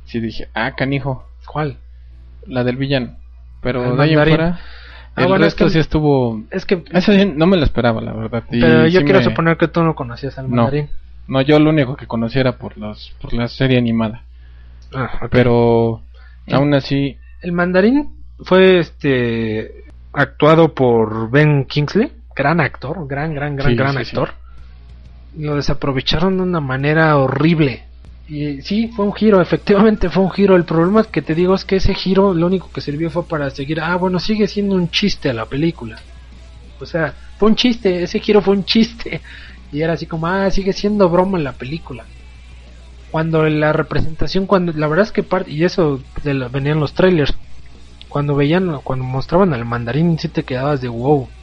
Sí 0.06 0.20
dije, 0.20 0.50
ah, 0.56 0.74
canijo, 0.76 1.26
cuál? 1.46 1.78
la 2.48 2.64
del 2.64 2.76
villano. 2.78 3.16
Pero 3.62 3.92
El 3.92 3.98
de 3.98 4.04
ahí 4.04 4.14
en 4.14 4.24
fuera, 4.24 4.60
Ah, 5.16 5.22
el 5.22 5.28
bueno, 5.28 5.46
es 5.46 5.52
resto 5.54 5.66
que- 5.66 5.72
sí 5.72 5.80
estuvo... 5.80 6.42
Es 6.50 6.66
que, 6.66 6.84
sí 7.02 7.32
no 7.36 7.46
me 7.46 7.58
la 7.58 7.66
esperaba, 7.66 8.02
la 8.02 8.14
verdad. 8.14 8.44
y 8.50 8.60
pero 8.62 8.88
yo 8.88 9.00
sí 9.02 9.06
quiero 9.06 9.20
me- 9.20 9.26
suponer 9.26 9.58
que 9.58 9.68
tú 9.68 9.84
no 9.84 9.94
conocías 9.94 10.40
al 10.40 10.48
mandarín. 10.48 10.90
No, 11.28 11.42
yo 11.42 11.60
lo 11.60 11.70
único 11.70 11.96
que 11.96 12.08
conociera 12.08 12.54
por, 12.54 12.78
los, 12.80 13.14
por 13.22 13.34
la 13.34 13.48
serie 13.48 13.78
animada. 13.78 14.24
Ah. 14.92 15.28
Pero 15.30 16.02
Sí. 16.48 16.54
aún 16.56 16.74
así, 16.74 17.18
El 17.44 17.52
mandarín 17.52 18.16
fue 18.40 18.80
este 18.80 19.84
actuado 20.14 20.74
por 20.74 21.30
Ben 21.30 21.66
Kingsley, 21.66 22.12
gran 22.36 22.60
actor, 22.60 23.06
gran, 23.08 23.36
gran, 23.36 23.56
gran, 23.56 23.70
Sí, 23.70 23.76
gran 23.76 23.92
sí. 23.94 24.00
actor. 24.00 24.30
Lo 25.38 25.56
desaprovecharon 25.56 26.38
de 26.38 26.44
una 26.44 26.60
manera 26.62 27.16
horrible. 27.18 27.84
Y 28.30 28.62
sí, 28.62 28.90
fue 28.96 29.06
un 29.06 29.14
giro, 29.14 29.42
efectivamente 29.42 30.10
fue 30.10 30.24
un 30.24 30.32
giro. 30.32 30.56
El 30.56 30.66
problema 30.66 31.04
que 31.12 31.22
te 31.22 31.36
digo 31.36 31.56
es 31.56 31.66
que 31.66 31.78
ese 31.78 31.94
giro 31.94 32.34
lo 32.34 32.46
único 32.48 32.72
que 32.72 32.82
sirvió 32.82 33.10
fue 33.10 33.28
para 33.28 33.50
seguir, 33.50 33.82
ah, 33.82 33.96
bueno, 33.98 34.20
sigue 34.20 34.48
siendo 34.48 34.76
un 34.76 34.90
chiste 34.90 35.30
a 35.30 35.34
la 35.34 35.48
película. 35.50 36.04
O 36.80 36.86
sea, 36.86 37.16
fue 37.38 37.50
un 37.50 37.56
chiste, 37.56 38.04
ese 38.04 38.20
giro 38.20 38.42
fue 38.42 38.56
un 38.56 38.66
chiste. 38.66 39.24
Y 39.72 39.82
era 39.84 39.94
así 39.94 40.08
como, 40.08 40.28
ah, 40.28 40.50
sigue 40.52 40.74
siendo 40.74 41.10
broma 41.10 41.40
la 41.40 41.58
película. 41.58 42.10
Cuando 43.08 43.44
la 43.44 43.74
representación, 43.74 44.46
cuando 44.48 44.72
la 44.74 44.88
verdad 44.88 45.06
es 45.08 45.12
que 45.12 45.24
parte, 45.24 45.52
y 45.52 45.64
eso 45.64 46.06
de 46.24 46.34
la- 46.36 46.48
venían 46.50 46.80
los 46.80 46.94
trailers, 46.94 47.38
cuando 48.10 48.36
veían, 48.36 48.82
cuando 48.84 49.06
mostraban 49.06 49.54
al 49.54 49.66
mandarín, 49.66 50.20
sí 50.20 50.30
te 50.30 50.46
quedabas 50.46 50.82
de 50.82 50.90
wow. 50.90 51.34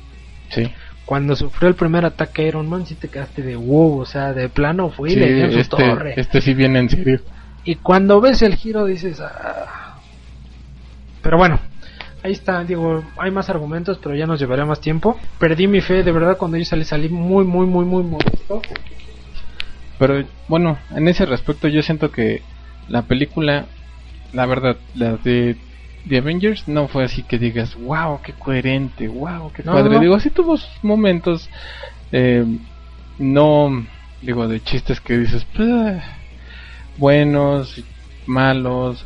sí. 0.50 0.64
Cuando 1.06 1.36
sufrió 1.36 1.68
el 1.68 1.76
primer 1.76 2.04
ataque 2.04 2.42
a 2.42 2.48
Iron 2.48 2.68
Man, 2.68 2.84
sí 2.84 2.96
te 2.96 3.08
quedaste 3.08 3.40
de 3.40 3.54
wow, 3.56 4.00
o 4.00 4.04
sea, 4.04 4.32
de 4.32 4.48
plano 4.48 4.90
fue 4.90 5.10
y 5.10 5.14
Sí, 5.14 5.20
le 5.20 5.32
dio 5.32 5.52
su 5.52 5.58
este, 5.60 5.76
torre. 5.76 6.14
este 6.16 6.40
sí 6.40 6.52
viene 6.52 6.80
en 6.80 6.90
serio. 6.90 7.20
Y 7.64 7.76
cuando 7.76 8.20
ves 8.20 8.42
el 8.42 8.56
giro 8.56 8.84
dices, 8.84 9.20
ah. 9.20 9.98
Pero 11.22 11.38
bueno, 11.38 11.60
ahí 12.24 12.32
está, 12.32 12.62
digo, 12.64 13.04
hay 13.18 13.30
más 13.30 13.48
argumentos, 13.48 13.98
pero 14.02 14.16
ya 14.16 14.26
nos 14.26 14.40
llevaría 14.40 14.64
más 14.64 14.80
tiempo. 14.80 15.16
Perdí 15.38 15.68
mi 15.68 15.80
fe, 15.80 16.02
de 16.02 16.10
verdad, 16.12 16.36
cuando 16.36 16.56
yo 16.56 16.64
salí, 16.64 16.84
salí 16.84 17.08
muy, 17.08 17.44
muy, 17.44 17.66
muy, 17.66 17.84
muy 17.84 18.02
molesto. 18.02 18.60
Pero 19.98 20.24
bueno, 20.48 20.76
en 20.94 21.08
ese 21.08 21.24
respecto 21.24 21.68
yo 21.68 21.82
siento 21.82 22.10
que 22.10 22.42
la 22.88 23.02
película, 23.02 23.66
la 24.32 24.46
verdad, 24.46 24.76
la 24.94 25.16
de 25.16 25.56
The 26.08 26.18
Avengers 26.18 26.68
no 26.68 26.88
fue 26.88 27.04
así 27.04 27.22
que 27.22 27.38
digas, 27.38 27.74
wow, 27.76 28.20
qué 28.22 28.32
coherente, 28.32 29.08
wow, 29.08 29.52
qué 29.52 29.62
No, 29.64 29.72
padre. 29.72 29.94
no. 29.94 30.00
Digo, 30.00 30.20
sí 30.20 30.30
tuvo 30.30 30.56
sus 30.56 30.70
momentos, 30.82 31.48
eh, 32.12 32.44
no, 33.18 33.84
digo, 34.22 34.46
de 34.46 34.62
chistes 34.62 35.00
que 35.00 35.18
dices, 35.18 35.44
"Puh", 35.44 36.00
buenos, 36.98 37.82
malos. 38.26 39.04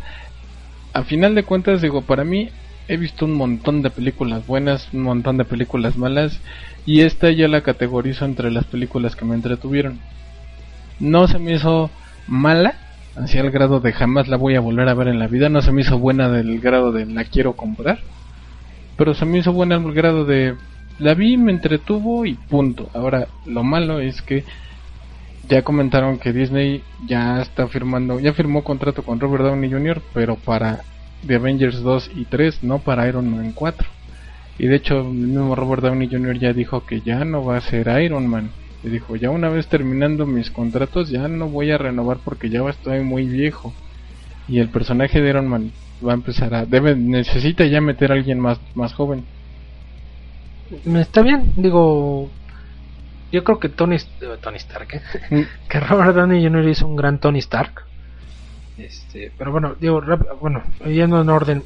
A 0.92 1.02
final 1.04 1.34
de 1.34 1.42
cuentas, 1.44 1.80
digo, 1.80 2.02
para 2.02 2.24
mí 2.24 2.50
he 2.88 2.96
visto 2.96 3.24
un 3.24 3.34
montón 3.34 3.82
de 3.82 3.90
películas 3.90 4.46
buenas, 4.46 4.88
un 4.92 5.02
montón 5.02 5.36
de 5.38 5.44
películas 5.44 5.96
malas, 5.96 6.40
y 6.84 7.00
esta 7.02 7.30
ya 7.30 7.48
la 7.48 7.62
categorizo 7.62 8.24
entre 8.24 8.50
las 8.50 8.64
películas 8.64 9.14
que 9.16 9.24
me 9.24 9.34
entretuvieron 9.34 10.00
no 10.98 11.26
se 11.26 11.38
me 11.38 11.54
hizo 11.54 11.90
mala, 12.28 12.74
hacia 13.22 13.40
el 13.40 13.50
grado 13.50 13.80
de 13.80 13.92
jamás 13.92 14.28
la 14.28 14.36
voy 14.36 14.56
a 14.56 14.60
volver 14.60 14.88
a 14.88 14.94
ver 14.94 15.08
en 15.08 15.18
la 15.18 15.28
vida, 15.28 15.48
no 15.48 15.62
se 15.62 15.72
me 15.72 15.82
hizo 15.82 15.98
buena 15.98 16.28
del 16.28 16.60
grado 16.60 16.92
de 16.92 17.06
la 17.06 17.24
quiero 17.24 17.54
comprar, 17.54 17.98
pero 18.96 19.14
se 19.14 19.26
me 19.26 19.38
hizo 19.38 19.52
buena 19.52 19.76
al 19.76 19.92
grado 19.92 20.24
de 20.24 20.54
la 20.98 21.14
vi, 21.14 21.36
me 21.36 21.52
entretuvo 21.52 22.26
y 22.26 22.34
punto. 22.34 22.90
Ahora, 22.94 23.28
lo 23.46 23.62
malo 23.62 24.00
es 24.00 24.20
que 24.22 24.44
ya 25.48 25.62
comentaron 25.62 26.18
que 26.18 26.32
Disney 26.32 26.82
ya 27.06 27.40
está 27.40 27.66
firmando, 27.66 28.20
ya 28.20 28.32
firmó 28.32 28.62
contrato 28.62 29.02
con 29.02 29.18
Robert 29.18 29.44
Downey 29.44 29.70
Jr., 29.70 30.02
pero 30.14 30.36
para 30.36 30.80
The 31.26 31.36
Avengers 31.36 31.82
2 31.82 32.12
y 32.16 32.24
3, 32.26 32.62
no 32.62 32.78
para 32.78 33.08
Iron 33.08 33.30
Man 33.30 33.52
4. 33.52 33.88
Y 34.58 34.66
de 34.66 34.76
hecho, 34.76 35.00
el 35.00 35.06
mismo 35.06 35.56
Robert 35.56 35.82
Downey 35.82 36.08
Jr. 36.10 36.38
ya 36.38 36.52
dijo 36.52 36.84
que 36.84 37.00
ya 37.00 37.24
no 37.24 37.44
va 37.44 37.56
a 37.56 37.62
ser 37.62 37.88
Iron 38.02 38.26
Man. 38.26 38.50
Y 38.82 38.90
dijo, 38.90 39.16
ya 39.16 39.30
una 39.30 39.48
vez 39.50 39.68
terminando 39.68 40.26
mis 40.26 40.50
contratos, 40.50 41.10
ya 41.10 41.28
no 41.28 41.48
voy 41.50 41.70
a 41.70 41.78
renovar 41.78 42.20
porque 42.24 42.50
ya 42.50 42.60
estoy 42.68 43.02
muy 43.02 43.26
viejo. 43.28 43.74
Y 44.46 44.60
el 44.60 44.70
personaje 44.70 45.20
de 45.20 45.30
Iron 45.30 45.48
Man 45.48 45.72
va 46.06 46.12
a 46.12 46.16
empezar 46.16 46.54
a... 46.54 46.66
Debe, 46.66 46.96
necesita 46.96 47.66
ya 47.66 47.80
meter 47.80 48.12
a 48.12 48.16
alguien 48.16 48.40
más, 48.40 48.60
más 48.74 48.94
joven. 48.94 49.28
Me 50.84 51.00
está 51.00 51.22
bien, 51.22 51.52
digo, 51.56 52.30
yo 53.32 53.44
creo 53.44 53.58
que 53.60 53.68
Tony, 53.68 53.96
eh, 53.96 54.38
Tony 54.42 54.56
Stark, 54.58 54.88
¿eh? 54.94 55.02
Mm, 55.30 55.42
que 55.68 55.80
Robert 55.80 56.14
Downey 56.16 56.42
Jr. 56.44 56.68
hizo 56.68 56.86
un 56.86 56.96
gran 56.96 57.20
Tony 57.20 57.38
Stark. 57.40 57.74
Este, 58.76 59.32
pero 59.38 59.52
bueno, 59.52 59.76
digo, 59.78 60.00
rap- 60.00 60.38
bueno, 60.40 60.62
yendo 60.86 61.20
en 61.20 61.28
orden, 61.28 61.64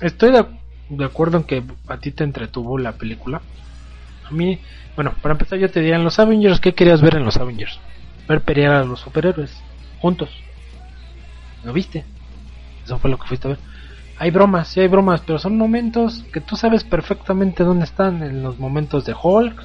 estoy 0.00 0.32
de, 0.32 0.46
de 0.88 1.04
acuerdo 1.04 1.38
en 1.38 1.44
que 1.44 1.64
a 1.88 1.98
ti 1.98 2.12
te 2.12 2.24
entretuvo 2.24 2.78
la 2.78 2.96
película. 2.96 3.42
A 4.26 4.30
mí, 4.30 4.58
bueno, 4.96 5.14
para 5.20 5.32
empezar 5.32 5.58
yo 5.58 5.70
te 5.70 5.80
diría 5.80 5.96
en 5.96 6.04
los 6.04 6.18
Avengers, 6.18 6.60
¿qué 6.60 6.74
querías 6.74 7.00
ver 7.00 7.16
en 7.16 7.24
los 7.24 7.36
Avengers? 7.36 7.78
Ver 8.28 8.40
pelear 8.40 8.72
a 8.72 8.84
los 8.84 9.00
superhéroes, 9.00 9.62
juntos. 10.00 10.30
¿Lo 11.64 11.72
viste? 11.72 12.04
Eso 12.84 12.98
fue 12.98 13.10
lo 13.10 13.18
que 13.18 13.26
fuiste 13.26 13.48
a 13.48 13.50
ver. 13.52 13.58
Hay 14.18 14.30
bromas, 14.30 14.68
sí 14.68 14.80
hay 14.80 14.88
bromas, 14.88 15.22
pero 15.26 15.38
son 15.38 15.58
momentos 15.58 16.24
que 16.32 16.40
tú 16.40 16.56
sabes 16.56 16.84
perfectamente 16.84 17.64
dónde 17.64 17.84
están 17.84 18.22
en 18.22 18.42
los 18.42 18.58
momentos 18.58 19.04
de 19.04 19.14
Hulk. 19.20 19.62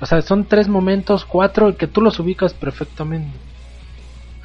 O 0.00 0.06
sea, 0.06 0.22
son 0.22 0.44
tres 0.44 0.68
momentos, 0.68 1.24
cuatro, 1.24 1.76
que 1.76 1.86
tú 1.86 2.00
los 2.00 2.18
ubicas 2.20 2.54
perfectamente. 2.54 3.36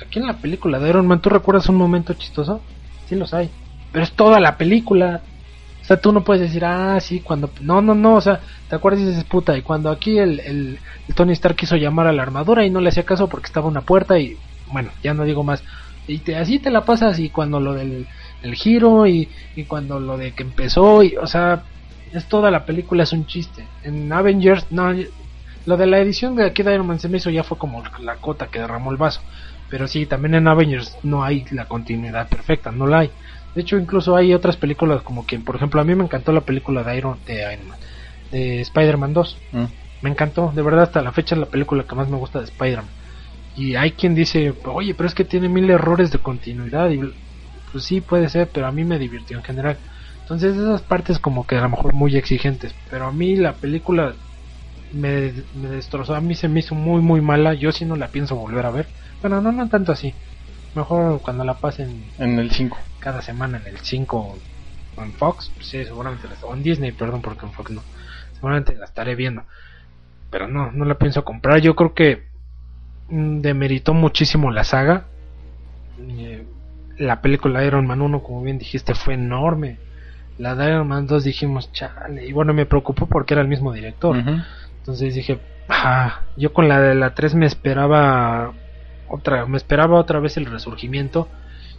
Aquí 0.02 0.20
en 0.20 0.28
la 0.28 0.38
película 0.38 0.80
de 0.80 0.90
Iron 0.90 1.06
Man, 1.06 1.22
¿tú 1.22 1.30
recuerdas 1.30 1.70
un 1.70 1.76
momento 1.76 2.14
chistoso? 2.14 2.62
Sí 3.08 3.16
los 3.16 3.34
hay. 3.34 3.52
Pero 3.92 4.04
es 4.04 4.12
toda 4.14 4.40
la 4.40 4.58
película. 4.58 5.22
Sea, 5.90 5.98
tú 6.00 6.12
no 6.12 6.24
puedes 6.24 6.44
decir, 6.44 6.64
ah, 6.66 7.00
sí, 7.00 7.22
cuando... 7.22 7.50
No, 7.62 7.82
no, 7.82 7.96
no, 7.96 8.14
o 8.14 8.22
sea, 8.22 8.42
te 8.70 8.76
acuerdas 8.76 9.02
y 9.02 9.06
dices, 9.06 9.24
puta, 9.24 9.58
y 9.58 9.64
cuando 9.64 9.90
aquí 9.90 10.20
el, 10.20 10.40
el, 10.40 10.80
el 11.08 11.16
Tony 11.16 11.34
Stark 11.34 11.56
quiso 11.56 11.78
llamar 11.78 12.06
a 12.06 12.14
la 12.14 12.22
armadura 12.22 12.64
y 12.64 12.70
no 12.70 12.80
le 12.80 12.90
hacía 12.90 13.08
caso 13.08 13.28
porque 13.28 13.48
estaba 13.48 13.68
una 13.68 13.82
puerta 13.82 14.20
y, 14.20 14.38
bueno, 14.72 14.92
ya 15.02 15.16
no 15.16 15.24
digo 15.24 15.44
más. 15.44 15.64
Y 16.08 16.20
te, 16.20 16.36
así 16.36 16.60
te 16.60 16.70
la 16.70 16.86
pasas 16.86 17.18
y 17.18 17.30
cuando 17.30 17.60
lo 17.60 17.74
del 17.74 18.06
el 18.44 18.54
giro 18.54 19.08
y, 19.08 19.30
y 19.56 19.64
cuando 19.64 20.00
lo 20.00 20.16
de 20.16 20.34
que 20.34 20.44
empezó 20.44 21.02
y, 21.02 21.16
o 21.18 21.26
sea, 21.26 21.64
es 22.14 22.26
toda 22.28 22.52
la 22.52 22.66
película 22.66 23.02
es 23.02 23.12
un 23.12 23.26
chiste. 23.26 23.66
En 23.84 24.14
Avengers, 24.14 24.68
no, 24.70 24.94
lo 25.66 25.76
de 25.76 25.88
la 25.88 25.98
edición 25.98 26.36
de 26.36 26.46
aquí 26.46 26.62
de 26.62 26.76
Iron 26.76 26.86
Man 26.86 27.00
se 27.00 27.10
me 27.10 27.18
hizo 27.18 27.32
ya 27.32 27.44
fue 27.44 27.58
como 27.58 27.84
la 28.00 28.18
cota 28.18 28.46
que 28.46 28.60
derramó 28.60 28.92
el 28.92 28.98
vaso. 28.98 29.22
Pero 29.72 29.88
sí, 29.88 30.06
también 30.06 30.36
en 30.36 30.48
Avengers 30.48 31.00
no 31.02 31.24
hay 31.24 31.46
la 31.50 31.66
continuidad 31.66 32.30
perfecta, 32.30 32.72
no 32.72 32.86
la 32.86 33.00
hay. 33.00 33.12
De 33.56 33.62
hecho, 33.62 33.78
incluso 33.78 34.16
hay 34.16 34.34
otras 34.34 34.58
películas 34.58 35.02
como 35.02 35.26
que, 35.26 35.40
por 35.40 35.56
ejemplo, 35.56 35.82
a 35.82 35.84
mí 35.84 35.96
me 35.96 36.04
encantó 36.04 36.32
la 36.32 36.42
película 36.42 36.84
de 36.84 36.98
Iron, 36.98 37.18
de 37.26 37.54
Iron 37.54 37.68
Man, 37.68 37.80
de 38.32 38.62
Spider-Man 38.62 39.14
2. 39.14 39.38
mm. 39.52 39.66
Me 40.02 40.10
encantó, 40.10 40.54
de 40.56 40.62
verdad, 40.62 40.84
hasta 40.84 41.02
la 41.02 41.12
fecha 41.12 41.36
es 41.36 41.40
la 41.40 41.48
película 41.48 41.84
que 41.84 41.96
más 41.96 42.08
me 42.08 42.16
gusta 42.16 42.40
de 42.40 42.46
Spider-Man. 42.46 42.90
Y 43.58 43.76
hay 43.76 43.92
quien 43.92 44.16
dice, 44.16 44.54
oye, 44.66 44.94
pero 44.94 45.08
es 45.08 45.14
que 45.14 45.26
tiene 45.26 45.50
mil 45.50 45.70
errores 45.70 46.12
de 46.12 46.20
continuidad. 46.20 46.90
Y 46.90 47.02
pues 47.72 47.84
sí, 47.84 48.00
puede 48.00 48.30
ser, 48.30 48.50
pero 48.54 48.68
a 48.68 48.72
mí 48.72 48.86
me 48.86 48.98
divirtió 48.98 49.38
en 49.38 49.44
general. 49.44 49.78
Entonces, 50.22 50.56
esas 50.56 50.82
partes 50.82 51.20
como 51.20 51.46
que 51.46 51.58
a 51.58 51.62
lo 51.62 51.70
mejor 51.70 51.94
muy 51.94 52.16
exigentes. 52.16 52.74
Pero 52.90 53.08
a 53.08 53.12
mí 53.12 53.36
la 53.36 53.54
película 53.54 54.14
me, 54.94 55.34
me 55.56 55.70
destrozó, 55.70 56.16
a 56.16 56.22
mí 56.22 56.36
se 56.36 56.48
me 56.48 56.62
hizo 56.62 56.76
muy, 56.76 57.02
muy 57.02 57.20
mala. 57.20 57.54
Yo 57.54 57.74
sí 57.74 57.84
no 57.84 57.98
la 57.98 58.08
pienso 58.08 58.38
volver 58.38 58.66
a 58.66 58.72
ver. 58.72 58.88
Bueno, 59.22 59.42
no, 59.42 59.52
no 59.52 59.68
tanto 59.68 59.92
así. 59.92 60.14
Mejor 60.74 61.22
cuando 61.22 61.44
la 61.44 61.60
pasen 61.60 62.12
En 62.18 62.38
el 62.40 62.52
5. 62.52 62.78
cada 63.00 63.22
semana 63.22 63.58
en 63.58 63.68
el 63.68 63.80
5 63.80 64.38
o 64.96 65.02
en 65.04 65.14
Fox, 65.14 65.52
pues 65.56 65.68
sí, 65.68 65.84
seguramente, 65.86 66.28
les- 66.28 66.44
o 66.44 66.54
en 66.54 66.62
Disney, 66.64 66.92
perdón, 66.92 67.22
porque 67.22 67.46
en 67.46 67.52
Fox 67.54 67.72
no. 67.72 67.82
seguramente 68.34 68.76
la 68.76 68.86
estaré 68.86 69.16
viendo. 69.16 69.44
Pero 70.30 70.48
no, 70.48 70.72
no 70.72 70.86
la 70.86 70.96
pienso 70.98 71.24
comprar. 71.26 71.60
Yo 71.60 71.76
creo 71.76 71.94
que 71.94 72.24
mm, 73.10 73.40
demeritó 73.42 73.94
muchísimo 73.94 74.52
la 74.52 74.64
saga. 74.64 75.08
Eh, 75.98 76.46
la 76.98 77.22
película 77.22 77.64
Iron 77.66 77.88
Man 77.88 78.02
1, 78.02 78.22
como 78.22 78.42
bien 78.44 78.60
dijiste, 78.60 78.94
fue 78.94 79.16
enorme. 79.16 79.80
La 80.38 80.56
de 80.56 80.68
Iron 80.70 80.88
Man 80.88 81.08
2 81.08 81.24
dijimos, 81.24 81.72
chale. 81.74 82.26
Y 82.28 82.32
bueno, 82.34 82.54
me 82.54 82.66
preocupó 82.66 83.08
porque 83.08 83.34
era 83.34 83.42
el 83.42 83.48
mismo 83.48 83.74
director. 83.74 84.16
Entonces 84.78 85.16
dije, 85.16 85.40
ah, 85.68 86.22
yo 86.38 86.54
con 86.54 86.68
la 86.70 86.80
de 86.80 86.96
la 86.96 87.14
3 87.16 87.36
me 87.36 87.46
esperaba 87.46 88.54
otra, 89.10 89.46
me 89.46 89.58
esperaba 89.58 90.00
otra 90.00 90.20
vez 90.20 90.38
el 90.38 90.46
resurgimiento. 90.46 91.28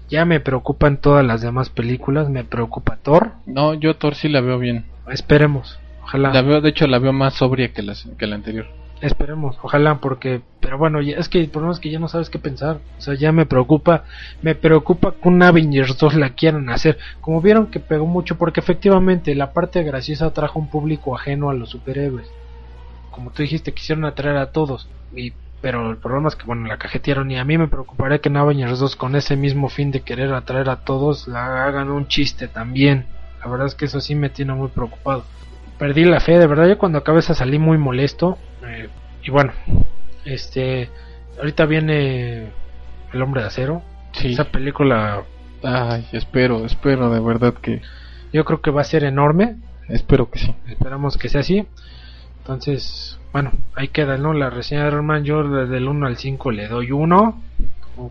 Ya 0.08 0.24
me 0.24 0.40
preocupan 0.40 0.96
todas 1.00 1.24
las 1.24 1.40
demás 1.40 1.70
películas, 1.70 2.28
me 2.28 2.42
preocupa 2.44 2.96
Thor. 3.02 3.32
No, 3.46 3.74
yo 3.74 3.94
Thor 3.96 4.14
sí 4.16 4.28
la 4.28 4.40
veo 4.40 4.58
bien. 4.58 4.84
Esperemos, 5.08 5.78
ojalá. 6.02 6.32
La 6.32 6.42
veo, 6.42 6.60
de 6.60 6.70
hecho, 6.70 6.86
la 6.88 6.98
veo 6.98 7.12
más 7.12 7.34
sobria 7.34 7.72
que 7.72 7.82
la, 7.82 7.94
que 8.18 8.26
la 8.26 8.34
anterior. 8.34 8.66
Esperemos, 9.00 9.56
ojalá, 9.62 9.98
porque, 10.00 10.42
pero 10.60 10.76
bueno, 10.76 11.00
ya- 11.00 11.16
es 11.16 11.28
que 11.28 11.40
el 11.40 11.48
problema 11.48 11.72
es 11.72 11.80
que 11.80 11.90
ya 11.90 11.98
no 11.98 12.08
sabes 12.08 12.28
qué 12.28 12.38
pensar. 12.38 12.80
O 12.98 13.00
sea, 13.00 13.14
ya 13.14 13.32
me 13.32 13.46
preocupa, 13.46 14.04
me 14.42 14.54
preocupa 14.54 15.12
que 15.12 15.28
un 15.28 15.42
Avengers 15.42 15.96
2 15.96 16.14
la 16.16 16.30
quieran 16.34 16.68
hacer. 16.68 16.98
Como 17.20 17.40
vieron 17.40 17.68
que 17.68 17.80
pegó 17.80 18.04
mucho, 18.06 18.36
porque 18.36 18.60
efectivamente 18.60 19.34
la 19.34 19.52
parte 19.52 19.82
graciosa 19.84 20.32
trajo 20.32 20.58
un 20.58 20.68
público 20.68 21.16
ajeno 21.16 21.48
a 21.50 21.54
los 21.54 21.70
superhéroes. 21.70 22.28
Como 23.10 23.30
tú 23.30 23.42
dijiste, 23.42 23.72
quisieron 23.72 24.04
atraer 24.04 24.36
a 24.36 24.52
todos. 24.52 24.88
Y, 25.14 25.32
pero 25.60 25.90
el 25.90 25.96
problema 25.98 26.28
es 26.28 26.36
que, 26.36 26.44
bueno, 26.44 26.66
la 26.66 26.78
cajetearon. 26.78 27.30
Y 27.30 27.38
a 27.38 27.44
mí 27.44 27.58
me 27.58 27.68
preocuparía 27.68 28.18
que 28.18 28.28
en 28.28 28.36
Avengers 28.36 28.78
2, 28.78 28.96
con 28.96 29.16
ese 29.16 29.36
mismo 29.36 29.68
fin 29.68 29.90
de 29.90 30.00
querer 30.00 30.32
atraer 30.32 30.70
a 30.70 30.76
todos, 30.76 31.28
la 31.28 31.64
hagan 31.64 31.90
un 31.90 32.08
chiste 32.08 32.48
también. 32.48 33.06
La 33.44 33.50
verdad 33.50 33.66
es 33.66 33.74
que 33.74 33.86
eso 33.86 34.00
sí 34.00 34.14
me 34.14 34.30
tiene 34.30 34.54
muy 34.54 34.68
preocupado 34.68 35.24
perdí 35.80 36.04
la 36.04 36.20
fe, 36.20 36.38
de 36.38 36.46
verdad 36.46 36.68
yo 36.68 36.76
cuando 36.76 36.98
acabé 36.98 37.20
esa 37.20 37.34
salí 37.34 37.58
muy 37.58 37.78
molesto. 37.78 38.36
eh, 38.66 38.90
y 39.22 39.30
bueno, 39.30 39.52
este, 40.26 40.90
ahorita 41.38 41.64
viene 41.64 42.50
El 43.12 43.22
Hombre 43.22 43.40
de 43.40 43.46
Acero. 43.48 43.82
Sí. 44.12 44.32
Esa 44.32 44.44
película 44.44 45.24
Ay, 45.62 46.06
espero, 46.12 46.64
espero 46.64 47.10
de 47.10 47.20
verdad 47.20 47.54
que... 47.54 47.82
yo 48.32 48.44
creo 48.44 48.60
que 48.60 48.70
va 48.70 48.82
a 48.82 48.84
ser 48.84 49.04
enorme. 49.04 49.56
Espero 49.88 50.30
que 50.30 50.38
sí. 50.38 50.54
Esperamos 50.68 51.16
que 51.16 51.28
sea 51.28 51.40
así. 51.40 51.66
Entonces, 52.38 53.18
bueno, 53.32 53.52
ahí 53.74 53.88
queda, 53.88 54.16
¿no? 54.18 54.32
La 54.32 54.50
reseña 54.50 54.82
de 54.82 54.88
Iron 54.88 55.24
yo 55.24 55.42
desde 55.48 55.76
el 55.76 55.88
1 55.88 56.06
al 56.06 56.16
5 56.16 56.50
le 56.50 56.68
doy 56.68 56.92
1. 56.92 57.42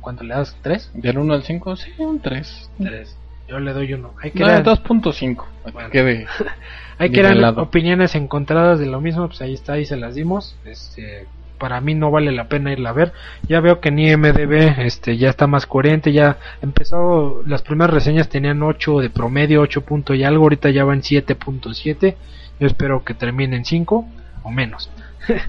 ¿Cuánto 0.01 0.23
le 0.23 0.35
das? 0.35 0.55
¿3? 0.63 0.91
Del 0.93 1.17
1 1.17 1.33
al 1.33 1.43
5, 1.43 1.75
sí, 1.75 1.91
un 1.97 2.19
3. 2.19 2.69
3. 2.81 3.17
Yo 3.47 3.59
le 3.59 3.73
doy 3.73 3.93
1. 3.93 4.13
Ahí 4.21 4.31
No, 4.35 4.45
quedan, 4.45 4.63
2.5. 4.63 5.45
para 5.63 5.71
que 5.71 5.71
Bueno. 5.71 5.89
quede- 5.89 6.27
ahí 6.99 7.09
quedan 7.09 7.43
opiniones 7.57 8.13
encontradas 8.15 8.79
de 8.79 8.85
lo 8.85 9.01
mismo. 9.01 9.27
Pues 9.27 9.41
ahí 9.41 9.53
está, 9.53 9.73
ahí 9.73 9.85
se 9.85 9.97
las 9.97 10.13
dimos. 10.15 10.55
Este, 10.65 11.25
para 11.57 11.81
mí 11.81 11.95
no 11.95 12.11
vale 12.11 12.31
la 12.31 12.47
pena 12.47 12.71
irla 12.71 12.91
a 12.91 12.93
ver. 12.93 13.11
Ya 13.47 13.59
veo 13.61 13.79
que 13.79 13.89
en 13.89 13.97
IMDB 13.99 14.79
este, 14.85 15.17
ya 15.17 15.29
está 15.29 15.47
más 15.47 15.65
coherente. 15.65 16.13
Ya 16.13 16.37
empezó, 16.61 17.41
las 17.47 17.63
primeras 17.63 17.91
reseñas 17.93 18.29
tenían 18.29 18.61
8 18.61 18.99
de 18.99 19.09
promedio, 19.09 19.61
8 19.61 19.81
punto 19.81 20.13
y 20.13 20.23
algo. 20.23 20.43
Ahorita 20.43 20.69
ya 20.69 20.85
va 20.85 20.93
en 20.93 21.01
7.7. 21.01 22.15
Yo 22.59 22.67
espero 22.67 23.03
que 23.03 23.15
termine 23.15 23.55
en 23.55 23.65
5 23.65 24.05
o 24.43 24.51
menos. 24.51 24.91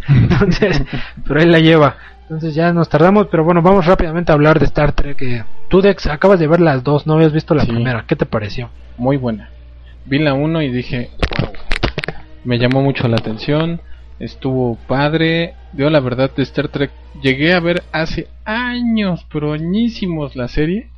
Entonces, 0.09 0.83
pero 1.27 1.41
ahí 1.41 1.47
la 1.47 1.59
lleva. 1.59 1.97
Entonces 2.23 2.55
ya 2.55 2.73
nos 2.73 2.89
tardamos, 2.89 3.27
pero 3.31 3.45
bueno, 3.45 3.61
vamos 3.61 3.87
rápidamente 3.87 4.31
a 4.31 4.37
hablar 4.37 4.59
de 4.61 4.67
Star 4.67 4.93
Trek. 4.93 5.45
Tú, 5.69 5.81
Dex, 5.81 6.07
acabas 6.07 6.39
de 6.39 6.47
ver 6.47 6.61
las 6.61 6.85
dos, 6.85 7.07
no 7.07 7.15
habías 7.15 7.33
visto 7.33 7.55
la 7.55 7.65
Sí. 7.65 7.73
primera. 7.73 8.05
¿Qué 8.07 8.17
te 8.17 8.27
pareció? 8.27 8.71
muy 8.99 9.17
buena. 9.17 9.49
Vi 10.05 10.19
la 10.19 10.35
1 10.35 10.61
y 10.63 10.71
dije, 10.71 11.11
wow. 11.41 11.51
Me 12.45 12.59
llamó 12.59 12.83
mucho 12.83 13.09
la 13.09 13.17
atención. 13.17 13.81
Estuvo 14.19 14.77
padre. 14.87 15.55
Yo 15.73 15.89
la 15.89 16.01
verdad 16.01 16.31
de 16.37 16.43
Star 16.43 16.69
Trek 16.69 16.91
llegué 17.23 17.55
a 17.55 17.61
ver 17.61 17.83
hace 17.93 18.29
años, 18.45 19.27
pero 19.33 19.55
añísimos 19.55 20.37
la 20.37 20.49
serie. 20.49 20.89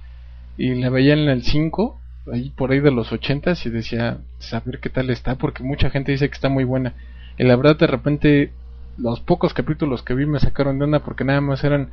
Y 0.59 0.75
la 0.75 0.91
veía 0.91 1.15
en 1.15 1.29
el 1.29 1.45
5, 1.45 1.99
ahí 2.33 2.51
por 2.51 2.73
ahí 2.73 2.81
de 2.81 2.91
los 2.91 3.13
80 3.13 3.53
y 3.65 3.71
decía, 3.71 4.19
saber 4.39 4.81
qué 4.81 4.91
tal 4.91 5.09
está, 5.11 5.37
porque 5.37 5.63
mucha 5.63 5.89
gente 5.91 6.13
dice 6.13 6.29
que 6.29 6.35
está 6.35 6.49
muy 6.49 6.65
buena. 6.65 6.95
Y 7.39 7.45
la 7.45 7.55
verdad 7.57 7.79
de 7.79 7.87
repente 7.87 8.53
los 8.97 9.21
pocos 9.21 9.55
capítulos 9.55 10.03
que 10.03 10.15
vi 10.15 10.27
me 10.27 10.39
sacaron 10.41 10.79
de 10.79 10.85
onda 10.85 11.01
porque 11.01 11.25
nada 11.25 11.41
más 11.41 11.65
eran 11.65 11.93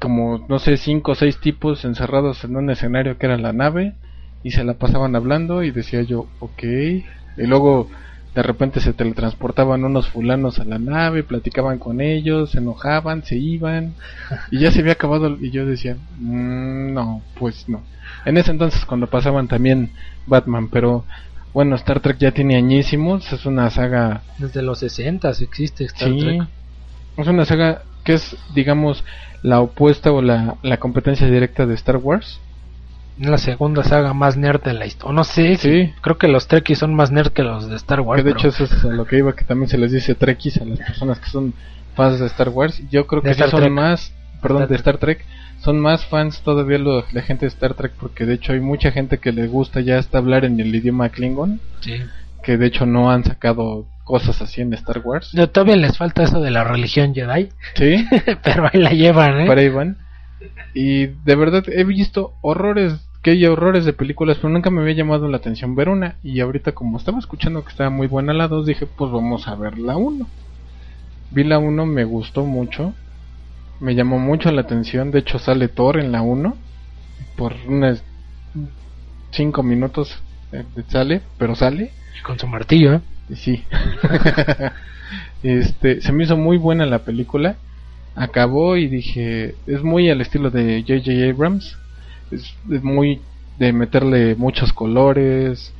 como, 0.00 0.46
no 0.48 0.58
sé, 0.58 0.76
cinco 0.76 1.12
o 1.12 1.14
seis 1.14 1.38
tipos 1.40 1.84
encerrados 1.84 2.44
en 2.44 2.56
un 2.56 2.70
escenario 2.70 3.18
que 3.18 3.26
era 3.26 3.36
la 3.36 3.52
nave 3.52 3.94
y 4.42 4.52
se 4.52 4.62
la 4.64 4.74
pasaban 4.74 5.16
hablando 5.16 5.62
y 5.62 5.70
decía 5.72 6.02
yo, 6.02 6.28
ok. 6.38 6.62
Y 6.62 7.46
luego 7.46 7.90
de 8.34 8.42
repente 8.42 8.78
se 8.80 8.92
teletransportaban 8.92 9.84
unos 9.84 10.08
fulanos 10.08 10.60
a 10.60 10.64
la 10.64 10.78
nave, 10.78 11.24
platicaban 11.24 11.78
con 11.78 12.00
ellos, 12.00 12.52
se 12.52 12.58
enojaban, 12.58 13.24
se 13.24 13.36
iban 13.36 13.96
y 14.50 14.60
ya 14.60 14.70
se 14.70 14.80
había 14.80 14.92
acabado 14.92 15.36
y 15.40 15.50
yo 15.50 15.66
decía, 15.66 15.96
"Mm, 16.18 16.92
no, 16.94 17.22
pues 17.34 17.68
no. 17.68 17.82
En 18.24 18.36
ese 18.38 18.52
entonces 18.52 18.84
cuando 18.84 19.08
pasaban 19.08 19.48
también 19.48 19.92
Batman, 20.26 20.68
pero 20.68 21.04
bueno, 21.52 21.76
Star 21.76 22.00
Trek 22.00 22.18
ya 22.18 22.30
tiene 22.32 22.56
añísimos, 22.56 23.32
es 23.32 23.46
una 23.46 23.70
saga 23.70 24.22
Desde 24.38 24.62
los 24.62 24.78
60 24.80 25.30
existe 25.40 25.84
Star 25.84 26.08
Sí. 26.10 26.18
Trek. 26.20 26.42
Es 27.16 27.26
una 27.26 27.44
saga 27.44 27.82
que 28.04 28.14
es, 28.14 28.36
digamos, 28.54 29.04
la 29.42 29.60
opuesta 29.60 30.12
o 30.12 30.22
la, 30.22 30.56
la 30.62 30.76
competencia 30.78 31.26
directa 31.26 31.66
de 31.66 31.74
Star 31.74 31.96
Wars. 31.96 32.40
Es 33.20 33.26
la 33.28 33.38
segunda 33.38 33.82
saga 33.82 34.14
más 34.14 34.36
nerd 34.36 34.62
de 34.62 34.72
la 34.74 34.86
historia. 34.86 35.12
No 35.14 35.24
sé, 35.24 35.56
Sí. 35.56 35.92
creo 36.00 36.18
que 36.18 36.28
los 36.28 36.46
Trekkies 36.46 36.78
son 36.78 36.94
más 36.94 37.10
nerd 37.10 37.32
que 37.32 37.42
los 37.42 37.68
de 37.68 37.74
Star 37.76 38.00
Wars. 38.00 38.22
Que 38.22 38.28
de 38.28 38.34
pero 38.34 38.48
hecho 38.48 38.64
eso 38.64 38.64
es 38.76 38.84
a 38.84 38.88
lo 38.88 39.04
que 39.06 39.18
iba, 39.18 39.34
que 39.34 39.44
también 39.44 39.68
se 39.68 39.76
les 39.78 39.90
dice 39.90 40.14
Trekkies 40.14 40.58
a 40.58 40.64
las 40.64 40.78
personas 40.78 41.18
que 41.18 41.28
son 41.28 41.52
fans 41.96 42.20
de 42.20 42.26
Star 42.26 42.48
Wars. 42.50 42.80
Yo 42.90 43.06
creo 43.08 43.20
que 43.22 43.34
sí 43.34 43.42
son 43.50 43.60
Trek. 43.60 43.72
más, 43.72 44.12
perdón, 44.40 44.62
Star 44.62 44.68
de 44.68 44.76
Star 44.76 44.98
Trek, 44.98 45.24
son 45.60 45.80
más 45.80 46.04
fans 46.06 46.40
todavía 46.42 46.78
la 46.78 47.22
gente 47.22 47.46
de 47.46 47.48
Star 47.48 47.74
Trek 47.74 47.92
porque 47.98 48.24
de 48.26 48.34
hecho 48.34 48.52
hay 48.52 48.60
mucha 48.60 48.90
gente 48.92 49.18
que 49.18 49.32
le 49.32 49.46
gusta 49.46 49.80
ya 49.80 49.98
hasta 49.98 50.18
hablar 50.18 50.44
en 50.44 50.58
el 50.60 50.74
idioma 50.74 51.08
Klingon, 51.08 51.60
sí. 51.80 51.94
que 52.42 52.56
de 52.56 52.66
hecho 52.66 52.86
no 52.86 53.10
han 53.10 53.24
sacado 53.24 53.86
cosas 54.04 54.40
así 54.40 54.62
en 54.62 54.72
Star 54.72 55.02
Wars. 55.04 55.34
No, 55.34 55.48
Todavía 55.50 55.76
les 55.76 55.98
falta 55.98 56.22
eso 56.22 56.40
de 56.40 56.50
la 56.50 56.64
religión 56.64 57.14
Jedi, 57.14 57.50
Sí. 57.74 58.06
pero 58.42 58.68
ahí 58.72 58.80
la 58.80 58.90
llevan, 58.90 59.42
¿eh? 59.42 59.46
para 59.46 59.62
Iván. 59.62 59.98
Y 60.74 61.06
de 61.06 61.34
verdad 61.34 61.64
he 61.68 61.84
visto 61.84 62.34
horrores, 62.40 62.94
que 63.22 63.32
hay 63.32 63.44
horrores 63.46 63.84
de 63.84 63.92
películas, 63.92 64.38
pero 64.38 64.48
nunca 64.48 64.70
me 64.70 64.80
había 64.80 64.94
llamado 64.94 65.28
la 65.28 65.36
atención 65.38 65.74
ver 65.74 65.88
una. 65.88 66.16
Y 66.22 66.40
ahorita 66.40 66.72
como 66.72 66.96
estaba 66.98 67.18
escuchando 67.18 67.62
que 67.64 67.70
estaba 67.70 67.90
muy 67.90 68.06
buena 68.06 68.32
la 68.32 68.48
2, 68.48 68.66
dije, 68.66 68.86
pues 68.86 69.10
vamos 69.10 69.48
a 69.48 69.54
ver 69.56 69.78
la 69.78 69.96
1. 69.96 70.26
Vi 71.30 71.44
la 71.44 71.58
1, 71.58 71.84
me 71.86 72.04
gustó 72.04 72.44
mucho. 72.44 72.94
Me 73.80 73.94
llamó 73.94 74.18
mucho 74.18 74.50
la 74.50 74.62
atención. 74.62 75.10
De 75.10 75.20
hecho 75.20 75.38
sale 75.38 75.68
Thor 75.68 75.98
en 75.98 76.12
la 76.12 76.22
1. 76.22 76.56
Por 77.36 77.54
unas 77.66 78.02
5 79.30 79.62
minutos 79.62 80.20
eh, 80.52 80.64
sale, 80.88 81.22
pero 81.38 81.54
sale. 81.54 81.92
Y 82.18 82.22
Con 82.22 82.38
su 82.38 82.46
martillo, 82.46 82.94
¿eh? 82.94 83.00
Sí. 83.34 83.62
este, 85.42 86.00
se 86.00 86.12
me 86.12 86.24
hizo 86.24 86.36
muy 86.36 86.56
buena 86.56 86.86
la 86.86 87.00
película. 87.00 87.56
Acabó 88.14 88.76
y 88.76 88.88
dije, 88.88 89.54
es 89.66 89.82
muy 89.82 90.10
al 90.10 90.20
estilo 90.20 90.50
de 90.50 90.82
J.J. 90.86 91.30
Abrams. 91.30 91.76
Es, 92.30 92.54
es 92.70 92.82
muy 92.82 93.20
de 93.58 93.72
meterle 93.72 94.34
muchos 94.36 94.72
colores, 94.72 95.72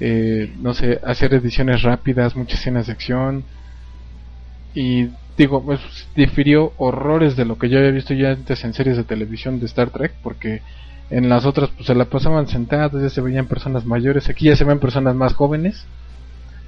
eh, 0.00 0.52
no 0.60 0.74
sé, 0.74 1.00
hacer 1.04 1.34
ediciones 1.34 1.82
rápidas, 1.82 2.36
muchas 2.36 2.60
escenas 2.60 2.86
de 2.86 2.92
acción. 2.92 3.44
Y 4.74 5.08
digo, 5.36 5.62
pues 5.64 5.80
difirió 6.14 6.72
horrores 6.76 7.36
de 7.36 7.44
lo 7.44 7.58
que 7.58 7.68
yo 7.68 7.78
había 7.78 7.90
visto 7.90 8.14
ya 8.14 8.30
antes 8.30 8.64
en 8.64 8.74
series 8.74 8.96
de 8.96 9.04
televisión 9.04 9.60
de 9.60 9.66
Star 9.66 9.90
Trek, 9.90 10.12
porque 10.22 10.62
en 11.10 11.28
las 11.28 11.44
otras 11.44 11.70
pues 11.70 11.86
se 11.86 11.94
la 11.94 12.04
pasaban 12.04 12.46
sentadas, 12.46 12.92
ya 12.92 13.08
se 13.08 13.20
veían 13.20 13.46
personas 13.46 13.84
mayores, 13.84 14.28
aquí 14.28 14.46
ya 14.46 14.56
se 14.56 14.64
ven 14.64 14.78
personas 14.78 15.14
más 15.14 15.34
jóvenes. 15.34 15.86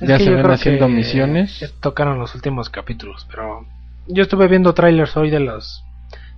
Es 0.01 0.09
ya 0.09 0.19
se 0.19 0.31
ven 0.31 0.51
haciendo 0.51 0.89
misiones. 0.89 1.61
ya 1.61 1.69
tocaron 1.81 2.19
los 2.19 2.35
últimos 2.35 2.69
capítulos, 2.71 3.27
pero 3.31 3.67
yo 4.09 4.23
estuve 4.23 4.49
viendo 4.49 4.75
trailers 4.75 5.17
hoy 5.17 5.31
de 5.31 5.41
los 5.41 5.85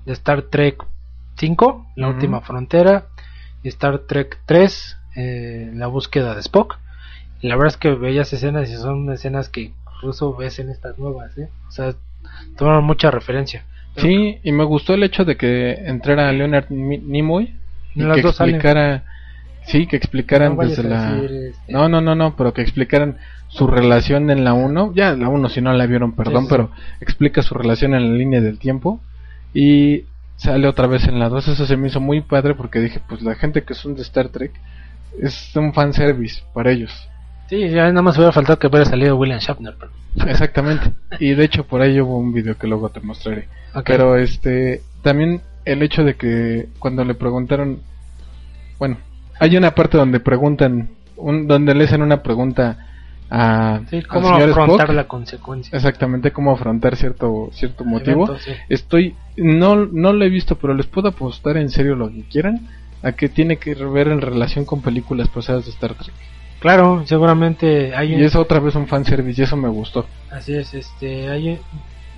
de 0.05 0.12
Star 0.12 0.43
Trek 0.43 0.85
5, 1.37 1.93
La 1.97 2.09
última 2.09 2.41
frontera, 2.43 3.07
y 3.62 3.68
Star 3.68 4.01
Trek 4.01 4.39
3, 4.47 4.97
eh, 5.16 5.70
La 5.75 5.87
búsqueda 5.87 6.35
de 6.35 6.41
Spock. 6.41 6.79
Y 7.41 7.49
la 7.49 7.57
verdad 7.57 7.72
es 7.72 7.77
que 7.77 7.95
veías 7.95 8.33
escenas 8.33 8.70
y 8.70 8.77
son 8.77 9.11
escenas 9.11 9.49
que 9.49 9.72
incluso 9.97 10.35
ves 10.35 10.59
en 10.59 10.70
estas 10.70 10.99
nuevas, 10.99 11.37
¿eh? 11.39 11.49
O 11.68 11.70
sea, 11.70 11.95
tomaron 12.57 12.85
mucha 12.85 13.11
referencia. 13.11 13.64
Sí, 13.97 14.39
y 14.43 14.51
me 14.53 14.64
gustó 14.64 14.95
el 14.95 15.05
hecho 15.05 15.25
de 15.25 15.37
que 15.37 15.72
entrara 15.87 16.33
Leonard 16.33 16.66
Nimoy 16.70 17.55
y 17.95 18.01
Las 18.03 18.16
que 18.16 18.22
dos 18.22 18.37
salen. 18.37 18.57
explicara, 18.57 19.05
sí, 19.66 19.87
que 19.87 19.97
explicaran 19.97 20.57
No 20.57 20.62
desde 20.66 20.83
la... 20.83 21.16
este, 21.18 21.53
No, 21.72 21.89
no, 21.89 22.01
no, 22.01 22.16
no, 22.16 22.35
pero 22.37 22.53
que 22.53 22.62
explicaran 22.62 23.18
su 23.49 23.68
relación 23.68 24.31
en 24.31 24.43
la 24.43 24.53
1, 24.53 24.95
ya 24.97 25.14
la 25.14 25.29
1 25.29 25.49
si 25.49 25.61
no 25.61 25.72
la 25.72 25.87
vieron, 25.87 26.12
perdón, 26.16 26.43
Sí, 26.43 26.49
sí. 26.49 26.51
pero 26.51 26.70
explica 27.01 27.43
su 27.43 27.55
relación 27.55 27.95
en 27.95 28.11
la 28.11 28.16
línea 28.18 28.41
del 28.41 28.59
tiempo 28.59 29.01
y 29.53 30.07
sale 30.35 30.66
otra 30.66 30.89
vez 30.89 31.07
en 31.07 31.20
la 31.20 31.29
2, 31.29 31.47
eso 31.49 31.64
se 31.64 31.77
me 31.77 31.87
hizo 31.87 32.01
muy 32.01 32.20
padre 32.20 32.57
porque 32.57 32.81
dije, 32.81 33.01
pues 33.09 33.22
la 33.22 33.37
gente 33.37 33.62
que 33.62 33.75
son 33.75 33.95
de 33.95 34.03
Star 34.03 34.29
Trek 34.31 34.51
es 35.22 35.55
un 35.55 35.72
fanservice 35.72 36.43
para 36.53 36.72
ellos. 36.72 37.09
Sí, 37.49 37.68
ya 37.68 37.88
nada 37.88 38.03
más 38.03 38.16
hubiera 38.16 38.32
faltado 38.32 38.59
que 38.59 38.66
hubiera 38.68 38.84
salido 38.86 39.16
William 39.16 39.38
Shatner. 39.38 39.74
pero- 39.78 39.92
Exactamente. 40.30 40.92
Y 41.20 41.34
de 41.34 41.45
hecho 41.45 41.64
por 41.66 41.80
ahí 41.82 42.01
hubo 42.01 42.18
un 42.18 42.32
video 42.32 42.57
que 42.57 42.66
luego 42.66 42.88
te 42.88 43.01
mostraré. 43.01 43.49
Ok. 43.74 43.84
Pero 43.86 44.16
este 44.16 44.82
también 45.03 45.42
el 45.64 45.82
hecho 45.82 46.05
de 46.05 46.14
que 46.16 46.68
cuando 46.78 47.05
le 47.05 47.14
preguntaron, 47.14 47.80
bueno, 48.78 48.99
hay 49.40 49.57
una 49.57 49.74
parte 49.74 49.97
donde 49.99 50.20
preguntan, 50.20 50.90
un, 51.16 51.47
donde 51.47 51.74
le 51.74 51.84
hacen 51.84 52.03
una 52.03 52.22
pregunta 52.22 52.78
a, 53.30 53.80
Sí, 53.90 54.03
cómo 54.03 54.28
afrontar 54.28 54.80
Spock, 54.86 54.90
la 54.95 55.09
consecuencia. 55.09 55.76
exactamente 55.76 56.30
cómo 56.30 56.53
afrontar 56.53 56.95
cierto 56.97 57.49
cierto 57.53 57.84
motivo. 57.84 58.24
Evento, 58.26 58.38
sí. 58.38 58.53
Estoy 58.68 59.14
no 59.36 59.86
no 59.86 60.12
lo 60.12 60.24
he 60.24 60.28
visto, 60.28 60.57
pero 60.57 60.74
les 60.74 60.86
puedo 60.86 61.09
apostar 61.09 61.57
en 61.57 61.68
serio 61.70 61.97
lo 61.97 62.09
que 62.11 62.22
quieran 62.28 62.68
a 63.03 63.12
que 63.12 63.28
tiene 63.28 63.57
que 63.59 63.74
ver 63.74 64.09
en 64.09 64.20
relación 64.20 64.64
con 64.64 64.80
películas 64.82 65.28
pasadas 65.28 65.64
de 65.64 65.70
Star 65.72 65.95
Trek. 65.95 66.14
Claro, 66.61 67.05
seguramente 67.07 67.94
hay 67.94 68.14
un- 68.14 68.20
Y 68.20 68.24
es 68.24 68.36
otra 68.36 68.61
vez 68.61 68.74
un 68.74 68.86
fanservice 68.88 69.40
y 69.40 69.44
eso 69.44 69.57
me 69.57 69.68
gustó. 69.68 70.09
Así 70.30 70.55
es, 70.57 70.72
este, 70.74 71.28
hay, 71.28 71.61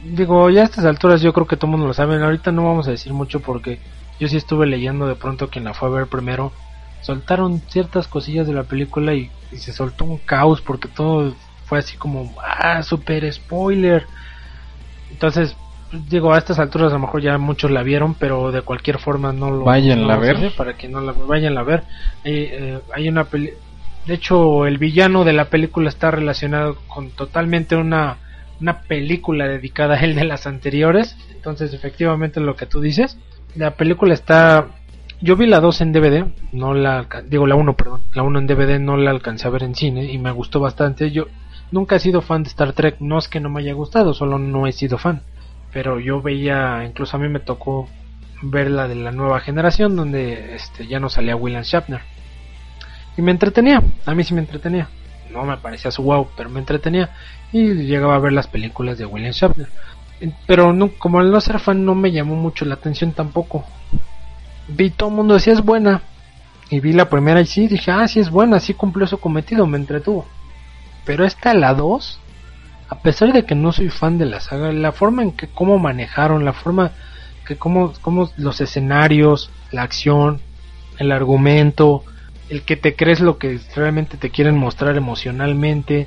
digo, 0.03 0.51
ya 0.51 0.63
a 0.63 0.65
estas 0.65 0.85
alturas 0.85 1.21
yo 1.21 1.33
creo 1.33 1.47
que 1.47 1.57
todo 1.57 1.67
el 1.67 1.73
mundo 1.73 1.87
lo 1.87 1.95
sabe. 1.95 2.23
Ahorita 2.23 2.53
no 2.53 2.65
vamos 2.65 2.87
a 2.87 2.93
decir 2.93 3.13
mucho 3.13 3.41
porque 3.41 3.81
yo 4.19 4.29
sí 4.29 4.37
estuve 4.37 4.67
leyendo 4.67 5.07
de 5.07 5.17
pronto 5.17 5.49
quien 5.51 5.65
la 5.65 5.75
fue 5.75 5.89
a 5.89 5.93
ver 5.93 6.07
primero. 6.09 6.53
Soltaron 7.01 7.63
ciertas 7.69 8.09
cosillas 8.09 8.47
de 8.47 8.55
la 8.55 8.65
película 8.65 9.15
y, 9.15 9.31
y 9.51 9.57
se 9.59 9.73
soltó 9.73 10.05
un 10.05 10.19
caos 10.19 10.61
porque 10.63 10.89
todo 10.89 11.35
fue 11.65 11.79
así 11.79 11.97
como, 11.97 12.35
ah, 12.45 12.83
super 12.83 13.31
spoiler. 13.33 14.07
Entonces, 15.11 15.57
digo, 16.09 16.33
a 16.33 16.39
estas 16.39 16.59
alturas 16.59 16.91
a 16.93 16.97
lo 16.97 17.01
mejor 17.01 17.23
ya 17.23 17.39
muchos 17.39 17.71
la 17.71 17.83
vieron, 17.83 18.15
pero 18.15 18.51
de 18.53 18.63
cualquier 18.63 18.99
forma 18.99 19.33
no 19.33 19.51
lo 19.51 19.65
no 19.67 19.97
lo 19.97 20.13
a 20.13 20.17
ver. 20.19 20.53
para 20.57 20.77
que 20.77 20.89
no 20.89 21.01
la 21.01 21.13
vayan 21.13 21.57
a 21.59 21.63
ver. 21.63 21.85
Eh, 22.25 22.51
eh, 22.53 22.81
hay 22.95 23.09
una 23.09 23.25
peli 23.25 23.51
de 24.07 24.15
hecho, 24.15 24.67
el 24.67 24.79
villano 24.79 25.25
de 25.25 25.33
la 25.33 25.47
película 25.47 25.89
está 25.89 26.13
relacionado 26.13 26.77
con 26.87 27.11
totalmente 27.11 27.75
una, 27.75 28.19
una 28.61 28.83
película 28.83 29.49
dedicada 29.49 29.97
a 29.97 30.01
él 30.01 30.15
de 30.15 30.25
las 30.25 30.47
anteriores. 30.47 31.17
Entonces, 31.35 31.75
efectivamente, 31.75 32.41
lo 32.41 32.55
que 32.55 32.67
tú 32.67 32.81
dices. 32.81 33.19
La 33.57 33.73
película 33.73 34.15
está. 34.15 34.69
Yo 35.21 35.35
vi 35.35 35.47
la 35.47 35.61
2 35.61 35.81
en 35.81 35.93
DVD, 35.93 36.27
no 36.53 36.75
la 36.75 37.09
digo 37.25 37.47
la 37.47 37.55
1, 37.55 37.75
perdón, 37.75 38.03
la 38.13 38.23
1 38.23 38.39
en 38.39 38.47
DVD 38.47 38.79
no 38.79 38.99
la 38.99 39.11
alcancé 39.11 39.49
a 39.49 39.51
ver 39.51 39.63
en 39.63 39.75
cine 39.75 40.05
y 40.13 40.19
me 40.19 40.31
gustó 40.31 40.61
bastante. 40.61 41.11
Yo 41.11 41.25
nunca 41.73 41.97
he 41.97 42.01
sido 42.01 42.21
fan 42.21 42.43
de 42.43 42.51
Star 42.51 42.75
Trek, 42.75 42.97
no 43.01 43.19
es 43.19 43.27
que 43.27 43.41
no 43.41 43.49
me 43.49 43.63
haya 43.63 43.73
gustado, 43.73 44.13
solo 44.13 44.39
no 44.39 44.67
he 44.67 44.73
sido 44.73 44.99
fan. 44.99 45.23
Pero 45.73 46.01
yo 46.01 46.21
veía, 46.21 46.85
incluso 46.85 47.17
a 47.17 47.21
mí 47.21 47.31
me 47.31 47.41
tocó 47.41 47.89
ver 48.43 48.71
la 48.71 48.89
de 48.89 48.95
la 48.95 49.11
nueva 49.11 49.41
generación 49.41 49.97
donde 49.97 50.55
este 50.55 50.87
ya 50.87 51.01
no 51.01 51.09
salía 51.09 51.35
William 51.35 51.63
Shatner 51.63 52.03
y 53.17 53.23
me 53.23 53.31
entretenía, 53.31 53.83
a 54.05 54.15
mí 54.15 54.25
sí 54.25 54.35
me 54.35 54.41
entretenía. 54.41 54.89
No 55.31 55.45
me 55.45 55.57
parecía 55.57 55.91
su 55.91 56.03
wow, 56.03 56.29
pero 56.37 56.49
me 56.51 56.61
entretenía 56.61 57.11
y 57.53 57.73
llegaba 57.73 58.15
a 58.15 58.21
ver 58.21 58.33
las 58.33 58.47
películas 58.47 58.99
de 58.99 59.07
William 59.07 59.33
Shatner. 59.33 59.69
Pero 60.47 60.75
como 60.99 61.21
al 61.21 61.31
no 61.31 61.41
ser 61.41 61.59
fan 61.59 61.85
no 61.85 61.95
me 61.95 62.13
llamó 62.13 62.37
mucho 62.37 62.65
la 62.65 62.75
atención 62.75 63.13
tampoco. 63.13 63.65
Vi 64.69 64.91
todo 64.91 65.11
el 65.11 65.17
mundo 65.17 65.35
decía 65.35 65.53
es 65.53 65.63
buena 65.63 66.03
y 66.71 66.81
vi 66.81 66.93
la 66.93 67.09
primera 67.09 67.41
y 67.41 67.47
sí 67.47 67.69
dije 67.69 67.91
ah 67.91 68.09
sí 68.09 68.21
es 68.21 68.31
buena, 68.31 68.61
sí 68.61 68.75
cumplió 68.75 69.07
su 69.07 69.19
cometido, 69.19 69.67
me 69.67 69.79
entretuvo. 69.79 70.27
Pero 71.05 71.25
esta 71.25 71.55
la 71.55 71.75
2, 71.75 72.21
a 72.89 72.99
pesar 73.01 73.33
de 73.33 73.45
que 73.45 73.55
no 73.55 73.73
soy 73.73 73.91
fan 73.91 74.19
de 74.19 74.27
la 74.27 74.41
saga, 74.41 74.73
la 74.73 74.93
forma 74.93 75.23
en 75.23 75.33
que 75.33 75.49
cómo 75.49 75.79
manejaron, 75.79 76.45
la 76.45 76.53
forma 76.53 76.93
que 77.47 77.57
cómo, 77.57 77.93
cómo 78.01 78.31
los 78.37 78.61
escenarios, 78.61 79.51
la 79.71 79.83
acción, 79.83 80.41
el 80.99 81.13
argumento, 81.13 82.03
el 82.49 82.63
que 82.63 82.77
te 82.77 82.95
crees 82.95 83.21
lo 83.21 83.39
que 83.39 83.59
realmente 83.75 84.17
te 84.17 84.31
quieren 84.31 84.57
mostrar 84.57 84.97
emocionalmente, 84.97 86.07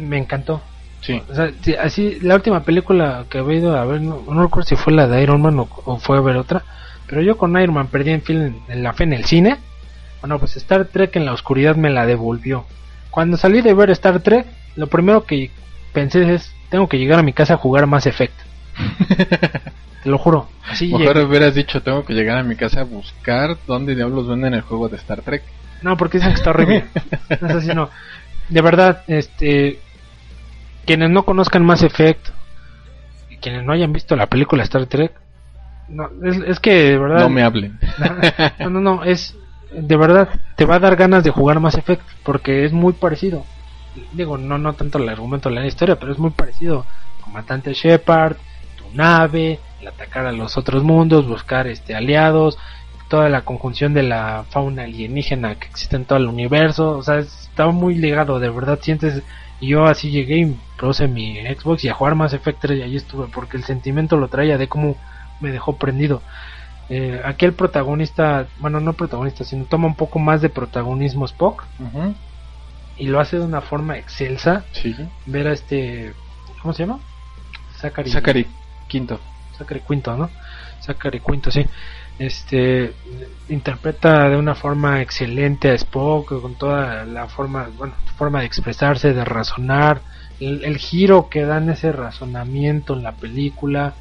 me 0.00 0.18
encantó. 0.18 0.62
Sí. 1.00 1.22
O 1.30 1.34
sea, 1.34 1.50
sí, 1.62 1.74
así, 1.74 2.18
la 2.20 2.34
última 2.34 2.64
película 2.64 3.26
que 3.30 3.38
había 3.38 3.58
ido 3.58 3.76
a 3.76 3.84
ver, 3.84 4.00
no, 4.00 4.22
no 4.28 4.42
recuerdo 4.42 4.68
si 4.68 4.76
fue 4.76 4.92
la 4.92 5.06
de 5.06 5.22
Iron 5.22 5.40
Man 5.42 5.58
o, 5.58 5.68
o 5.84 5.98
fue 5.98 6.18
a 6.18 6.20
ver 6.20 6.36
otra, 6.36 6.64
pero 7.06 7.22
yo 7.22 7.36
con 7.36 7.58
Iron 7.60 7.74
Man 7.74 7.86
perdí 7.88 8.10
en, 8.10 8.22
fin- 8.22 8.42
en, 8.42 8.60
en 8.68 8.82
la 8.82 8.92
fe 8.92 9.04
en 9.04 9.12
el 9.12 9.24
cine. 9.24 9.58
Bueno, 10.20 10.38
pues 10.38 10.56
Star 10.56 10.86
Trek 10.86 11.14
en 11.16 11.24
la 11.26 11.32
oscuridad 11.32 11.76
me 11.76 11.90
la 11.90 12.06
devolvió. 12.06 12.64
Cuando 13.10 13.36
salí 13.36 13.60
de 13.62 13.74
ver 13.74 13.90
Star 13.90 14.20
Trek, 14.20 14.46
lo 14.74 14.88
primero 14.88 15.24
que 15.24 15.50
pensé 15.92 16.34
es, 16.34 16.52
tengo 16.70 16.88
que 16.88 16.98
llegar 16.98 17.18
a 17.18 17.22
mi 17.22 17.32
casa 17.32 17.54
a 17.54 17.58
jugar 17.58 17.86
Mass 17.86 18.06
Effect. 18.06 18.34
Te 20.02 20.10
lo 20.10 20.18
juro. 20.18 20.48
Así 20.68 20.92
Mejor 20.92 21.18
hubieras 21.18 21.54
dicho, 21.54 21.82
tengo 21.82 22.04
que 22.04 22.14
llegar 22.14 22.38
a 22.38 22.42
mi 22.42 22.56
casa 22.56 22.82
a 22.82 22.84
buscar 22.84 23.56
dónde 23.66 23.94
diablos 23.94 24.28
venden 24.28 24.54
el 24.54 24.60
juego 24.60 24.88
de 24.88 24.96
Star 24.96 25.22
Trek. 25.22 25.42
No, 25.82 25.96
porque 25.96 26.18
dicen 26.18 26.32
que 26.32 26.38
está 26.38 26.50
horrible. 26.50 26.84
No 27.40 27.48
es 27.48 27.54
así, 27.56 27.74
no. 27.74 27.90
De 28.48 28.60
verdad, 28.60 29.02
este. 29.08 29.80
Quienes 30.84 31.10
no 31.10 31.24
conozcan 31.24 31.64
Mass 31.64 31.82
Effect, 31.82 32.28
y 33.28 33.36
quienes 33.38 33.64
no 33.64 33.72
hayan 33.72 33.92
visto 33.92 34.14
la 34.14 34.26
película 34.26 34.62
Star 34.62 34.86
Trek, 34.86 35.12
no, 35.88 36.10
es, 36.24 36.36
es 36.38 36.60
que 36.60 36.72
de 36.72 36.98
verdad. 36.98 37.20
No 37.20 37.28
me 37.28 37.42
hablen. 37.42 37.78
No, 38.58 38.70
no, 38.70 38.80
no, 38.80 39.04
es. 39.04 39.36
De 39.72 39.96
verdad, 39.96 40.28
te 40.56 40.64
va 40.64 40.76
a 40.76 40.78
dar 40.78 40.96
ganas 40.96 41.24
de 41.24 41.30
jugar 41.30 41.60
Mass 41.60 41.76
Effect, 41.76 42.02
porque 42.22 42.64
es 42.64 42.72
muy 42.72 42.92
parecido. 42.92 43.44
Digo, 44.12 44.38
no, 44.38 44.58
no 44.58 44.72
tanto 44.74 44.98
el 44.98 45.08
argumento 45.08 45.48
de 45.48 45.56
la 45.56 45.66
historia, 45.66 45.96
pero 45.96 46.12
es 46.12 46.18
muy 46.18 46.30
parecido. 46.30 46.86
Comandante 47.22 47.74
Shepard, 47.74 48.36
nave, 48.94 49.58
el 49.80 49.88
atacar 49.88 50.26
a 50.26 50.32
los 50.32 50.56
otros 50.56 50.82
mundos, 50.82 51.26
buscar 51.26 51.66
este 51.66 51.94
aliados, 51.94 52.58
toda 53.08 53.28
la 53.28 53.42
conjunción 53.42 53.94
de 53.94 54.02
la 54.02 54.44
fauna 54.50 54.84
alienígena 54.84 55.54
que 55.56 55.68
existe 55.68 55.96
en 55.96 56.04
todo 56.04 56.18
el 56.18 56.26
universo, 56.26 56.90
o 56.90 57.02
sea, 57.02 57.18
estaba 57.18 57.72
muy 57.72 57.94
ligado, 57.94 58.40
de 58.40 58.50
verdad 58.50 58.78
sientes, 58.82 59.22
y 59.60 59.68
yo 59.68 59.84
así 59.84 60.10
llegué 60.10 60.38
y 60.38 60.56
puse 60.78 61.06
mi 61.08 61.38
Xbox 61.40 61.84
y 61.84 61.88
a 61.88 61.94
jugar 61.94 62.14
Mass 62.14 62.32
Effect 62.32 62.60
3 62.60 62.78
y 62.78 62.82
ahí 62.82 62.96
estuve, 62.96 63.26
porque 63.32 63.56
el 63.56 63.64
sentimiento 63.64 64.16
lo 64.16 64.28
traía 64.28 64.58
de 64.58 64.68
cómo 64.68 64.96
me 65.40 65.50
dejó 65.50 65.76
prendido. 65.76 66.22
Eh, 66.88 67.20
aquí 67.24 67.44
el 67.44 67.52
protagonista, 67.52 68.46
bueno, 68.60 68.80
no 68.80 68.92
protagonista, 68.92 69.44
sino 69.44 69.64
toma 69.64 69.88
un 69.88 69.96
poco 69.96 70.18
más 70.18 70.40
de 70.40 70.50
protagonismo 70.50 71.24
Spock 71.24 71.64
y 72.96 73.06
lo 73.06 73.20
hace 73.20 73.38
de 73.38 73.44
una 73.44 73.60
forma 73.60 73.98
excelsa. 73.98 74.64
Sí. 74.72 74.94
Ver 75.26 75.48
a 75.48 75.52
este, 75.52 76.12
¿cómo 76.62 76.74
se 76.74 76.84
llama? 76.84 77.00
Zachary, 77.78 78.10
Zachary 78.10 78.46
Quinto. 78.86 79.20
Zachary 79.56 79.80
Quinto, 79.80 80.16
¿no? 80.16 80.30
Zachary 80.80 81.20
Quinto, 81.20 81.50
sí. 81.50 81.64
Este 82.18 82.94
interpreta 83.48 84.28
de 84.28 84.36
una 84.36 84.54
forma 84.54 85.02
excelente 85.02 85.70
a 85.70 85.74
Spock 85.74 86.40
con 86.40 86.54
toda 86.54 87.04
la 87.04 87.28
forma, 87.28 87.68
bueno, 87.76 87.94
forma 88.16 88.40
de 88.40 88.46
expresarse, 88.46 89.12
de 89.12 89.24
razonar, 89.24 90.00
el, 90.40 90.78
giro 90.78 91.28
que 91.28 91.44
dan 91.44 91.70
ese 91.70 91.92
razonamiento 91.92 92.94
en 92.94 93.02
la 93.02 93.12
película. 93.12 93.94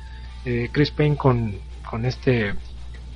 Eh, 0.45 0.69
Chris 0.71 0.91
Payne 0.91 1.17
con, 1.17 1.55
con 1.89 2.05
este, 2.05 2.53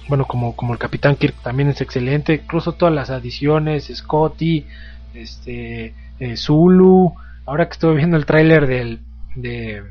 bueno, 0.07 0.25
como, 0.25 0.55
como 0.55 0.73
el 0.73 0.79
Capitán 0.79 1.15
Kirk 1.15 1.35
también 1.41 1.69
es 1.69 1.81
excelente. 1.81 2.33
Incluso 2.33 2.73
todas 2.73 2.93
las 2.93 3.09
adiciones, 3.09 3.91
Scotty, 3.93 4.65
este, 5.13 5.93
eh, 6.19 6.37
Zulu. 6.37 7.13
Ahora 7.45 7.67
que 7.67 7.73
estuve 7.73 7.95
viendo 7.95 8.17
el 8.17 8.25
tráiler 8.25 8.67
del 8.67 8.99
de, 9.35 9.83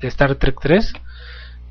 de 0.00 0.08
Star 0.08 0.34
Trek 0.36 0.58
3, 0.60 0.92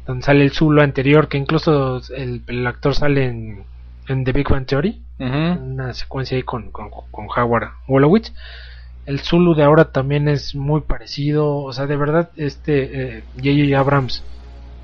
donde 0.06 0.24
sale 0.24 0.43
el 0.43 0.51
Zulu 0.51 0.82
anterior, 0.82 1.28
que 1.28 1.38
incluso 1.38 2.01
el, 2.16 2.41
el 2.47 2.68
actor 2.68 2.93
sale 2.95 3.26
en, 3.26 3.64
en 4.08 4.24
The 4.24 4.32
Big 4.34 4.49
Bang 4.49 4.66
Theory, 4.66 5.01
Ujú. 5.20 5.64
una 5.64 5.93
secuencia 5.93 6.36
ahí 6.36 6.43
con, 6.43 6.72
con, 6.72 6.89
con 6.89 7.28
Howard 7.36 7.70
Wolowitz. 7.88 8.34
El 9.06 9.20
Zulu 9.20 9.54
de 9.54 9.64
ahora 9.64 9.86
también 9.91 10.28
es 10.28 10.56
muy 10.56 10.82
parecido, 10.82 11.58
o 11.58 11.74
sea, 11.74 11.88
de 11.88 11.97
verdad, 11.97 12.30
este 12.38 13.18
eh, 13.18 13.24
J.J. 13.36 13.78
Abrams 13.78 14.24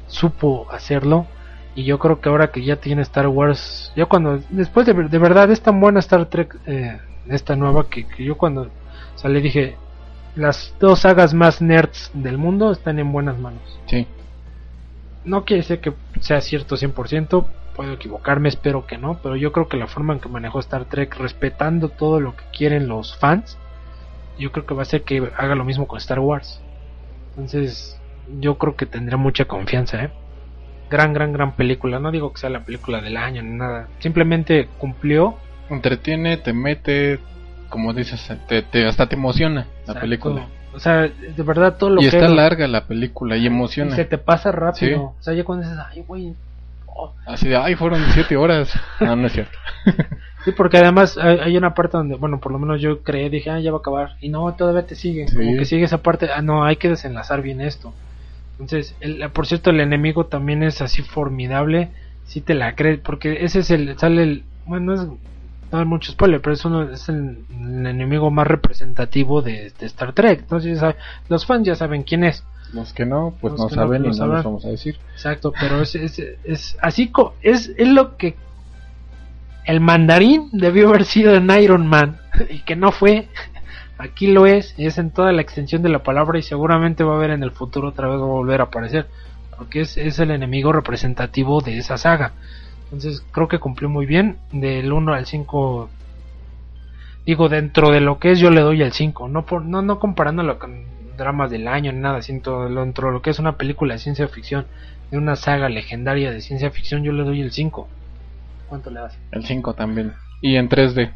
supo 0.08 0.68
hacerlo. 0.72 1.28
Y 1.76 1.86
yo 1.86 2.00
creo 2.00 2.20
que 2.20 2.28
ahora 2.28 2.52
que 2.52 2.64
ya 2.64 2.78
tiene 2.78 3.04
Star 3.04 3.28
Wars, 3.28 3.94
yo 3.96 4.10
cuando, 4.10 4.42
después 4.50 4.86
de, 4.86 4.94
de 4.94 5.18
verdad 5.18 5.50
es 5.52 5.62
tan 5.62 5.80
buena 5.80 6.00
Star 6.00 6.26
Trek, 6.26 6.58
eh, 6.66 6.98
esta 7.30 7.56
nueva, 7.56 7.88
que, 7.90 8.06
que 8.08 8.24
yo 8.26 8.36
cuando 8.36 8.70
salí 9.16 9.40
dije, 9.40 9.78
las 10.36 10.74
dos 10.80 11.00
sagas 11.02 11.34
más 11.34 11.62
nerds 11.62 12.12
del 12.14 12.38
mundo 12.38 12.72
están 12.72 13.00
en 13.00 13.12
buenas 13.12 13.38
manos. 13.38 13.62
Sí. 13.86 14.06
No 15.24 15.46
quiere 15.46 15.62
decir 15.62 15.80
que 15.80 15.94
sea 16.22 16.42
cierto 16.42 16.76
100%, 16.78 17.46
puedo 17.76 17.94
equivocarme, 17.94 18.50
espero 18.50 18.86
que 18.88 18.98
no, 18.98 19.20
pero 19.22 19.36
yo 19.36 19.52
creo 19.52 19.68
que 19.68 19.78
la 19.78 19.88
forma 19.88 20.14
en 20.14 20.20
que 20.20 20.30
manejó 20.30 20.60
Star 20.60 20.86
Trek, 20.86 21.16
respetando 21.18 21.90
todo 21.90 22.20
lo 22.20 22.36
que 22.36 22.44
quieren 22.56 22.88
los 22.88 23.16
fans, 23.18 23.58
yo 24.38 24.52
creo 24.52 24.66
que 24.66 24.74
va 24.74 24.84
a 24.84 24.86
ser 24.86 25.04
que 25.04 25.32
haga 25.38 25.56
lo 25.56 25.66
mismo 25.66 25.88
con 25.88 25.98
Star 25.98 26.20
Wars. 26.20 26.62
Entonces, 27.32 28.00
yo 28.40 28.58
creo 28.58 28.76
que 28.76 28.86
tendrá 28.86 29.18
mucha 29.18 29.46
confianza, 29.46 30.04
¿eh? 30.04 30.10
Gran, 30.90 31.14
gran, 31.14 31.34
gran 31.34 31.56
película. 31.56 32.00
No 32.00 32.12
digo 32.12 32.34
que 32.34 32.40
sea 32.40 32.50
la 32.50 32.64
película 32.66 33.02
del 33.02 33.18
año 33.18 33.44
ni 33.44 33.58
nada. 33.58 33.88
Simplemente 34.00 34.68
cumplió. 34.78 35.38
Entretiene, 35.70 36.38
te 36.38 36.52
mete, 36.52 37.20
como 37.70 37.94
dices, 37.94 38.28
te, 38.48 38.62
te- 38.64 38.88
hasta 38.88 39.08
te 39.08 39.16
emociona 39.16 39.68
la 39.86 40.00
película. 40.00 40.48
O 40.74 40.80
sea, 40.80 41.02
de 41.08 41.44
verdad 41.44 41.78
todo 41.78 41.90
lo 41.90 42.02
Y 42.02 42.04
que 42.10 42.16
está 42.18 42.26
haga- 42.26 42.36
larga 42.36 42.68
la 42.68 42.86
película 42.86 43.36
y 43.38 43.44
y 43.44 43.48
emociona. 43.48 43.96
se 43.96 44.06
te 44.06 44.18
pasa 44.18 44.52
rápido. 44.52 44.90
Sí. 44.90 44.94
O 45.20 45.24
sea, 45.24 45.34
ya 45.34 45.44
cuando 45.44 45.68
dices, 45.68 45.80
ay, 45.92 46.04
güey, 46.08 46.34
oh, 46.88 47.14
Así 47.26 47.48
de, 47.50 47.58
ay, 47.58 47.76
fueron 47.76 48.02
siete 48.14 48.38
horas. 48.38 48.72
No, 49.00 49.16
no 49.16 49.28
es 49.28 49.34
cierto. 49.34 49.58
Sí, 50.46 50.54
porque 50.54 50.78
además 50.78 51.18
hay, 51.18 51.38
hay 51.40 51.58
una 51.58 51.74
parte 51.74 51.98
donde, 51.98 52.16
bueno, 52.16 52.40
por 52.40 52.54
lo 52.54 52.60
menos 52.60 52.80
yo 52.82 53.02
creé, 53.04 53.30
dije, 53.30 53.50
ah, 53.50 53.60
ya 53.60 53.72
va 53.72 53.78
a 53.78 53.82
acabar. 53.82 54.12
Y 54.22 54.30
no, 54.30 54.50
todavía 54.54 54.86
te 54.86 54.96
sigue. 54.96 55.28
Sí. 55.28 55.36
Como 55.36 55.58
que 55.58 55.66
sigue 55.66 55.84
esa 55.84 55.98
parte, 56.02 56.30
ah, 56.34 56.42
no, 56.42 56.64
hay 56.64 56.78
que 56.78 56.88
desenlazar 56.88 57.42
bien 57.42 57.60
esto. 57.60 57.94
Entonces, 58.54 58.96
el, 59.02 59.30
por 59.32 59.48
cierto, 59.48 59.70
el 59.70 59.82
enemigo 59.82 60.28
también 60.28 60.64
es 60.64 60.82
así 60.82 61.02
formidable. 61.02 61.90
Si 62.24 62.40
te 62.40 62.54
la 62.54 62.74
crees, 62.76 63.00
porque 63.02 63.44
ese 63.44 63.60
es 63.60 63.70
el, 63.72 63.98
sale 64.00 64.24
el, 64.24 64.44
bueno, 64.66 64.94
es, 64.94 65.02
no 65.72 65.80
hay 65.80 65.86
mucho 65.86 66.12
spoiler, 66.12 66.42
pero 66.42 66.54
es, 66.54 66.66
uno, 66.66 66.84
es 66.90 67.08
el, 67.10 67.46
el 67.52 67.86
enemigo 67.88 68.32
más 68.32 68.48
representativo 68.48 69.42
de, 69.42 69.72
de 69.80 69.86
Star 69.86 70.14
Trek. 70.14 70.40
Entonces, 70.42 70.80
ya 70.80 70.96
los 71.28 71.46
fans 71.46 71.66
ya 71.68 71.76
saben 71.76 72.04
quién 72.04 72.24
es. 72.24 72.44
Los 72.74 72.94
que 72.94 73.06
no, 73.06 73.34
pues 73.42 73.54
Los 73.54 73.62
no 73.62 73.70
saben 73.70 74.06
y 74.06 74.10
no 74.10 74.14
sabrán. 74.14 74.44
vamos 74.44 74.66
a 74.66 74.70
decir. 74.70 74.98
Exacto, 75.14 75.52
pero 75.60 75.82
es, 75.82 75.96
es, 75.96 76.20
es 76.44 76.78
así, 76.82 77.10
co- 77.10 77.34
es, 77.42 77.72
es 77.78 77.88
lo 77.88 78.16
que 78.18 78.36
el 79.66 79.80
mandarín 79.82 80.50
debió 80.52 80.90
haber 80.90 81.06
sido 81.06 81.36
en 81.36 81.50
Iron 81.52 81.86
Man 81.88 82.18
y 82.50 82.60
que 82.62 82.76
no 82.76 82.92
fue. 82.92 83.28
Aquí 83.98 84.28
lo 84.28 84.46
es, 84.46 84.74
y 84.78 84.86
es 84.86 84.98
en 84.98 85.12
toda 85.12 85.34
la 85.34 85.42
extensión 85.42 85.82
de 85.82 85.90
la 85.90 86.04
palabra 86.04 86.40
y 86.40 86.42
seguramente 86.42 87.04
va 87.04 87.14
a 87.14 87.18
haber 87.18 87.32
en 87.32 87.44
el 87.44 87.52
futuro 87.52 87.90
otra 87.90 88.08
vez 88.08 88.18
va 88.18 88.24
a 88.24 88.28
volver 88.28 88.62
a 88.62 88.66
aparecer, 88.66 89.08
porque 89.58 89.82
es, 89.82 89.98
es 89.98 90.20
el 90.20 90.32
enemigo 90.32 90.72
representativo 90.72 91.60
de 91.60 91.78
esa 91.78 91.98
saga. 91.98 92.32
Entonces 92.92 93.24
creo 93.32 93.48
que 93.48 93.60
cumplió 93.60 93.90
muy 93.90 94.06
bien, 94.06 94.38
del 94.52 94.92
1 94.92 95.14
al 95.14 95.26
5 95.26 95.90
digo 97.26 97.48
dentro 97.48 97.92
de 97.92 98.00
lo 98.00 98.18
que 98.18 98.32
es 98.32 98.40
yo 98.40 98.50
le 98.50 98.62
doy 98.62 98.82
el 98.82 98.92
5, 98.92 99.28
no 99.28 99.46
por, 99.46 99.64
no 99.64 99.84
no 99.84 100.00
comparándolo 100.00 100.58
con 100.58 100.84
dramas 101.16 101.52
del 101.52 101.68
año 101.68 101.92
ni 101.92 102.00
nada, 102.00 102.24
siento 102.24 102.68
dentro 102.68 103.10
de 103.10 103.14
lo 103.14 103.22
que 103.22 103.30
es 103.30 103.38
una 103.38 103.58
película 103.58 103.94
de 103.94 104.00
ciencia 104.00 104.28
ficción, 104.28 104.66
de 105.12 105.18
una 105.18 105.36
saga 105.36 105.70
legendaria 105.70 106.32
de 106.32 106.42
ciencia 106.42 106.72
ficción, 106.72 107.04
yo 107.04 107.12
le 107.12 107.24
doy 107.24 107.42
el 107.42 107.52
5. 107.52 107.88
¿Cuánto 108.68 108.90
le 108.90 109.02
das? 109.02 109.18
El 109.32 109.46
5 109.46 109.74
también. 109.74 110.14
Y 110.42 110.56
en 110.56 110.70
3D. 110.70 111.12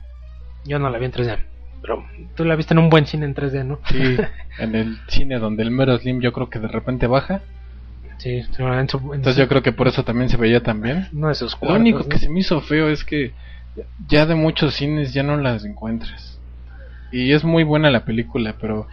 Yo 0.66 0.78
no 0.78 0.90
la 0.90 1.00
vi 1.00 1.06
en 1.06 1.12
3D, 1.12 1.40
pero 1.82 2.06
tú 2.36 2.46
la 2.46 2.56
viste 2.56 2.74
en 2.74 2.80
un 2.80 2.90
buen 2.90 3.06
cine 3.06 3.26
en 3.26 3.36
3D, 3.36 3.66
¿no? 3.66 3.80
Sí, 3.88 4.18
en 4.60 4.76
el 4.76 4.98
cine 5.08 5.40
donde 5.40 5.64
el 5.64 5.72
mero 5.72 5.98
Slim 5.98 6.22
yo 6.22 6.32
creo 6.32 6.50
que 6.50 6.60
de 6.60 6.68
repente 6.68 7.08
baja. 7.08 7.42
Sí, 8.18 8.42
Entonces 8.58 9.36
yo 9.38 9.48
creo 9.48 9.62
que 9.62 9.72
por 9.72 9.88
eso 9.88 10.04
también 10.04 10.30
se 10.30 10.38
veía 10.38 10.62
tan 10.62 10.82
bien. 10.82 11.08
uno 11.14 11.28
de 11.30 11.36
sus 11.36 11.54
Lo 11.54 11.60
cuartos, 11.60 11.80
único 11.80 12.00
¿no? 12.00 12.10
que 12.10 12.20
se 12.20 12.30
me 12.30 12.40
hizo 12.40 12.62
feo 12.62 12.90
es 12.90 13.04
que 13.04 13.34
ya 14.08 14.26
de 14.26 14.36
muchos 14.36 14.76
cines 14.76 15.14
ya 15.14 15.24
no 15.24 15.38
las 15.38 15.66
encuentras. 15.66 16.40
Y 17.12 17.34
es 17.34 17.44
muy 17.44 17.64
buena 17.64 17.92
la 17.92 18.06
película, 18.06 18.56
pero 18.60 18.88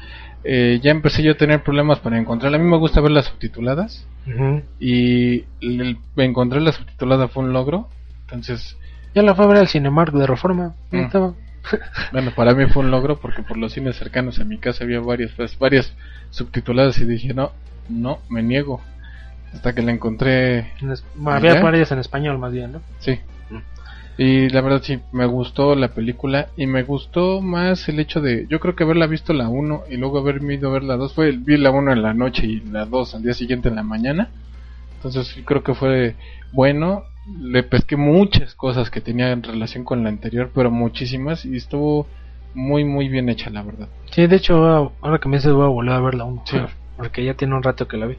eh, 0.44 0.80
ya 0.82 0.90
empecé 0.90 1.22
yo 1.22 1.32
a 1.32 1.36
tener 1.36 1.62
problemas 1.62 1.98
para 2.00 2.18
encontrarla. 2.18 2.58
A 2.58 2.60
mí 2.60 2.68
me 2.68 2.76
gusta 2.78 3.00
verlas 3.00 3.26
subtituladas 3.26 4.06
Ujú. 4.26 4.62
y 4.78 5.44
el, 5.60 5.98
encontrar 6.16 6.62
la 6.62 6.72
subtitulada 6.72 7.28
fue 7.28 7.44
un 7.44 7.52
logro. 7.52 7.88
Entonces, 8.22 8.76
Yo 9.14 9.22
la 9.22 9.34
fui 9.34 9.44
a 9.44 9.48
ver 9.48 9.56
al 9.58 9.68
Cinemark 9.68 10.12
de 10.12 10.26
Reforma. 10.26 10.74
Mm. 10.90 11.06
bueno, 12.12 12.32
para 12.34 12.54
mí 12.54 12.66
fue 12.66 12.82
un 12.82 12.90
logro 12.90 13.20
porque 13.20 13.42
por 13.42 13.56
los 13.56 13.72
cines 13.72 13.96
cercanos 13.96 14.38
a 14.38 14.44
mi 14.44 14.58
casa 14.58 14.84
había 14.84 15.00
varias, 15.00 15.32
pues, 15.32 15.58
varias 15.58 15.94
subtituladas 16.30 16.98
y 16.98 17.04
dije, 17.04 17.34
no, 17.34 17.52
no, 17.88 18.18
me 18.28 18.42
niego. 18.42 18.80
Hasta 19.52 19.74
que 19.74 19.82
la 19.82 19.92
encontré 19.92 20.72
en 20.80 20.90
es- 20.92 21.04
bueno, 21.14 21.38
había 21.38 21.60
varias 21.62 21.90
en 21.92 21.98
español 21.98 22.38
más 22.38 22.52
bien, 22.52 22.72
¿no? 22.72 22.82
Sí. 23.00 23.18
Mm. 23.50 23.58
Y 24.18 24.48
la 24.50 24.60
verdad 24.60 24.82
sí, 24.82 25.00
me 25.12 25.24
gustó 25.26 25.74
la 25.74 25.88
película 25.88 26.48
y 26.56 26.66
me 26.66 26.82
gustó 26.82 27.40
más 27.40 27.88
el 27.88 27.98
hecho 28.00 28.20
de, 28.20 28.46
yo 28.48 28.60
creo 28.60 28.76
que 28.76 28.84
haberla 28.84 29.06
visto 29.06 29.32
la 29.32 29.48
1 29.48 29.84
y 29.90 29.96
luego 29.96 30.18
haberme 30.18 30.54
ido 30.54 30.68
a 30.68 30.72
ver 30.72 30.82
la 30.84 30.96
2, 30.96 31.14
fue, 31.14 31.32
vi 31.32 31.56
la 31.56 31.70
1 31.70 31.92
en 31.92 32.02
la 32.02 32.12
noche 32.14 32.46
y 32.46 32.60
la 32.60 32.84
2 32.84 33.14
al 33.14 33.22
día 33.22 33.34
siguiente 33.34 33.68
en 33.70 33.76
la 33.76 33.82
mañana. 33.82 34.28
Entonces 34.96 35.34
creo 35.44 35.62
que 35.62 35.74
fue 35.74 36.16
bueno, 36.52 37.04
le 37.40 37.62
pesqué 37.62 37.96
muchas 37.96 38.54
cosas 38.54 38.90
que 38.90 39.00
tenía 39.00 39.30
en 39.32 39.42
relación 39.42 39.84
con 39.84 40.02
la 40.02 40.10
anterior, 40.10 40.50
pero 40.54 40.70
muchísimas 40.70 41.44
y 41.44 41.56
estuvo 41.56 42.06
muy 42.54 42.84
muy 42.84 43.08
bien 43.08 43.28
hecha 43.28 43.48
la 43.50 43.62
verdad. 43.62 43.88
Sí, 44.10 44.26
de 44.26 44.36
hecho, 44.36 44.92
ahora 45.00 45.18
que 45.18 45.28
me 45.28 45.36
dices 45.38 45.52
voy 45.52 45.64
a 45.64 45.68
volver 45.68 45.94
a 45.94 46.00
verla 46.00 46.24
aún. 46.24 46.40
Sí. 46.44 46.58
Porque 46.96 47.24
ya 47.24 47.34
tiene 47.34 47.54
un 47.54 47.62
rato 47.62 47.88
que 47.88 47.96
la 47.96 48.06
vi. 48.06 48.16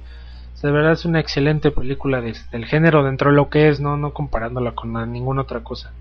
De 0.62 0.72
verdad 0.72 0.94
es 0.94 1.06
una 1.06 1.20
excelente 1.20 1.72
película 1.72 2.22
de- 2.22 2.36
del 2.52 2.66
género 2.66 3.04
dentro 3.04 3.30
de 3.32 3.36
lo 3.36 3.50
que 3.50 3.68
es, 3.70 3.80
no 3.80 3.98
no 3.98 4.14
comparándola 4.14 4.72
con 4.74 4.94
na- 4.94 5.06
ninguna 5.06 5.42
otra 5.42 5.62
cosa. 5.62 5.92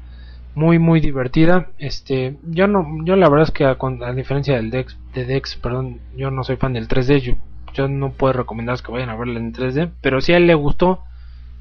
Muy 0.54 0.78
muy 0.78 1.00
divertida. 1.00 1.68
Este, 1.78 2.36
yo 2.44 2.66
no 2.66 2.86
yo 3.04 3.16
la 3.16 3.28
verdad 3.28 3.48
es 3.48 3.52
que 3.52 3.64
a, 3.64 3.76
diferencia 4.14 4.56
del 4.56 4.70
Dex 4.70 4.96
de 5.14 5.24
Dex, 5.24 5.56
perdón, 5.56 6.00
yo 6.16 6.30
no 6.30 6.44
soy 6.44 6.56
fan 6.56 6.72
del 6.72 6.88
3D, 6.88 7.20
yo, 7.20 7.34
yo 7.74 7.88
no 7.88 8.10
puedo 8.10 8.32
recomendarles 8.32 8.82
que 8.82 8.92
vayan 8.92 9.10
a 9.10 9.16
verla 9.16 9.38
en 9.38 9.52
3D, 9.52 9.90
pero 10.00 10.20
si 10.20 10.32
a 10.32 10.36
él 10.36 10.46
le 10.46 10.54
gustó 10.54 11.04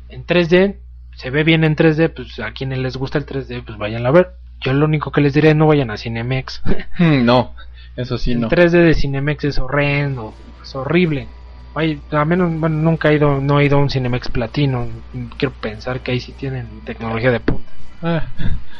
en 0.09 0.25
3D, 0.25 0.77
se 1.15 1.29
ve 1.29 1.43
bien 1.43 1.63
en 1.63 1.75
3D, 1.75 2.09
pues 2.13 2.39
a 2.39 2.51
quienes 2.51 2.79
les 2.79 2.97
gusta 2.97 3.17
el 3.17 3.25
3D, 3.25 3.63
pues 3.65 3.77
vayan 3.77 4.05
a 4.05 4.11
ver. 4.11 4.31
Yo 4.61 4.73
lo 4.73 4.85
único 4.85 5.11
que 5.11 5.21
les 5.21 5.33
diré, 5.33 5.53
no 5.55 5.67
vayan 5.67 5.91
a 5.91 5.97
Cinemex. 5.97 6.61
no, 6.99 7.53
eso 7.95 8.17
sí 8.17 8.31
el 8.33 8.41
no. 8.41 8.49
3D 8.49 8.71
de 8.85 8.93
Cinemex 8.93 9.43
es 9.45 9.59
horrendo, 9.59 10.33
es 10.63 10.75
horrible. 10.75 11.27
Ay, 11.79 12.01
a 12.11 12.25
menos, 12.25 12.59
bueno, 12.59 12.75
nunca 12.75 13.09
he 13.09 13.15
ido, 13.15 13.39
no 13.39 13.57
he 13.57 13.65
ido 13.65 13.77
a 13.77 13.81
un 13.81 13.89
Cinemex 13.89 14.27
platino. 14.27 14.85
Quiero 15.37 15.53
pensar 15.61 16.01
que 16.01 16.11
ahí 16.11 16.19
sí 16.19 16.33
tienen 16.33 16.67
tecnología 16.83 17.31
de 17.31 17.39
punta. 17.39 17.71
Ah, 18.01 18.21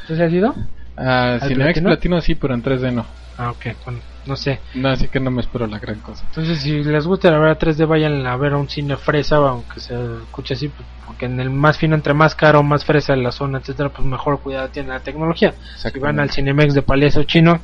¿Tú 0.05 0.17
se 0.17 0.23
has 0.25 0.33
ido? 0.33 0.53
ah, 0.97 1.33
¿Al 1.35 1.47
Cinemex 1.47 1.79
platino? 1.79 1.89
Platino 1.89 2.21
sí, 2.21 2.35
pero 2.35 2.53
en 2.53 2.61
3D 2.61 2.91
no. 2.91 3.05
Ah, 3.37 3.51
ok, 3.51 3.67
bueno, 3.85 3.99
no 4.25 4.35
sé. 4.35 4.59
No, 4.73 4.89
así 4.89 5.07
que 5.07 5.21
no 5.21 5.31
me 5.31 5.39
espero 5.39 5.65
la 5.65 5.79
gran 5.79 6.01
cosa. 6.01 6.25
Entonces, 6.25 6.59
si 6.59 6.83
les 6.83 7.07
gusta 7.07 7.31
la 7.31 7.39
verdad 7.39 7.57
3D, 7.57 7.87
vayan 7.87 8.27
a 8.27 8.35
ver 8.35 8.51
a 8.51 8.57
un 8.57 8.67
cine 8.67 8.97
fresa, 8.97 9.37
aunque 9.37 9.79
se 9.79 9.93
escuche 10.23 10.55
así, 10.55 10.67
pues, 10.67 10.85
porque 11.07 11.25
en 11.25 11.39
el 11.39 11.49
más 11.49 11.77
fino, 11.77 11.95
entre 11.95 12.13
más 12.13 12.35
caro, 12.35 12.63
más 12.63 12.83
fresa 12.83 13.13
en 13.13 13.23
la 13.23 13.31
zona, 13.31 13.59
etcétera, 13.59 13.87
pues 13.87 14.05
mejor 14.05 14.41
cuidado 14.41 14.67
tiene 14.67 14.89
la 14.89 14.99
tecnología. 14.99 15.53
Si 15.77 15.99
van 15.99 16.19
al 16.19 16.31
Cinemex 16.31 16.73
de 16.73 16.81
Palacio 16.81 17.23
Chino, 17.23 17.61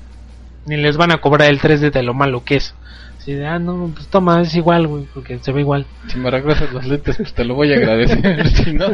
ni 0.65 0.77
les 0.77 0.95
van 0.95 1.11
a 1.11 1.17
cobrar 1.17 1.49
el 1.49 1.59
3D 1.59 1.91
de 1.91 2.03
lo 2.03 2.13
malo 2.13 2.45
que 2.45 2.55
es. 2.55 2.73
Si 3.25 3.33
de, 3.33 3.47
ah, 3.47 3.57
no, 3.57 3.89
pues 3.91 4.07
toma, 4.07 4.39
es 4.41 4.53
igual, 4.53 4.85
güey, 4.85 5.07
porque 5.11 5.39
se 5.39 5.51
ve 5.51 5.61
igual. 5.61 5.87
Si 6.09 6.19
me 6.19 6.29
regresas 6.29 6.71
los 6.71 6.85
lentes, 6.85 7.17
pues 7.17 7.33
te 7.33 7.43
lo 7.43 7.55
voy 7.55 7.73
a 7.73 7.77
agradecer. 7.77 8.47
si 8.49 8.71
no, 8.71 8.85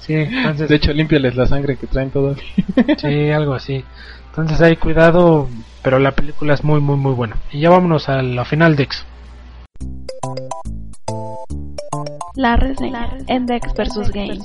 Sí, 0.00 0.12
entonces, 0.12 0.68
de 0.68 0.76
hecho, 0.76 0.92
límpiales 0.92 1.34
la 1.34 1.46
sangre 1.46 1.76
que 1.76 1.86
traen 1.86 2.10
todavía. 2.10 2.44
sí, 2.98 3.30
algo 3.30 3.54
así. 3.54 3.82
Entonces, 4.28 4.60
hay 4.60 4.76
cuidado, 4.76 5.48
pero 5.82 5.98
la 5.98 6.10
película 6.10 6.52
es 6.52 6.62
muy, 6.62 6.80
muy, 6.80 6.96
muy 6.96 7.14
buena. 7.14 7.38
Y 7.52 7.60
ya 7.60 7.70
vámonos 7.70 8.10
a 8.10 8.20
la 8.20 8.44
final, 8.44 8.76
Dex. 8.76 9.06
La 12.34 12.56
reseña 12.56 13.16
en 13.28 13.46
Dex 13.46 13.72
vs. 13.72 14.10
Games. 14.12 14.44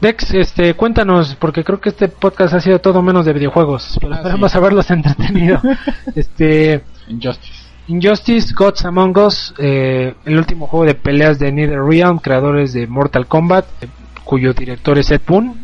Dex, 0.00 0.32
este, 0.32 0.74
cuéntanos, 0.74 1.34
porque 1.36 1.62
creo 1.62 1.80
que 1.80 1.90
este 1.90 2.08
podcast 2.08 2.54
ha 2.54 2.60
sido 2.60 2.78
todo 2.80 3.02
menos 3.02 3.26
de 3.26 3.34
videojuegos, 3.34 3.98
pero 4.00 4.14
Ah, 4.14 4.18
esperamos 4.18 4.52
sí. 4.52 4.58
haberlos 4.58 4.90
entretenido. 4.90 5.60
este, 6.14 6.82
Injustice. 7.08 7.52
Injustice, 7.88 8.54
Gods 8.54 8.84
Among 8.86 9.16
Us, 9.18 9.52
eh, 9.58 10.14
el 10.24 10.38
último 10.38 10.66
juego 10.68 10.86
de 10.86 10.94
peleas 10.94 11.38
de 11.38 11.52
NetherRealm, 11.52 12.18
creadores 12.18 12.72
de 12.72 12.86
Mortal 12.86 13.26
Kombat, 13.26 13.66
eh, 13.82 13.88
cuyo 14.24 14.54
director 14.54 14.96
es 14.98 15.10
Ed 15.10 15.20
Boon. 15.26 15.60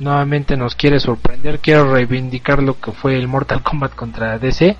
Nuevamente 0.00 0.56
nos 0.56 0.74
quiere 0.74 0.98
sorprender, 0.98 1.60
quiere 1.60 1.84
reivindicar 1.84 2.62
lo 2.62 2.80
que 2.80 2.90
fue 2.90 3.16
el 3.16 3.28
Mortal 3.28 3.62
Kombat 3.62 3.94
contra 3.94 4.38
DC. 4.38 4.76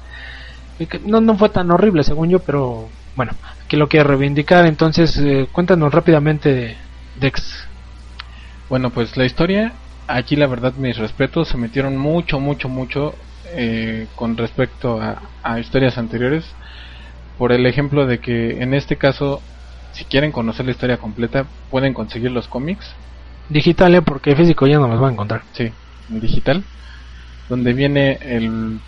No, 1.04 1.20
no 1.20 1.36
fue 1.36 1.50
tan 1.50 1.70
horrible 1.70 2.02
según 2.02 2.30
yo, 2.30 2.40
pero 2.40 2.88
bueno, 3.14 3.32
aquí 3.64 3.76
lo 3.76 3.86
quiere 3.88 4.08
reivindicar. 4.08 4.66
Entonces, 4.66 5.16
eh, 5.18 5.46
cuéntanos 5.52 5.92
rápidamente, 5.94 6.76
Dex. 7.20 7.68
Bueno, 8.68 8.92
pues 8.92 9.16
la 9.16 9.24
historia, 9.24 9.80
aquí 10.06 10.36
la 10.36 10.46
verdad 10.46 10.74
mis 10.74 10.96
respetos, 10.96 11.48
se 11.48 11.58
metieron 11.58 11.96
mucho, 11.96 12.40
mucho, 12.40 12.68
mucho 12.68 13.18
eh, 13.44 14.08
con 14.14 14.36
respecto 14.36 15.00
a, 15.00 15.32
a 15.42 15.60
historias 15.60 15.98
anteriores, 15.98 16.56
por 17.36 17.52
el 17.52 17.66
ejemplo 17.66 18.06
de 18.06 18.20
que 18.20 18.62
en 18.62 18.74
este 18.74 18.98
caso, 18.98 19.46
si 19.92 20.06
quieren 20.06 20.32
conocer 20.32 20.66
la 20.66 20.72
historia 20.72 20.98
completa, 20.98 21.52
pueden 21.70 21.94
conseguir 21.94 22.30
los 22.32 22.48
cómics, 22.48 22.98
Digital, 23.48 23.94
eh, 23.96 24.02
porque 24.02 24.36
físico 24.36 24.66
ya 24.66 24.78
no 24.78 24.88
los 24.88 25.02
va 25.02 25.08
a 25.08 25.12
encontrar. 25.12 25.44
sí, 25.52 25.74
digital, 26.06 26.70
donde 27.48 27.72
viene 27.74 28.18
el, 28.22 28.82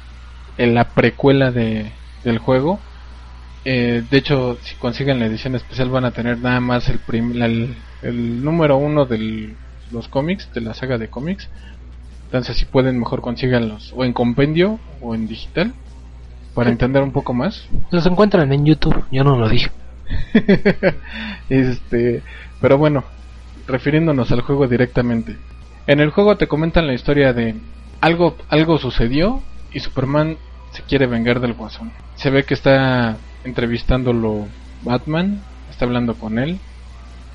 el- 0.56 0.74
la 0.74 0.94
precuela 0.94 1.52
de, 1.52 2.00
del 2.22 2.38
juego. 2.38 2.86
Eh, 3.64 4.02
de 4.08 4.18
hecho, 4.18 4.58
si 4.62 4.76
consiguen 4.76 5.18
la 5.20 5.26
edición 5.26 5.54
especial 5.54 5.90
van 5.90 6.04
a 6.04 6.12
tener 6.12 6.38
nada 6.40 6.60
más 6.60 6.88
el, 6.88 7.00
prim- 7.02 7.32
la- 7.34 7.46
el, 7.46 8.42
número 8.42 8.76
uno 8.76 9.06
de 9.06 9.60
los 9.94 10.08
cómics, 10.08 10.50
de 10.52 10.60
la 10.60 10.74
saga 10.74 10.98
de 10.98 11.08
cómics. 11.08 11.48
Entonces, 12.26 12.56
si 12.56 12.64
pueden, 12.64 12.98
mejor 12.98 13.20
consíganlos 13.20 13.92
o 13.96 14.04
en 14.04 14.12
compendio 14.12 14.78
o 15.00 15.14
en 15.14 15.26
digital 15.26 15.72
para 16.54 16.70
entender 16.70 17.02
un 17.02 17.12
poco 17.12 17.32
más. 17.34 17.68
Los 17.90 18.06
encuentran 18.06 18.52
en 18.52 18.64
YouTube, 18.64 19.04
yo 19.10 19.24
no 19.24 19.36
lo 19.38 19.48
dije. 19.48 19.70
este, 21.48 22.22
pero 22.60 22.78
bueno, 22.78 23.04
refiriéndonos 23.66 24.30
al 24.32 24.42
juego 24.42 24.68
directamente. 24.68 25.36
En 25.86 26.00
el 26.00 26.10
juego 26.10 26.36
te 26.36 26.46
comentan 26.46 26.86
la 26.86 26.94
historia 26.94 27.32
de 27.32 27.54
algo 28.00 28.36
algo 28.48 28.78
sucedió 28.78 29.42
y 29.72 29.80
Superman 29.80 30.36
se 30.72 30.82
quiere 30.82 31.06
vengar 31.06 31.40
del 31.40 31.54
Guasón. 31.54 31.92
Se 32.16 32.30
ve 32.30 32.44
que 32.44 32.54
está 32.54 33.16
entrevistándolo 33.44 34.46
Batman, 34.82 35.40
está 35.70 35.84
hablando 35.84 36.14
con 36.14 36.38
él 36.38 36.58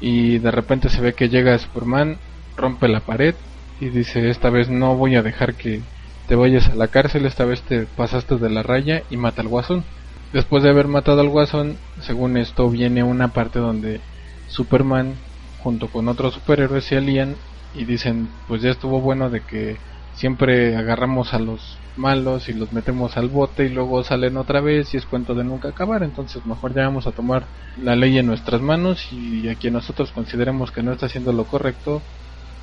y 0.01 0.37
de 0.39 0.51
repente 0.51 0.89
se 0.89 1.01
ve 1.01 1.13
que 1.13 1.29
llega 1.29 1.57
Superman, 1.57 2.17
rompe 2.59 2.87
la 2.87 2.99
pared 2.99 3.35
y 3.79 3.89
dice 3.89 4.29
esta 4.29 4.49
vez 4.49 4.69
no 4.69 4.95
voy 4.95 5.15
a 5.15 5.23
dejar 5.23 5.55
que 5.55 5.81
te 6.27 6.35
vayas 6.35 6.69
a 6.69 6.75
la 6.75 6.89
cárcel, 6.89 7.25
esta 7.25 7.45
vez 7.45 7.61
te 7.61 7.85
pasaste 7.85 8.37
de 8.37 8.49
la 8.51 8.61
raya 8.61 9.01
y 9.09 9.17
mata 9.17 9.41
al 9.41 9.47
guasón. 9.47 9.83
Después 10.31 10.61
de 10.61 10.69
haber 10.69 10.87
matado 10.87 11.21
al 11.21 11.29
guasón, 11.29 11.77
según 12.01 12.37
esto 12.37 12.69
viene 12.69 13.01
una 13.01 13.29
parte 13.29 13.57
donde 13.57 13.99
Superman 14.47 15.15
junto 15.63 15.87
con 15.87 16.07
otros 16.07 16.35
superhéroes 16.35 16.83
se 16.83 16.97
alían 16.97 17.35
y 17.75 17.85
dicen 17.85 18.29
pues 18.47 18.61
ya 18.61 18.69
estuvo 18.69 19.01
bueno 19.01 19.29
de 19.29 19.41
que 19.41 19.77
siempre 20.13 20.75
agarramos 20.75 21.33
a 21.33 21.39
los 21.39 21.77
malos 21.95 22.49
y 22.49 22.53
los 22.53 22.71
metemos 22.73 23.17
al 23.17 23.29
bote 23.29 23.65
y 23.65 23.69
luego 23.69 24.03
salen 24.03 24.37
otra 24.37 24.61
vez 24.61 24.93
y 24.93 24.97
es 24.97 25.05
cuento 25.05 25.35
de 25.35 25.43
nunca 25.43 25.69
acabar 25.69 26.03
entonces 26.03 26.45
mejor 26.45 26.73
ya 26.73 26.83
vamos 26.83 27.07
a 27.07 27.11
tomar 27.11 27.45
la 27.81 27.95
ley 27.95 28.17
en 28.17 28.25
nuestras 28.25 28.61
manos 28.61 29.11
y 29.11 29.49
a 29.49 29.55
quien 29.55 29.73
nosotros 29.73 30.11
consideremos 30.11 30.71
que 30.71 30.81
no 30.81 30.93
está 30.93 31.07
haciendo 31.07 31.33
lo 31.33 31.45
correcto 31.45 32.01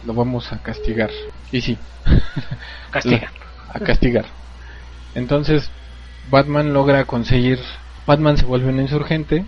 lo 0.07 0.15
vamos 0.15 0.53
a 0.53 0.63
castigar. 0.63 1.11
Y 1.53 1.61
sí. 1.61 1.79
Castiga. 2.91 3.31
a 3.69 3.81
castigar. 3.81 4.25
Entonces 5.15 5.71
Batman 6.31 6.73
logra 6.73 7.05
conseguir 7.05 7.59
Batman 8.07 8.37
se 8.37 8.47
vuelve 8.47 8.69
un 8.69 8.81
insurgente. 8.81 9.45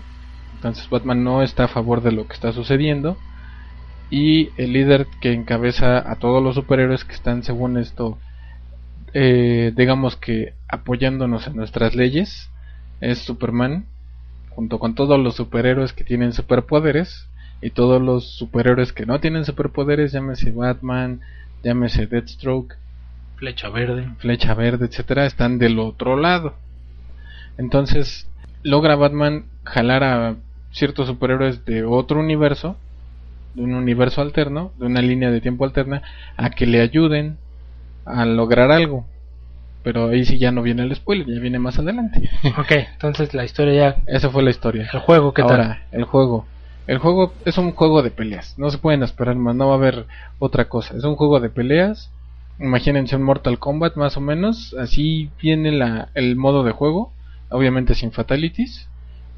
Entonces 0.55 0.89
Batman 0.89 1.23
no 1.23 1.41
está 1.41 1.65
a 1.65 1.69
favor 1.69 2.01
de 2.01 2.11
lo 2.11 2.27
que 2.27 2.33
está 2.33 2.51
sucediendo. 2.51 3.17
Y 4.11 4.49
el 4.61 4.73
líder 4.73 5.07
que 5.21 5.33
encabeza 5.33 5.97
a 5.97 6.15
todos 6.15 6.43
los 6.43 6.55
superhéroes 6.55 7.05
que 7.05 7.13
están 7.13 7.43
según 7.43 7.77
esto 7.77 8.17
eh, 9.13 9.73
digamos 9.75 10.15
que 10.15 10.53
apoyándonos 10.67 11.47
en 11.47 11.55
nuestras 11.55 11.95
leyes 11.95 12.49
es 13.01 13.19
Superman 13.19 13.85
junto 14.49 14.77
con 14.77 14.93
todos 14.93 15.19
los 15.19 15.35
superhéroes 15.35 15.93
que 15.93 16.03
tienen 16.03 16.33
superpoderes 16.33 17.28
y 17.61 17.71
todos 17.71 18.01
los 18.01 18.25
superhéroes 18.37 18.93
que 18.93 19.05
no 19.05 19.19
tienen 19.19 19.45
superpoderes 19.45 20.11
llámese 20.11 20.51
Batman 20.51 21.21
llámese 21.63 22.07
Deathstroke 22.07 22.75
Flecha 23.39 23.69
verde. 23.69 24.05
Flecha 24.17 24.53
Verde, 24.53 24.87
etcétera, 24.87 25.25
están 25.25 25.59
del 25.59 25.79
otro 25.79 26.17
lado. 26.17 26.55
Entonces, 27.57 28.27
logra 28.63 28.97
Batman 28.97 29.45
jalar 29.63 30.03
a 30.03 30.35
ciertos 30.71 31.07
superhéroes 31.07 31.63
de 31.63 31.85
otro 31.85 32.19
universo, 32.19 32.75
de 33.53 33.61
un 33.63 33.75
universo 33.75 34.21
alterno, 34.21 34.73
de 34.77 34.87
una 34.87 35.01
línea 35.01 35.31
de 35.31 35.39
tiempo 35.39 35.63
alterna, 35.63 36.01
a 36.35 36.49
que 36.49 36.65
le 36.65 36.81
ayuden 36.81 37.37
a 38.05 38.25
lograr 38.25 38.71
algo. 38.71 39.05
Pero 39.83 40.09
ahí 40.09 40.25
sí 40.25 40.37
ya 40.37 40.51
no 40.51 40.61
viene 40.61 40.83
el 40.83 40.93
spoiler, 40.93 41.25
ya 41.25 41.39
viene 41.39 41.59
más 41.59 41.79
adelante. 41.79 42.29
Ok, 42.57 42.71
entonces 42.91 43.33
la 43.33 43.45
historia 43.45 43.73
ya. 43.73 43.95
Esa 44.05 44.29
fue 44.29 44.43
la 44.43 44.49
historia. 44.49 44.89
El 44.91 44.99
juego, 44.99 45.33
¿qué 45.33 45.43
Ahora, 45.43 45.83
el 45.93 46.03
juego. 46.03 46.45
El 46.89 46.97
juego 46.97 47.33
es 47.45 47.55
un 47.59 47.73
juego 47.73 48.01
de 48.01 48.09
peleas. 48.09 48.57
No 48.57 48.71
se 48.71 48.79
pueden 48.79 49.03
esperar 49.03 49.35
más, 49.35 49.55
no 49.55 49.67
va 49.67 49.73
a 49.73 49.77
haber 49.77 50.07
otra 50.39 50.69
cosa. 50.69 50.97
Es 50.97 51.03
un 51.03 51.15
juego 51.17 51.39
de 51.39 51.51
peleas. 51.51 52.09
Imagínense 52.59 53.15
un 53.15 53.21
Mortal 53.21 53.59
Kombat 53.59 53.95
más 53.95 54.17
o 54.17 54.21
menos. 54.21 54.73
Así 54.73 55.29
viene 55.39 55.71
la, 55.71 56.09
el 56.15 56.35
modo 56.35 56.63
de 56.63 56.71
juego. 56.71 57.13
Obviamente 57.51 57.93
sin 57.93 58.11
fatalities. 58.11 58.87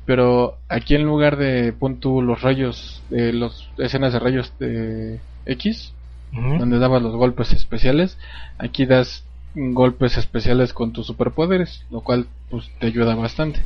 Pero 0.06 0.60
aquí 0.70 0.96
en 0.96 1.04
lugar 1.04 1.36
de 1.36 1.74
pon 1.74 2.00
tú 2.00 2.22
los 2.22 2.42
rayos, 2.42 3.04
de 3.10 3.34
los 3.34 3.70
escenas 3.78 4.14
de 4.14 4.20
rayos 4.20 4.54
de 4.58 5.20
X, 5.46 5.92
donde 6.32 6.80
dabas 6.80 7.02
los 7.02 7.18
golpes 7.18 7.52
especiales, 7.52 8.18
aquí 8.60 8.86
das 8.86 9.26
golpes 9.56 10.18
especiales 10.18 10.72
con 10.72 10.94
tus 10.94 11.06
superpoderes, 11.06 11.86
lo 11.92 12.00
cual 12.00 12.28
pues 12.50 12.72
te 12.80 12.88
ayuda 12.88 13.14
bastante. 13.16 13.60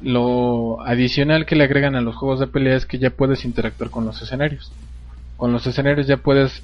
Lo 0.00 0.80
adicional 0.82 1.44
que 1.44 1.56
le 1.56 1.64
agregan 1.64 1.96
a 1.96 2.00
los 2.00 2.14
juegos 2.14 2.38
de 2.38 2.46
pelea 2.46 2.76
es 2.76 2.86
que 2.86 2.98
ya 2.98 3.10
puedes 3.10 3.44
interactuar 3.44 3.90
con 3.90 4.04
los 4.04 4.22
escenarios. 4.22 4.70
Con 5.36 5.52
los 5.52 5.66
escenarios 5.66 6.06
ya 6.06 6.18
puedes, 6.18 6.62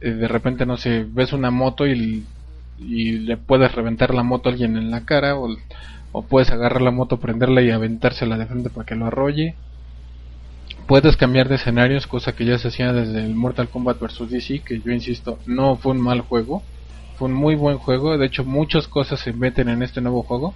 eh, 0.00 0.10
de 0.10 0.28
repente, 0.28 0.64
no 0.64 0.76
sé, 0.76 1.04
ves 1.08 1.32
una 1.32 1.50
moto 1.50 1.86
y, 1.86 2.24
le 2.80 3.36
puedes 3.36 3.74
reventar 3.74 4.14
la 4.14 4.22
moto 4.22 4.48
a 4.48 4.52
alguien 4.52 4.76
en 4.76 4.92
la 4.92 5.04
cara 5.04 5.36
o, 5.36 5.48
o 6.12 6.22
puedes 6.22 6.50
agarrar 6.50 6.80
la 6.80 6.92
moto, 6.92 7.18
prenderla 7.18 7.60
y 7.60 7.70
aventársela 7.70 8.38
de 8.38 8.46
frente 8.46 8.70
para 8.70 8.86
que 8.86 8.94
lo 8.94 9.06
arrolle. 9.06 9.56
Puedes 10.86 11.16
cambiar 11.16 11.48
de 11.48 11.56
escenarios, 11.56 12.06
cosa 12.06 12.36
que 12.36 12.44
ya 12.44 12.56
se 12.56 12.68
hacía 12.68 12.92
desde 12.92 13.24
el 13.24 13.34
Mortal 13.34 13.68
Kombat 13.68 13.98
vs 13.98 14.30
DC, 14.30 14.60
que 14.60 14.80
yo 14.80 14.92
insisto, 14.92 15.38
no 15.46 15.76
fue 15.76 15.92
un 15.92 16.00
mal 16.00 16.20
juego, 16.20 16.62
fue 17.18 17.28
un 17.28 17.34
muy 17.34 17.56
buen 17.56 17.78
juego, 17.78 18.16
de 18.16 18.26
hecho 18.26 18.44
muchas 18.44 18.86
cosas 18.86 19.20
se 19.20 19.32
meten 19.32 19.68
en 19.68 19.82
este 19.82 20.00
nuevo 20.00 20.22
juego. 20.22 20.54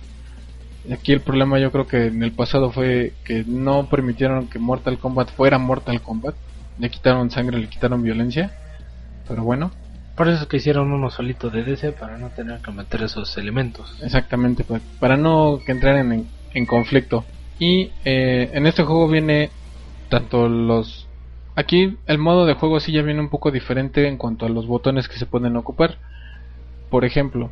Aquí 0.91 1.13
el 1.13 1.21
problema 1.21 1.59
yo 1.61 1.71
creo 1.71 1.87
que 1.87 2.07
en 2.07 2.23
el 2.23 2.33
pasado 2.33 2.71
fue 2.73 3.13
que 3.25 3.45
no 3.47 3.89
permitieron 3.89 4.49
que 4.49 4.59
Mortal 4.59 4.99
Kombat 4.99 5.31
fuera 5.31 5.59
Mortal 5.59 6.03
Kombat, 6.03 6.35
le 6.79 6.91
quitaron 6.91 7.31
sangre, 7.31 7.59
le 7.59 7.69
quitaron 7.69 8.03
violencia, 8.03 8.53
pero 9.29 9.45
bueno, 9.45 9.73
Por 10.17 10.29
eso 10.29 10.43
es 10.43 10.49
que 10.49 10.59
hicieron 10.59 10.93
uno 10.93 11.11
solito 11.11 11.51
de 11.51 11.65
DC 11.65 11.93
para 11.93 12.19
no 12.19 12.31
tener 12.31 12.61
que 12.61 12.71
meter 12.73 13.03
esos 13.03 13.37
elementos. 13.39 13.97
Exactamente, 14.03 14.65
pa- 14.65 14.81
para 15.01 15.17
no 15.17 15.61
que 15.65 15.73
entrar 15.73 15.97
en, 15.97 16.29
en 16.53 16.67
conflicto. 16.67 17.25
Y 17.59 17.91
eh, 18.05 18.51
en 18.53 18.67
este 18.67 18.83
juego 18.83 19.09
viene 19.09 19.51
tanto 20.09 20.49
los... 20.49 21.09
Aquí 21.57 21.99
el 22.07 22.19
modo 22.19 22.47
de 22.47 22.55
juego 22.55 22.81
sí 22.81 22.93
ya 22.93 23.03
viene 23.03 23.21
un 23.21 23.31
poco 23.31 23.51
diferente 23.51 24.07
en 24.09 24.19
cuanto 24.19 24.47
a 24.47 24.51
los 24.51 24.67
botones 24.67 25.09
que 25.09 25.17
se 25.19 25.27
pueden 25.27 25.57
ocupar. 25.57 25.99
Por 26.91 27.05
ejemplo, 27.05 27.51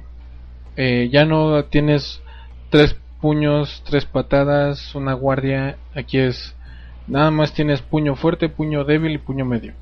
eh, 0.77 1.09
ya 1.13 1.25
no 1.25 1.65
tienes 1.67 2.23
tres 2.71 2.97
puños, 3.21 3.83
tres 3.85 4.05
patadas, 4.05 4.95
una 4.95 5.15
guardia. 5.15 5.77
Aquí 5.95 6.19
es... 6.19 6.55
Nada 7.07 7.31
más 7.31 7.53
tienes 7.53 7.83
puño 7.83 8.15
fuerte, 8.15 8.49
puño 8.49 8.85
débil 8.85 9.13
y 9.13 9.19
puño 9.19 9.45
medio. 9.45 9.75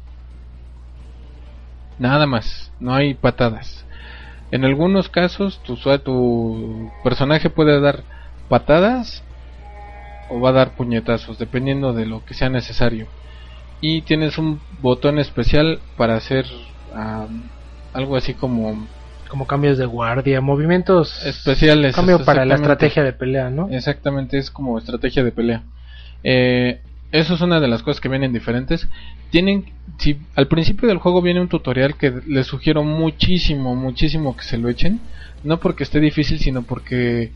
Nada 1.99 2.27
más, 2.27 2.73
no 2.81 2.95
hay 2.95 3.15
patadas. 3.15 3.85
En 4.51 4.65
algunos 4.65 5.09
casos 5.09 5.61
tu, 5.63 5.77
tu 5.77 6.91
personaje 7.05 7.51
puede 7.51 7.81
dar 7.81 8.03
patadas 8.49 9.23
o 10.31 10.41
va 10.41 10.51
a 10.51 10.53
dar 10.53 10.71
puñetazos, 10.71 11.39
dependiendo 11.39 11.93
de 11.93 12.07
lo 12.07 12.25
que 12.25 12.35
sea 12.35 12.49
necesario. 12.49 13.07
Y 13.81 14.03
tienes 14.03 14.39
un 14.39 14.61
botón 14.81 15.19
especial 15.19 15.81
para 15.97 16.17
hacer 16.17 16.47
algo 17.93 18.17
así 18.17 18.35
como 18.35 18.87
Como 19.29 19.47
cambios 19.47 19.79
de 19.79 19.87
guardia, 19.87 20.41
movimientos. 20.41 21.25
especiales. 21.25 21.95
Cambio 21.95 22.25
para 22.25 22.45
la 22.45 22.55
estrategia 22.55 23.03
de 23.03 23.13
pelea, 23.13 23.51
¿no? 23.51 23.69
Exactamente, 23.71 24.39
es 24.39 24.51
como 24.51 24.79
estrategia 24.79 25.23
de 25.23 25.33
pelea. 25.33 25.63
Eh, 26.25 26.81
eso 27.11 27.35
es 27.35 27.41
una 27.41 27.61
de 27.61 27.69
las 27.69 27.83
cosas 27.83 28.01
que 28.01 28.09
vienen 28.09 28.33
diferentes. 28.33 28.89
Tienen, 29.31 29.67
si 29.99 30.19
al 30.35 30.47
principio 30.47 30.89
del 30.89 30.99
juego 30.99 31.23
viene 31.23 31.41
un 31.41 31.49
tutorial 31.49 31.97
que 31.97 32.13
les 32.27 32.47
sugiero 32.47 32.85
muchísimo, 32.85 33.75
muchísimo 33.75 34.37
que 34.37 34.45
se 34.45 34.59
lo 34.59 34.69
echen. 34.69 35.01
No 35.45 35.59
porque 35.61 35.85
esté 35.85 36.01
difícil, 36.01 36.39
sino 36.39 36.63
porque 36.63 37.33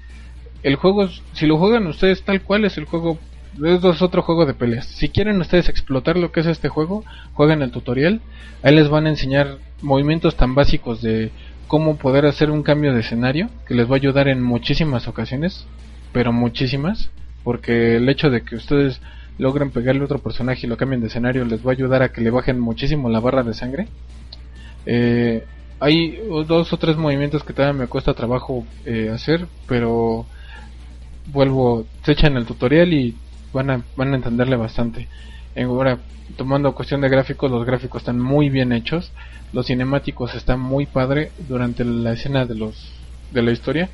el 0.63 0.77
juego, 0.77 1.09
si 1.33 1.47
lo 1.47 1.59
juegan 1.59 1.87
ustedes 1.87 2.23
tal 2.23 2.43
cual 2.43 2.65
es 2.65 2.77
el 2.77 2.85
juego, 2.85 3.19
es 3.65 4.03
otro 4.03 4.23
juego 4.23 4.45
de 4.45 4.55
peleas. 4.55 4.87
Si 4.87 5.09
quieren 5.09 5.41
ustedes 5.41 5.69
explotar 5.69 6.19
lo 6.19 6.33
que 6.33 6.41
es 6.41 6.47
este 6.47 6.69
juego, 6.69 7.05
jueguen 7.33 7.63
el 7.63 7.71
tutorial. 7.71 8.21
Ahí 8.63 8.75
les 8.75 8.89
van 8.89 9.07
a 9.07 9.11
enseñar 9.11 9.59
movimientos 9.81 10.37
tan 10.37 10.55
básicos 10.55 11.01
de 11.01 11.31
cómo 11.67 11.97
poder 11.97 12.27
hacer 12.27 12.51
un 12.51 12.63
cambio 12.63 12.93
de 12.95 13.01
escenario 13.01 13.49
que 13.67 13.75
les 13.75 13.89
va 13.89 13.95
a 13.95 13.97
ayudar 13.97 14.29
en 14.29 14.43
muchísimas 14.43 15.09
ocasiones, 15.09 15.67
pero 16.13 16.33
muchísimas, 16.33 17.11
porque 17.45 17.97
el 17.97 18.09
hecho 18.09 18.31
de 18.31 18.43
que 18.43 18.57
ustedes 18.57 19.01
logren 19.39 19.71
pegarle 19.71 20.03
a 20.03 20.05
otro 20.05 20.19
personaje 20.19 20.67
y 20.67 20.69
lo 20.69 20.77
cambien 20.77 21.01
de 21.01 21.09
escenario 21.09 21.45
les 21.45 21.65
va 21.65 21.71
a 21.71 21.75
ayudar 21.75 22.03
a 22.03 22.11
que 22.11 22.21
le 22.21 22.31
bajen 22.31 22.61
muchísimo 22.61 23.09
la 23.09 23.21
barra 23.21 23.43
de 23.43 23.55
sangre. 23.55 23.89
Eh, 24.87 25.45
hay 25.81 26.19
dos 26.47 26.73
o 26.73 26.77
tres 26.77 26.97
movimientos 26.97 27.43
que 27.43 27.53
todavía 27.53 27.81
me 27.81 27.89
cuesta 27.89 28.15
trabajo 28.15 28.65
eh, 28.85 29.11
hacer, 29.13 29.47
pero 29.67 30.27
vuelvo, 31.33 31.87
se 32.05 32.13
echan 32.13 32.37
el 32.37 32.47
tutorial 32.47 32.93
y 32.93 33.17
van 33.53 33.71
a, 33.71 33.83
van 33.97 34.13
a 34.13 34.17
entenderle 34.17 34.57
bastante. 34.57 35.09
Ahora, 35.57 35.99
tomando 36.37 36.75
cuestión 36.75 37.01
de 37.01 37.09
gráficos, 37.09 37.51
los 37.51 37.65
gráficos 37.65 38.03
están 38.03 38.21
muy 38.21 38.49
bien 38.49 38.73
hechos, 38.73 39.13
los 39.53 39.67
cinemáticos 39.67 40.35
están 40.35 40.61
muy 40.61 40.87
padre 40.87 41.31
durante 41.49 41.85
la 41.85 42.13
escena 42.13 42.47
de 42.47 42.55
los 42.55 42.93
de 43.33 43.43
la 43.43 43.53
historia. 43.53 43.89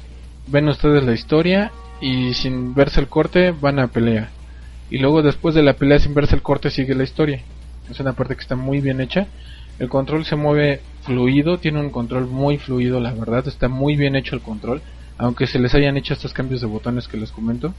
Ven 0.46 0.68
ustedes 0.68 1.04
la 1.04 1.12
historia 1.12 1.72
y 2.00 2.34
sin 2.34 2.74
verse 2.74 3.00
el 3.00 3.09
corte 3.09 3.52
van 3.52 3.78
a 3.78 3.88
pelea. 3.88 4.30
Y 4.90 4.98
luego 4.98 5.22
después 5.22 5.54
de 5.54 5.62
la 5.62 5.74
pelea 5.74 5.98
sin 5.98 6.14
verse 6.14 6.34
el 6.34 6.42
corte 6.42 6.70
sigue 6.70 6.94
la 6.94 7.04
historia. 7.04 7.42
Es 7.90 8.00
una 8.00 8.12
parte 8.12 8.34
que 8.34 8.42
está 8.42 8.56
muy 8.56 8.80
bien 8.80 9.00
hecha. 9.00 9.26
El 9.78 9.88
control 9.88 10.24
se 10.24 10.36
mueve 10.36 10.80
fluido, 11.02 11.59
tiene 11.59 11.80
un 11.80 11.90
control 11.90 12.26
muy 12.26 12.59
fluido, 12.59 13.00
la 13.00 13.12
verdad, 13.12 13.46
está 13.46 13.68
muy 13.68 13.96
bien 13.96 14.16
hecho 14.16 14.34
el 14.34 14.42
control, 14.42 14.82
aunque 15.16 15.46
se 15.46 15.59
les 15.59 15.74
hayan 15.74 15.96
hecho 15.96 16.14
estos 16.14 16.32
cambios 16.32 16.61
de 16.61 16.66
botones 16.66 17.06
que 17.06 17.16
les 17.16 17.30
comento. 17.30 17.72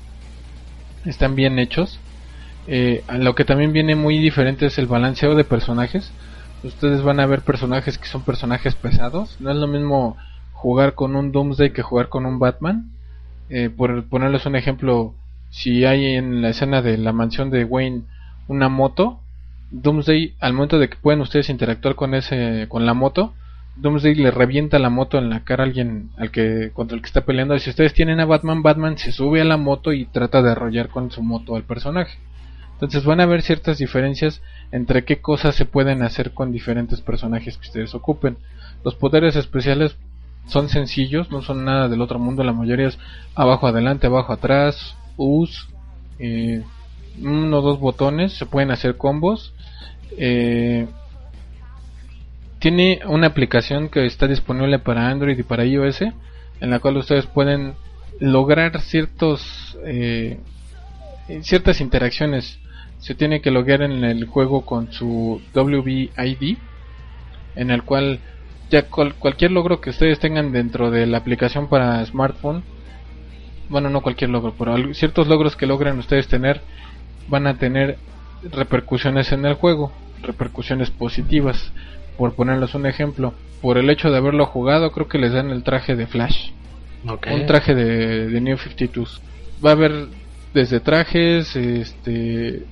Están 1.06 1.36
bien 1.36 1.60
hechos. 1.60 2.00
Eh, 2.68 3.04
lo 3.18 3.36
que 3.36 3.46
también 3.46 3.74
viene 3.74 3.96
muy 3.96 4.18
diferente 4.20 4.68
es 4.68 4.78
el 4.78 4.88
balanceo 4.88 5.36
de 5.36 5.44
personajes. 5.44 6.12
Ustedes 6.64 7.02
van 7.02 7.20
a 7.20 7.26
ver 7.26 7.42
personajes 7.42 7.98
que 7.98 8.08
son 8.08 8.24
personajes 8.24 8.76
pesados. 8.76 9.38
No 9.40 9.50
es 9.52 9.58
lo 9.58 9.68
mismo 9.68 10.18
jugar 10.54 10.94
con 10.94 11.16
un 11.16 11.32
Doomsday 11.32 11.72
que 11.72 11.82
jugar 11.82 12.10
con 12.10 12.26
un 12.26 12.40
Batman. 12.40 12.92
Eh, 13.50 13.70
por 13.70 14.04
ponerles 14.06 14.46
un 14.46 14.56
ejemplo, 14.56 15.16
si 15.50 15.86
hay 15.86 16.16
en 16.16 16.42
la 16.42 16.50
escena 16.50 16.82
de 16.82 16.98
la 16.98 17.14
mansión 17.14 17.50
de 17.50 17.64
Wayne 17.64 18.04
una 18.48 18.70
moto, 18.70 19.20
Doomsday, 19.72 20.36
al 20.40 20.54
momento 20.54 20.80
de 20.80 20.90
que 20.90 20.98
pueden 20.98 21.22
ustedes 21.22 21.50
interactuar 21.50 21.96
con 21.96 22.14
ese, 22.14 22.68
con 22.68 22.86
la 22.86 22.94
moto, 22.94 23.34
Doomsday 23.78 24.16
le 24.16 24.32
revienta 24.32 24.80
la 24.80 24.90
moto 24.90 25.18
en 25.18 25.30
la 25.30 25.44
cara 25.44 25.64
a 25.64 25.68
alguien 25.68 26.10
al 26.18 26.32
que 26.32 26.72
contra 26.74 26.96
el 26.96 27.02
que 27.02 27.08
está 27.08 27.22
peleando. 27.22 27.56
Y 27.56 27.60
si 27.60 27.70
ustedes 27.70 27.94
tienen 27.94 28.20
a 28.20 28.26
Batman, 28.26 28.62
Batman 28.62 28.98
se 28.98 29.12
sube 29.12 29.42
a 29.42 29.46
la 29.46 29.58
moto 29.58 29.94
y 29.94 30.06
trata 30.06 30.42
de 30.42 30.52
arrollar 30.52 30.90
con 30.90 31.12
su 31.12 31.24
moto 31.24 31.56
al 31.56 31.64
personaje. 31.64 32.18
Entonces 32.80 33.04
van 33.04 33.20
a 33.20 33.24
haber 33.24 33.42
ciertas 33.42 33.78
diferencias 33.78 34.42
entre 34.72 35.04
qué 35.04 35.20
cosas 35.20 35.54
se 35.56 35.66
pueden 35.66 36.02
hacer 36.02 36.32
con 36.32 36.54
diferentes 36.54 37.02
personajes 37.02 37.58
que 37.58 37.68
ustedes 37.68 37.94
ocupen. 37.94 38.38
Los 38.86 38.96
poderes 38.96 39.36
especiales 39.36 39.98
son 40.48 40.70
sencillos, 40.70 41.30
no 41.30 41.42
son 41.42 41.66
nada 41.66 41.90
del 41.90 42.02
otro 42.02 42.20
mundo. 42.20 42.42
La 42.42 42.54
mayoría 42.54 42.88
es 42.88 42.98
abajo, 43.36 43.68
adelante, 43.68 44.08
abajo, 44.08 44.32
atrás, 44.32 44.96
us, 45.18 45.68
eh, 46.20 46.64
uno 47.22 47.58
o 47.58 47.62
dos 47.62 47.82
botones. 47.82 48.38
Se 48.38 48.46
pueden 48.46 48.72
hacer 48.72 48.96
combos. 48.96 49.54
Eh, 50.18 50.88
tiene 52.60 53.02
una 53.08 53.28
aplicación 53.28 53.90
que 53.90 54.06
está 54.06 54.26
disponible 54.26 54.80
para 54.80 55.10
Android 55.10 55.38
y 55.38 55.44
para 55.44 55.66
iOS 55.66 56.02
en 56.02 56.70
la 56.70 56.80
cual 56.80 56.96
ustedes 56.96 57.26
pueden 57.26 57.74
lograr 58.22 58.80
ciertos 58.80 59.78
eh, 59.86 60.40
ciertas 61.42 61.80
interacciones 61.82 62.60
se 63.00 63.16
tiene 63.16 63.42
que 63.42 63.52
loguear 63.52 63.82
en 63.82 64.04
el 64.04 64.26
juego 64.26 64.66
con 64.66 64.92
su 64.92 65.42
WBID 65.54 66.58
en 67.56 67.72
el 67.72 67.84
cual 67.84 68.20
ya 68.70 68.84
cual- 68.84 69.16
cualquier 69.16 69.52
logro 69.52 69.82
que 69.82 69.90
ustedes 69.90 70.20
tengan 70.20 70.52
dentro 70.52 70.92
de 70.92 71.06
la 71.08 71.18
aplicación 71.18 71.68
para 71.68 72.06
smartphone 72.06 72.64
bueno 73.70 73.90
no 73.90 74.02
cualquier 74.02 74.30
logro 74.30 74.54
pero 74.58 74.94
ciertos 74.94 75.28
logros 75.28 75.56
que 75.56 75.66
logren 75.66 75.98
ustedes 76.00 76.28
tener 76.28 76.62
van 77.28 77.48
a 77.48 77.58
tener 77.58 77.98
repercusiones 78.52 79.32
en 79.32 79.46
el 79.46 79.54
juego 79.56 79.92
repercusiones 80.22 80.90
positivas. 80.92 81.72
Por 82.18 82.34
ponerles 82.36 82.76
un 82.76 82.86
ejemplo 82.86 83.34
por 83.62 83.78
el 83.78 83.90
hecho 83.90 84.12
de 84.12 84.18
haberlo 84.18 84.46
jugado 84.46 84.92
creo 84.92 85.08
que 85.08 85.18
les 85.18 85.32
dan 85.32 85.52
el 85.52 85.64
traje 85.64 85.96
de 85.96 86.06
Flash 86.08 86.52
un 87.36 87.46
traje 87.46 87.74
de, 87.76 88.28
de 88.28 88.42
New 88.42 88.58
52 88.58 89.22
va 89.66 89.70
a 89.70 89.74
haber 89.74 90.08
desde 90.54 90.80
trajes 90.82 91.56
este 91.56 92.64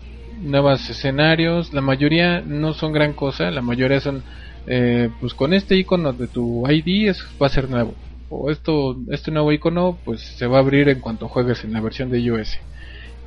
nuevos 0.41 0.89
escenarios 0.89 1.73
la 1.73 1.81
mayoría 1.81 2.41
no 2.41 2.73
son 2.73 2.93
gran 2.93 3.13
cosa 3.13 3.51
la 3.51 3.61
mayoría 3.61 3.99
son 3.99 4.23
eh, 4.69 5.09
pues 5.21 5.33
con 5.33 5.53
este 5.53 5.77
icono 5.77 6.11
de 6.11 6.27
tu 6.27 6.69
ID 6.69 7.07
es, 7.07 7.25
va 7.41 7.47
a 7.47 7.49
ser 7.49 7.69
nuevo. 7.69 7.93
O 8.29 8.51
esto 8.51 8.97
este 9.09 9.31
nuevo 9.31 9.53
icono 9.53 9.97
pues 10.03 10.21
se 10.21 10.45
va 10.45 10.57
a 10.57 10.59
abrir 10.59 10.89
en 10.89 10.99
cuanto 10.99 11.29
juegues 11.29 11.63
en 11.63 11.71
la 11.71 11.79
versión 11.79 12.09
de 12.09 12.19
iOS. 12.19 12.59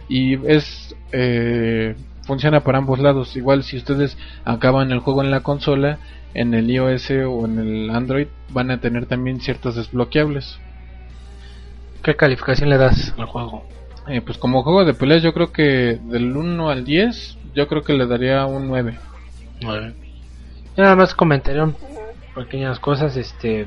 Y 0.09 0.35
es 0.47 0.95
eh, 1.13 1.97
funciona 2.25 2.61
para 2.61 2.79
ambos 2.79 2.99
lados. 2.99 3.37
Igual 3.37 3.65
si 3.65 3.79
ustedes 3.79 4.19
acaban 4.45 4.93
el 4.93 5.01
juego 5.01 5.23
en 5.23 5.31
la 5.31 5.41
consola 5.41 5.99
en 6.35 6.53
el 6.53 6.71
iOS 6.71 7.11
o 7.27 7.47
en 7.47 7.59
el 7.59 7.91
Android 7.91 8.29
van 8.51 8.71
a 8.71 8.81
tener 8.81 9.07
también 9.07 9.41
ciertos 9.41 9.77
desbloqueables. 9.77 10.59
¿Qué 12.03 12.17
calificación 12.17 12.69
le 12.69 12.77
das 12.77 13.15
al 13.17 13.27
juego? 13.27 13.65
Eh, 14.11 14.21
pues 14.21 14.39
como 14.39 14.63
juego 14.63 14.85
de 14.85 14.95
peleas 14.95 15.23
yo 15.23 15.33
creo 15.33 15.53
que 15.53 15.99
del 16.03 16.37
1 16.37 16.71
al 16.71 16.85
10 16.85 17.37
yo 17.55 17.67
creo 17.69 17.83
que 17.83 17.93
le 17.95 18.07
daría 18.07 18.45
un 18.47 18.69
9 18.69 18.99
Yo 20.77 20.83
nada 20.85 20.97
más 20.97 21.15
comentaré 21.15 21.63
un- 21.63 21.77
pequeñas 22.35 22.79
cosas. 22.79 23.17
Este, 23.17 23.67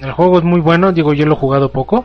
el 0.00 0.12
juego 0.12 0.38
es 0.38 0.44
muy 0.44 0.60
bueno. 0.60 0.92
Digo, 0.92 1.12
yo 1.12 1.26
lo 1.26 1.34
he 1.34 1.38
jugado 1.38 1.70
poco. 1.70 2.04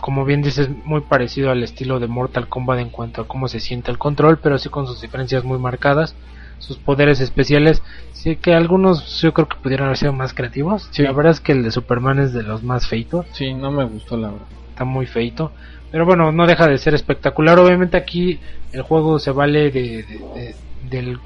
Como 0.00 0.24
bien 0.24 0.42
dices, 0.42 0.68
muy 0.84 1.00
parecido 1.02 1.50
al 1.50 1.62
estilo 1.62 1.98
de 2.00 2.06
Mortal 2.06 2.48
Kombat 2.48 2.78
en 2.80 2.90
cuanto 2.90 3.22
a 3.22 3.28
cómo 3.28 3.48
se 3.48 3.60
siente 3.60 3.90
el 3.90 3.98
control, 3.98 4.38
pero 4.38 4.58
sí 4.58 4.68
con 4.68 4.86
sus 4.86 5.00
diferencias 5.00 5.44
muy 5.44 5.58
marcadas. 5.58 6.14
Sus 6.58 6.76
poderes 6.78 7.20
especiales, 7.20 7.82
sí 8.12 8.36
que 8.36 8.52
algunos 8.52 9.20
yo 9.20 9.32
creo 9.32 9.48
que 9.48 9.56
pudieran 9.62 9.86
haber 9.86 9.98
sido 9.98 10.12
más 10.12 10.34
creativos. 10.34 10.88
Sí. 10.90 11.02
La 11.02 11.12
verdad 11.12 11.32
es 11.32 11.40
que 11.40 11.52
el 11.52 11.62
de 11.62 11.70
Superman 11.70 12.18
es 12.18 12.32
de 12.32 12.42
los 12.42 12.64
más 12.64 12.88
feitos. 12.88 13.26
sí 13.32 13.54
no 13.54 13.70
me 13.70 13.84
gustó 13.84 14.16
la 14.16 14.30
verdad 14.30 14.46
está 14.78 14.84
muy 14.84 15.06
feito. 15.06 15.50
Pero 15.90 16.04
bueno, 16.04 16.32
no 16.32 16.46
deja 16.46 16.66
de 16.66 16.78
ser 16.78 16.94
espectacular. 16.94 17.58
Obviamente 17.58 17.96
aquí 17.96 18.40
el 18.72 18.82
juego 18.82 19.18
se 19.18 19.30
vale 19.30 19.70
de, 19.70 20.04
de, 20.04 20.54
de- 20.90 21.18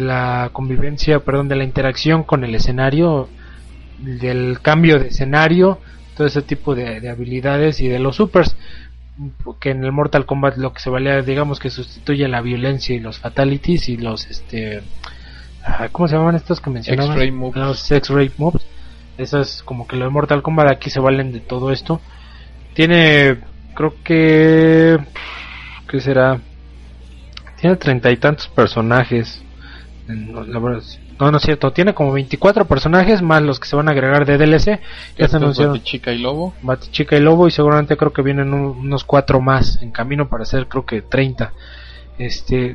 la 0.00 0.50
convivencia, 0.52 1.18
perdón, 1.20 1.48
de 1.48 1.56
la 1.56 1.64
interacción 1.64 2.22
con 2.22 2.44
el 2.44 2.54
escenario, 2.54 3.28
del 3.98 4.60
cambio 4.62 4.98
de 5.00 5.08
escenario, 5.08 5.78
todo 6.16 6.28
ese 6.28 6.42
tipo 6.42 6.74
de, 6.76 7.00
de 7.00 7.08
habilidades 7.10 7.80
y 7.80 7.88
de 7.88 7.98
los 7.98 8.16
supers. 8.16 8.54
Que 9.60 9.70
en 9.70 9.84
el 9.84 9.92
Mortal 9.92 10.26
Kombat 10.26 10.56
lo 10.58 10.72
que 10.72 10.80
se 10.80 10.88
valía, 10.90 11.20
digamos 11.22 11.58
que 11.58 11.68
sustituye 11.70 12.26
la 12.28 12.40
violencia 12.40 12.94
y 12.94 13.00
los 13.00 13.18
fatalities 13.18 13.88
y 13.88 13.96
los, 13.96 14.26
este, 14.30 14.82
ah, 15.64 15.88
¿cómo 15.92 16.08
se 16.08 16.16
llaman 16.16 16.36
estos 16.36 16.60
que 16.60 16.70
mencionaban? 16.70 17.10
X-ray 17.12 17.30
moves. 17.32 17.56
Los 17.56 17.90
X-ray 17.90 18.30
moves. 18.38 18.62
Eso 19.18 19.40
es 19.40 19.62
como 19.64 19.86
que 19.86 19.96
lo 19.96 20.04
de 20.04 20.10
Mortal 20.10 20.40
Kombat 20.42 20.68
aquí 20.68 20.88
se 20.88 21.00
valen 21.00 21.32
de 21.32 21.40
todo 21.40 21.70
esto. 21.72 22.00
Tiene, 22.74 23.38
creo 23.80 23.94
que, 24.04 24.98
¿qué 25.88 26.00
será? 26.00 26.38
Tiene 27.60 27.76
treinta 27.76 28.10
y 28.10 28.16
tantos 28.18 28.48
personajes. 28.48 29.42
No, 30.06 30.44
no, 30.44 31.30
no 31.30 31.36
es 31.38 31.42
cierto. 31.42 31.72
Tiene 31.72 31.94
como 31.94 32.12
24 32.12 32.64
personajes 32.66 33.22
más 33.22 33.42
los 33.42 33.58
que 33.60 33.68
se 33.68 33.76
van 33.76 33.88
a 33.88 33.92
agregar 33.92 34.26
de 34.26 34.36
DLC. 34.38 34.80
Ya 35.18 35.28
se 35.28 35.36
anunciaron 35.36 35.82
Chica 35.82 36.12
y 36.12 36.18
Lobo 36.18 36.54
Batichica 36.62 37.16
y 37.16 37.20
Lobo 37.20 37.46
y 37.48 37.50
seguramente 37.50 37.96
creo 37.96 38.12
que 38.12 38.22
vienen 38.22 38.52
un- 38.52 38.78
unos 38.78 39.04
cuatro 39.04 39.40
más 39.40 39.80
en 39.82 39.90
camino 39.92 40.28
para 40.28 40.42
hacer 40.42 40.66
creo 40.66 40.84
que 40.84 41.02
30. 41.02 41.52
Este, 42.18 42.74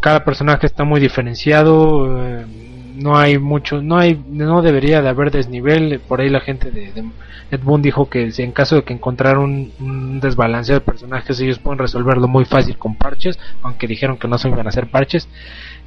cada 0.00 0.24
personaje 0.24 0.66
está 0.66 0.84
muy 0.84 1.00
diferenciado. 1.00 2.18
eh, 2.18 2.46
no 2.94 3.16
hay 3.16 3.38
mucho, 3.38 3.82
no 3.82 3.98
hay, 3.98 4.22
no 4.28 4.62
debería 4.62 5.02
de 5.02 5.08
haber 5.08 5.30
desnivel. 5.30 6.00
Por 6.06 6.20
ahí 6.20 6.28
la 6.28 6.40
gente 6.40 6.70
de, 6.70 6.92
de 6.92 7.04
Ed 7.50 7.60
Boon 7.62 7.82
dijo 7.82 8.08
que 8.08 8.30
si 8.32 8.42
en 8.42 8.52
caso 8.52 8.76
de 8.76 8.82
que 8.82 8.92
encontraran 8.92 9.38
un, 9.38 9.72
un 9.80 10.20
desbalanceo 10.20 10.76
de 10.76 10.80
personajes, 10.80 11.40
ellos 11.40 11.58
pueden 11.58 11.78
resolverlo 11.78 12.28
muy 12.28 12.44
fácil 12.44 12.78
con 12.78 12.96
parches, 12.96 13.38
aunque 13.62 13.86
dijeron 13.86 14.16
que 14.16 14.28
no 14.28 14.38
se 14.38 14.48
iban 14.48 14.66
a 14.66 14.70
hacer 14.70 14.88
parches. 14.88 15.28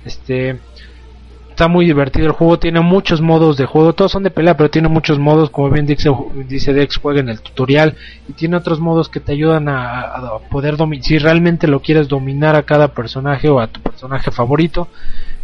Este, 0.05 0.59
está 1.57 1.67
muy 1.67 1.85
divertido 1.87 2.27
el 2.27 2.33
juego, 2.33 2.59
tiene 2.59 2.81
muchos 2.81 3.19
modos 3.19 3.57
de 3.57 3.65
juego, 3.65 3.93
todos 3.93 4.11
son 4.11 4.21
de 4.21 4.29
pelea, 4.29 4.55
pero 4.55 4.69
tiene 4.69 4.89
muchos 4.89 5.17
modos, 5.17 5.49
como 5.49 5.71
bien 5.71 5.87
dice, 5.87 6.11
dice 6.47 6.71
Dex, 6.71 6.97
juega 6.97 7.19
en 7.19 7.29
el 7.29 7.41
tutorial, 7.41 7.95
y 8.29 8.33
tiene 8.33 8.57
otros 8.57 8.79
modos 8.79 9.09
que 9.09 9.19
te 9.19 9.31
ayudan 9.31 9.67
a, 9.67 10.01
a 10.01 10.39
poder 10.51 10.77
dominar, 10.77 11.03
si 11.03 11.17
realmente 11.17 11.65
lo 11.65 11.79
quieres 11.79 12.07
dominar 12.07 12.55
a 12.55 12.61
cada 12.61 12.89
personaje 12.89 13.49
o 13.49 13.59
a 13.59 13.65
tu 13.65 13.81
personaje 13.81 14.29
favorito, 14.29 14.87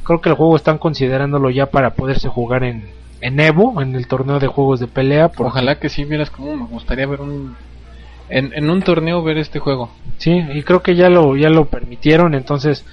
creo 0.04 0.22
que 0.22 0.30
el 0.30 0.36
juego 0.36 0.56
están 0.56 0.78
considerándolo 0.78 1.50
ya 1.50 1.68
para 1.68 1.92
poderse 1.96 2.28
jugar 2.30 2.64
en, 2.64 2.90
en 3.22 3.40
Evo, 3.40 3.82
en 3.82 3.96
el 3.96 4.08
torneo 4.08 4.40
de 4.40 4.48
juegos 4.48 4.80
de 4.80 4.88
pelea, 4.88 5.30
porque- 5.30 5.50
ojalá 5.50 5.80
que 5.80 5.90
sí 5.90 6.04
vieras 6.06 6.30
como 6.30 6.56
me 6.56 6.66
gustaría 6.66 7.08
ver 7.08 7.22
un 7.22 7.56
en, 8.30 8.52
en 8.56 8.70
un 8.70 8.82
torneo 8.82 9.22
ver 9.24 9.38
este 9.38 9.60
juego 9.60 9.90
Sí, 10.18 10.32
y 10.54 10.64
creo 10.64 10.82
que 10.82 10.96
ya 10.96 11.10
lo 11.10 11.36
ya 11.36 11.50
lo 11.50 11.66
permitieron, 11.66 12.34
entonces 12.36 12.86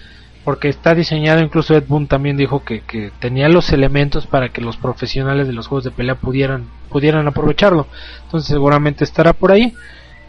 porque 0.44 0.68
está 0.68 0.94
diseñado, 0.94 1.40
incluso 1.42 1.74
Ed 1.76 1.84
Boon 1.86 2.06
también 2.06 2.36
dijo 2.38 2.64
que, 2.64 2.80
que 2.80 3.10
tenía 3.20 3.48
los 3.50 3.72
elementos 3.72 4.26
para 4.26 4.48
que 4.48 4.62
los 4.62 4.76
profesionales 4.78 5.46
de 5.46 5.52
los 5.52 5.66
juegos 5.68 5.84
de 5.84 5.90
pelea 5.90 6.14
pudieran 6.14 6.64
pudieran 6.88 7.28
aprovecharlo. 7.28 7.86
Entonces 8.24 8.48
seguramente 8.48 9.04
estará 9.04 9.34
por 9.34 9.52
ahí. 9.52 9.74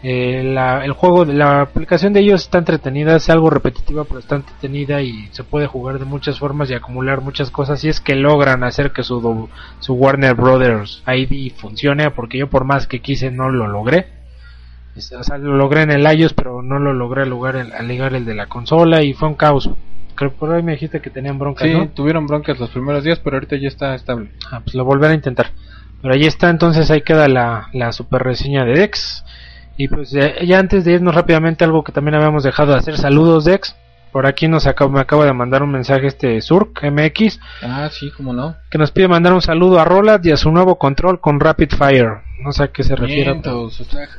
Eh, 0.04 0.42
la, 0.44 0.84
el 0.84 0.92
juego, 0.92 1.24
la 1.24 1.60
aplicación 1.60 2.12
de 2.12 2.20
ellos 2.20 2.42
está 2.42 2.58
entretenida, 2.58 3.14
es 3.16 3.30
algo 3.30 3.50
repetitiva, 3.50 4.04
pero 4.04 4.18
está 4.18 4.34
entretenida 4.36 5.00
y 5.00 5.28
se 5.30 5.44
puede 5.44 5.68
jugar 5.68 5.98
de 6.00 6.04
muchas 6.04 6.38
formas 6.40 6.68
y 6.70 6.74
acumular 6.74 7.20
muchas 7.20 7.50
cosas. 7.50 7.84
Y 7.84 7.88
es 7.88 8.00
que 8.00 8.16
logran 8.16 8.64
hacer 8.64 8.90
que 8.92 9.04
su, 9.04 9.48
su 9.78 9.94
Warner 9.94 10.34
Brothers 10.34 11.02
ID 11.06 11.52
funcione, 11.54 12.10
porque 12.10 12.38
yo 12.38 12.48
por 12.50 12.64
más 12.64 12.86
que 12.88 13.00
quise 13.00 13.30
no 13.30 13.48
lo 13.48 13.68
logré. 13.68 14.06
O 14.96 15.22
sea, 15.22 15.38
lo 15.38 15.56
logré 15.56 15.82
en 15.82 15.90
el 15.92 16.04
iOS, 16.18 16.34
pero 16.34 16.62
no 16.62 16.78
lo 16.78 16.92
logré 16.92 17.24
lugar 17.24 17.56
el- 17.56 17.72
al 17.72 17.88
ligar 17.88 18.12
el 18.14 18.24
de 18.26 18.34
la 18.34 18.46
consola 18.46 19.02
y 19.02 19.14
fue 19.14 19.28
un 19.28 19.34
caos. 19.34 19.70
Creo 20.14 20.32
por 20.32 20.52
ahí 20.52 20.62
me 20.62 20.72
dijiste 20.72 21.00
que 21.00 21.08
tenían 21.08 21.38
broncas, 21.38 21.66
sí 21.66 21.72
¿no? 21.72 21.88
tuvieron 21.88 22.26
broncas 22.26 22.60
los 22.60 22.68
primeros 22.68 23.02
días 23.02 23.18
pero 23.20 23.36
ahorita 23.36 23.56
ya 23.56 23.68
está 23.68 23.94
estable 23.94 24.30
Ah, 24.50 24.60
pues 24.60 24.74
lo 24.74 24.84
volveré 24.84 25.12
a 25.12 25.16
intentar. 25.16 25.52
Pero 26.02 26.12
ahí 26.12 26.24
está, 26.26 26.50
entonces 26.50 26.90
ahí 26.90 27.00
queda 27.00 27.28
la, 27.28 27.68
la 27.72 27.92
super 27.92 28.22
reseña 28.22 28.64
de 28.66 28.72
Dex. 28.74 29.24
Y 29.76 29.88
pues 29.88 30.14
eh, 30.14 30.34
ya 30.46 30.58
antes 30.58 30.84
de 30.84 30.92
irnos 30.92 31.14
rápidamente, 31.14 31.64
algo 31.64 31.82
que 31.82 31.92
también 31.92 32.14
habíamos 32.14 32.44
dejado 32.44 32.72
de 32.72 32.78
hacer, 32.78 32.96
saludos 32.96 33.44
Dex. 33.44 33.76
Por 34.12 34.26
aquí 34.26 34.46
nos 34.46 34.66
acaba, 34.66 34.90
me 34.90 35.00
acaba 35.00 35.24
de 35.24 35.32
mandar 35.32 35.62
un 35.62 35.70
mensaje 35.70 36.06
este 36.06 36.38
Surk 36.42 36.82
MX 36.82 37.40
ah 37.62 37.88
sí 37.90 38.10
como 38.14 38.34
no 38.34 38.54
que 38.70 38.76
nos 38.76 38.90
pide 38.90 39.08
mandar 39.08 39.32
un 39.32 39.40
saludo 39.40 39.80
a 39.80 39.86
Roland 39.86 40.26
y 40.26 40.32
a 40.32 40.36
su 40.36 40.52
nuevo 40.52 40.76
control 40.76 41.18
con 41.18 41.40
Rapid 41.40 41.70
Fire. 41.70 42.20
No 42.42 42.52
sé 42.52 42.64
a 42.64 42.68
qué 42.68 42.82
se 42.82 42.94
refiere. 42.94 43.30
Está, 43.30 43.52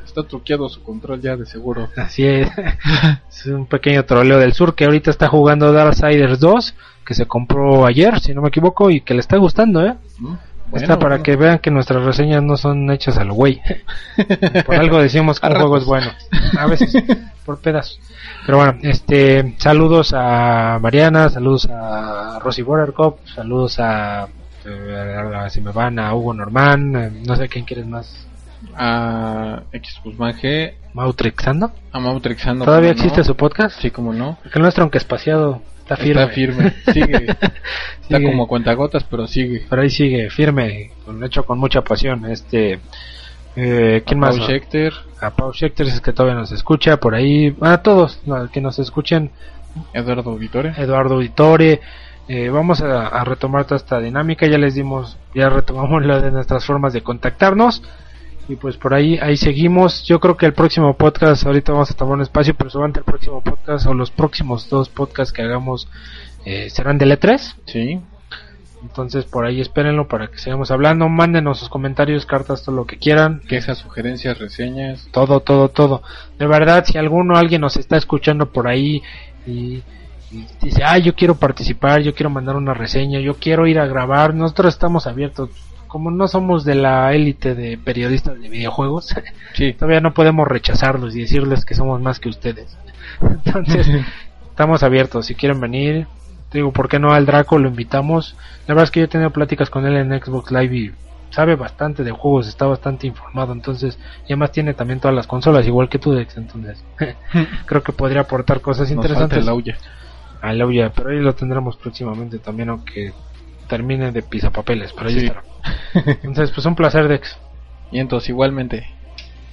está 0.04 0.22
truqueado 0.24 0.68
su 0.68 0.82
control 0.82 1.20
ya 1.20 1.36
de 1.36 1.46
seguro 1.46 1.90
Así 1.96 2.24
es. 2.24 2.50
es 3.28 3.46
un 3.46 3.66
pequeño 3.66 4.04
troleo 4.04 4.38
del 4.38 4.54
sur 4.54 4.74
que 4.74 4.84
ahorita 4.84 5.10
está 5.10 5.28
jugando 5.28 5.72
Darksiders 5.72 6.40
2, 6.40 6.74
que 7.04 7.14
se 7.14 7.26
compró 7.26 7.84
ayer, 7.86 8.18
si 8.20 8.34
no 8.34 8.42
me 8.42 8.48
equivoco, 8.48 8.90
y 8.90 9.02
que 9.02 9.14
le 9.14 9.20
está 9.20 9.36
gustando, 9.36 9.84
¿eh? 9.84 9.94
¿Mm? 10.18 10.34
Bueno, 10.70 10.82
Está 10.84 10.98
para 10.98 11.10
bueno. 11.16 11.22
que 11.22 11.36
vean 11.36 11.58
que 11.58 11.70
nuestras 11.70 12.02
reseñas 12.04 12.42
no 12.42 12.56
son 12.56 12.90
hechas 12.90 13.16
al 13.18 13.30
güey. 13.32 13.60
por 14.66 14.74
algo 14.76 14.98
decimos 15.00 15.38
que 15.38 15.46
un 15.46 15.54
juego 15.54 15.76
es 15.78 15.84
bueno. 15.84 16.10
A 16.58 16.66
veces, 16.66 16.94
por 17.44 17.58
pedazos. 17.60 18.00
Pero 18.46 18.58
bueno, 18.58 18.78
este, 18.82 19.54
saludos 19.58 20.12
a 20.16 20.78
Mariana, 20.80 21.28
saludos 21.28 21.68
a 21.70 22.38
Rosy 22.42 22.62
Bordercop, 22.62 23.18
saludos 23.26 23.78
a, 23.78 24.26
eh, 24.64 25.46
si 25.50 25.60
me 25.60 25.70
van 25.70 25.98
a 25.98 26.14
Hugo 26.14 26.34
Norman, 26.34 26.96
eh, 26.96 27.22
no 27.26 27.36
sé 27.36 27.48
quién 27.48 27.64
quieres 27.64 27.86
más. 27.86 28.26
A 28.76 29.62
X 29.72 30.00
Guzmán 30.02 30.32
G, 30.34 30.72
Mautrixando. 30.94 31.70
a 31.92 32.00
Mautrexando. 32.00 32.64
¿Todavía 32.64 32.90
existe 32.90 33.22
su 33.22 33.36
podcast? 33.36 33.78
Sí, 33.80 33.90
como 33.90 34.12
no. 34.14 34.38
El 34.52 34.62
nuestro, 34.62 34.82
aunque 34.82 34.98
espaciado, 34.98 35.60
está 35.84 35.96
firme. 35.96 36.22
Está 36.22 36.34
firme, 36.34 36.74
sigue. 36.92 37.26
Está 38.02 38.22
como 38.22 38.46
cuentagotas, 38.46 39.04
pero 39.04 39.26
sigue. 39.26 39.64
Pero 39.68 39.82
ahí 39.82 39.90
sigue, 39.90 40.28
firme, 40.28 40.90
con, 41.04 41.22
hecho 41.24 41.44
con 41.44 41.58
mucha 41.58 41.82
pasión. 41.82 42.26
Este, 42.26 42.80
eh, 43.56 44.02
¿quién 44.04 44.18
A 44.18 44.26
más? 44.26 44.36
Paul 44.36 44.46
Schechter, 44.46 44.92
A 45.20 45.30
Pau 45.30 45.52
Schechter 45.52 45.86
es 45.86 46.00
que 46.00 46.12
todavía 46.12 46.38
nos 46.38 46.52
escucha, 46.52 46.98
por 46.98 47.14
ahí, 47.14 47.56
a 47.60 47.78
todos 47.78 48.20
los 48.26 48.50
que 48.50 48.60
nos 48.60 48.78
escuchen, 48.78 49.30
Eduardo 49.92 50.30
Auditore. 50.30 50.74
Eduardo 50.76 51.18
Vitore, 51.18 51.80
eh, 52.28 52.48
vamos 52.50 52.82
a, 52.82 53.06
a 53.06 53.24
retomar 53.24 53.64
toda 53.64 53.76
esta 53.76 54.00
dinámica, 54.00 54.46
ya 54.46 54.58
les 54.58 54.74
dimos, 54.74 55.16
ya 55.34 55.48
retomamos 55.48 56.02
la 56.06 56.20
de 56.20 56.30
nuestras 56.30 56.64
formas 56.64 56.92
de 56.92 57.02
contactarnos 57.02 57.82
y 58.48 58.56
pues 58.56 58.76
por 58.76 58.92
ahí, 58.92 59.18
ahí 59.22 59.36
seguimos, 59.36 60.04
yo 60.04 60.20
creo 60.20 60.36
que 60.36 60.46
el 60.46 60.52
próximo 60.52 60.96
podcast, 60.96 61.46
ahorita 61.46 61.72
vamos 61.72 61.90
a 61.90 61.94
tomar 61.94 62.14
un 62.14 62.22
espacio, 62.22 62.54
pero 62.54 62.70
seguramente 62.70 63.00
el 63.00 63.04
próximo 63.04 63.42
podcast 63.42 63.86
o 63.86 63.94
los 63.94 64.10
próximos 64.10 64.68
dos 64.68 64.88
podcasts 64.88 65.32
que 65.32 65.42
hagamos 65.42 65.88
eh, 66.44 66.68
serán 66.70 66.98
de 66.98 67.06
E3, 67.06 67.54
Sí, 67.66 68.00
entonces 68.82 69.24
por 69.24 69.46
ahí 69.46 69.62
espérenlo 69.62 70.08
para 70.08 70.28
que 70.28 70.38
sigamos 70.38 70.70
hablando, 70.70 71.08
mándenos 71.08 71.58
sus 71.58 71.70
comentarios, 71.70 72.26
cartas, 72.26 72.62
todo 72.62 72.76
lo 72.76 72.86
que 72.86 72.98
quieran, 72.98 73.40
quejas, 73.48 73.78
sugerencias, 73.78 74.38
reseñas. 74.38 75.08
todo, 75.10 75.40
todo, 75.40 75.70
todo. 75.70 76.02
De 76.38 76.46
verdad, 76.46 76.84
si 76.84 76.98
alguno, 76.98 77.36
alguien 77.36 77.62
nos 77.62 77.78
está 77.78 77.96
escuchando 77.96 78.52
por 78.52 78.68
ahí 78.68 79.02
y, 79.46 79.82
y 80.30 80.46
dice, 80.60 80.82
ah, 80.84 80.98
yo 80.98 81.14
quiero 81.14 81.36
participar, 81.36 82.02
yo 82.02 82.14
quiero 82.14 82.28
mandar 82.28 82.56
una 82.56 82.74
reseña, 82.74 83.20
yo 83.20 83.36
quiero 83.36 83.66
ir 83.66 83.78
a 83.78 83.86
grabar, 83.86 84.34
nosotros 84.34 84.74
estamos 84.74 85.06
abiertos. 85.06 85.48
Como 85.94 86.10
no 86.10 86.26
somos 86.26 86.64
de 86.64 86.74
la 86.74 87.14
élite 87.14 87.54
de 87.54 87.78
periodistas 87.78 88.40
de 88.40 88.48
videojuegos, 88.48 89.14
Sí, 89.54 89.74
todavía 89.74 90.00
no 90.00 90.12
podemos 90.12 90.48
rechazarlos 90.48 91.14
y 91.14 91.20
decirles 91.20 91.64
que 91.64 91.76
somos 91.76 92.00
más 92.00 92.18
que 92.18 92.28
ustedes. 92.28 92.76
Entonces, 93.20 93.88
estamos 94.50 94.82
abiertos. 94.82 95.26
Si 95.26 95.36
quieren 95.36 95.60
venir, 95.60 96.08
digo, 96.52 96.72
¿por 96.72 96.88
qué 96.88 96.98
no 96.98 97.12
al 97.12 97.26
Draco 97.26 97.60
lo 97.60 97.68
invitamos? 97.68 98.34
La 98.66 98.74
verdad 98.74 98.86
es 98.86 98.90
que 98.90 98.98
yo 98.98 99.04
he 99.06 99.08
tenido 99.08 99.30
pláticas 99.30 99.70
con 99.70 99.86
él 99.86 99.94
en 99.94 100.20
Xbox 100.20 100.50
Live 100.50 100.76
y 100.76 100.92
sabe 101.30 101.54
bastante 101.54 102.02
de 102.02 102.10
juegos, 102.10 102.48
está 102.48 102.66
bastante 102.66 103.06
informado. 103.06 103.52
Entonces, 103.52 103.96
y 104.24 104.32
además 104.32 104.50
tiene 104.50 104.74
también 104.74 104.98
todas 104.98 105.14
las 105.14 105.28
consolas, 105.28 105.64
igual 105.64 105.88
que 105.88 106.00
tú, 106.00 106.10
Dex. 106.10 106.36
Entonces, 106.36 106.82
creo 107.66 107.84
que 107.84 107.92
podría 107.92 108.22
aportar 108.22 108.60
cosas 108.60 108.90
nos 108.90 108.96
falta 108.96 109.06
interesantes. 109.06 109.44
el 109.44 109.48
Auya. 109.48 109.78
A 110.42 110.52
la 110.52 110.64
Ouya, 110.64 110.90
pero 110.92 111.10
ahí 111.10 111.20
lo 111.20 111.36
tendremos 111.36 111.76
próximamente 111.76 112.40
también, 112.40 112.70
aunque 112.70 113.12
termine 113.66 114.12
de 114.12 114.22
pisapapeles, 114.22 114.92
pero 114.92 115.08
ahí 115.08 115.20
Sí. 115.20 115.26
estará. 115.26 115.44
Entonces, 116.22 116.52
pues 116.52 116.66
un 116.66 116.74
placer, 116.74 117.08
Dex. 117.08 117.38
Y 117.90 118.00
entonces, 118.00 118.28
igualmente. 118.30 118.86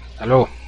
Hasta 0.10 0.26
luego. 0.26 0.61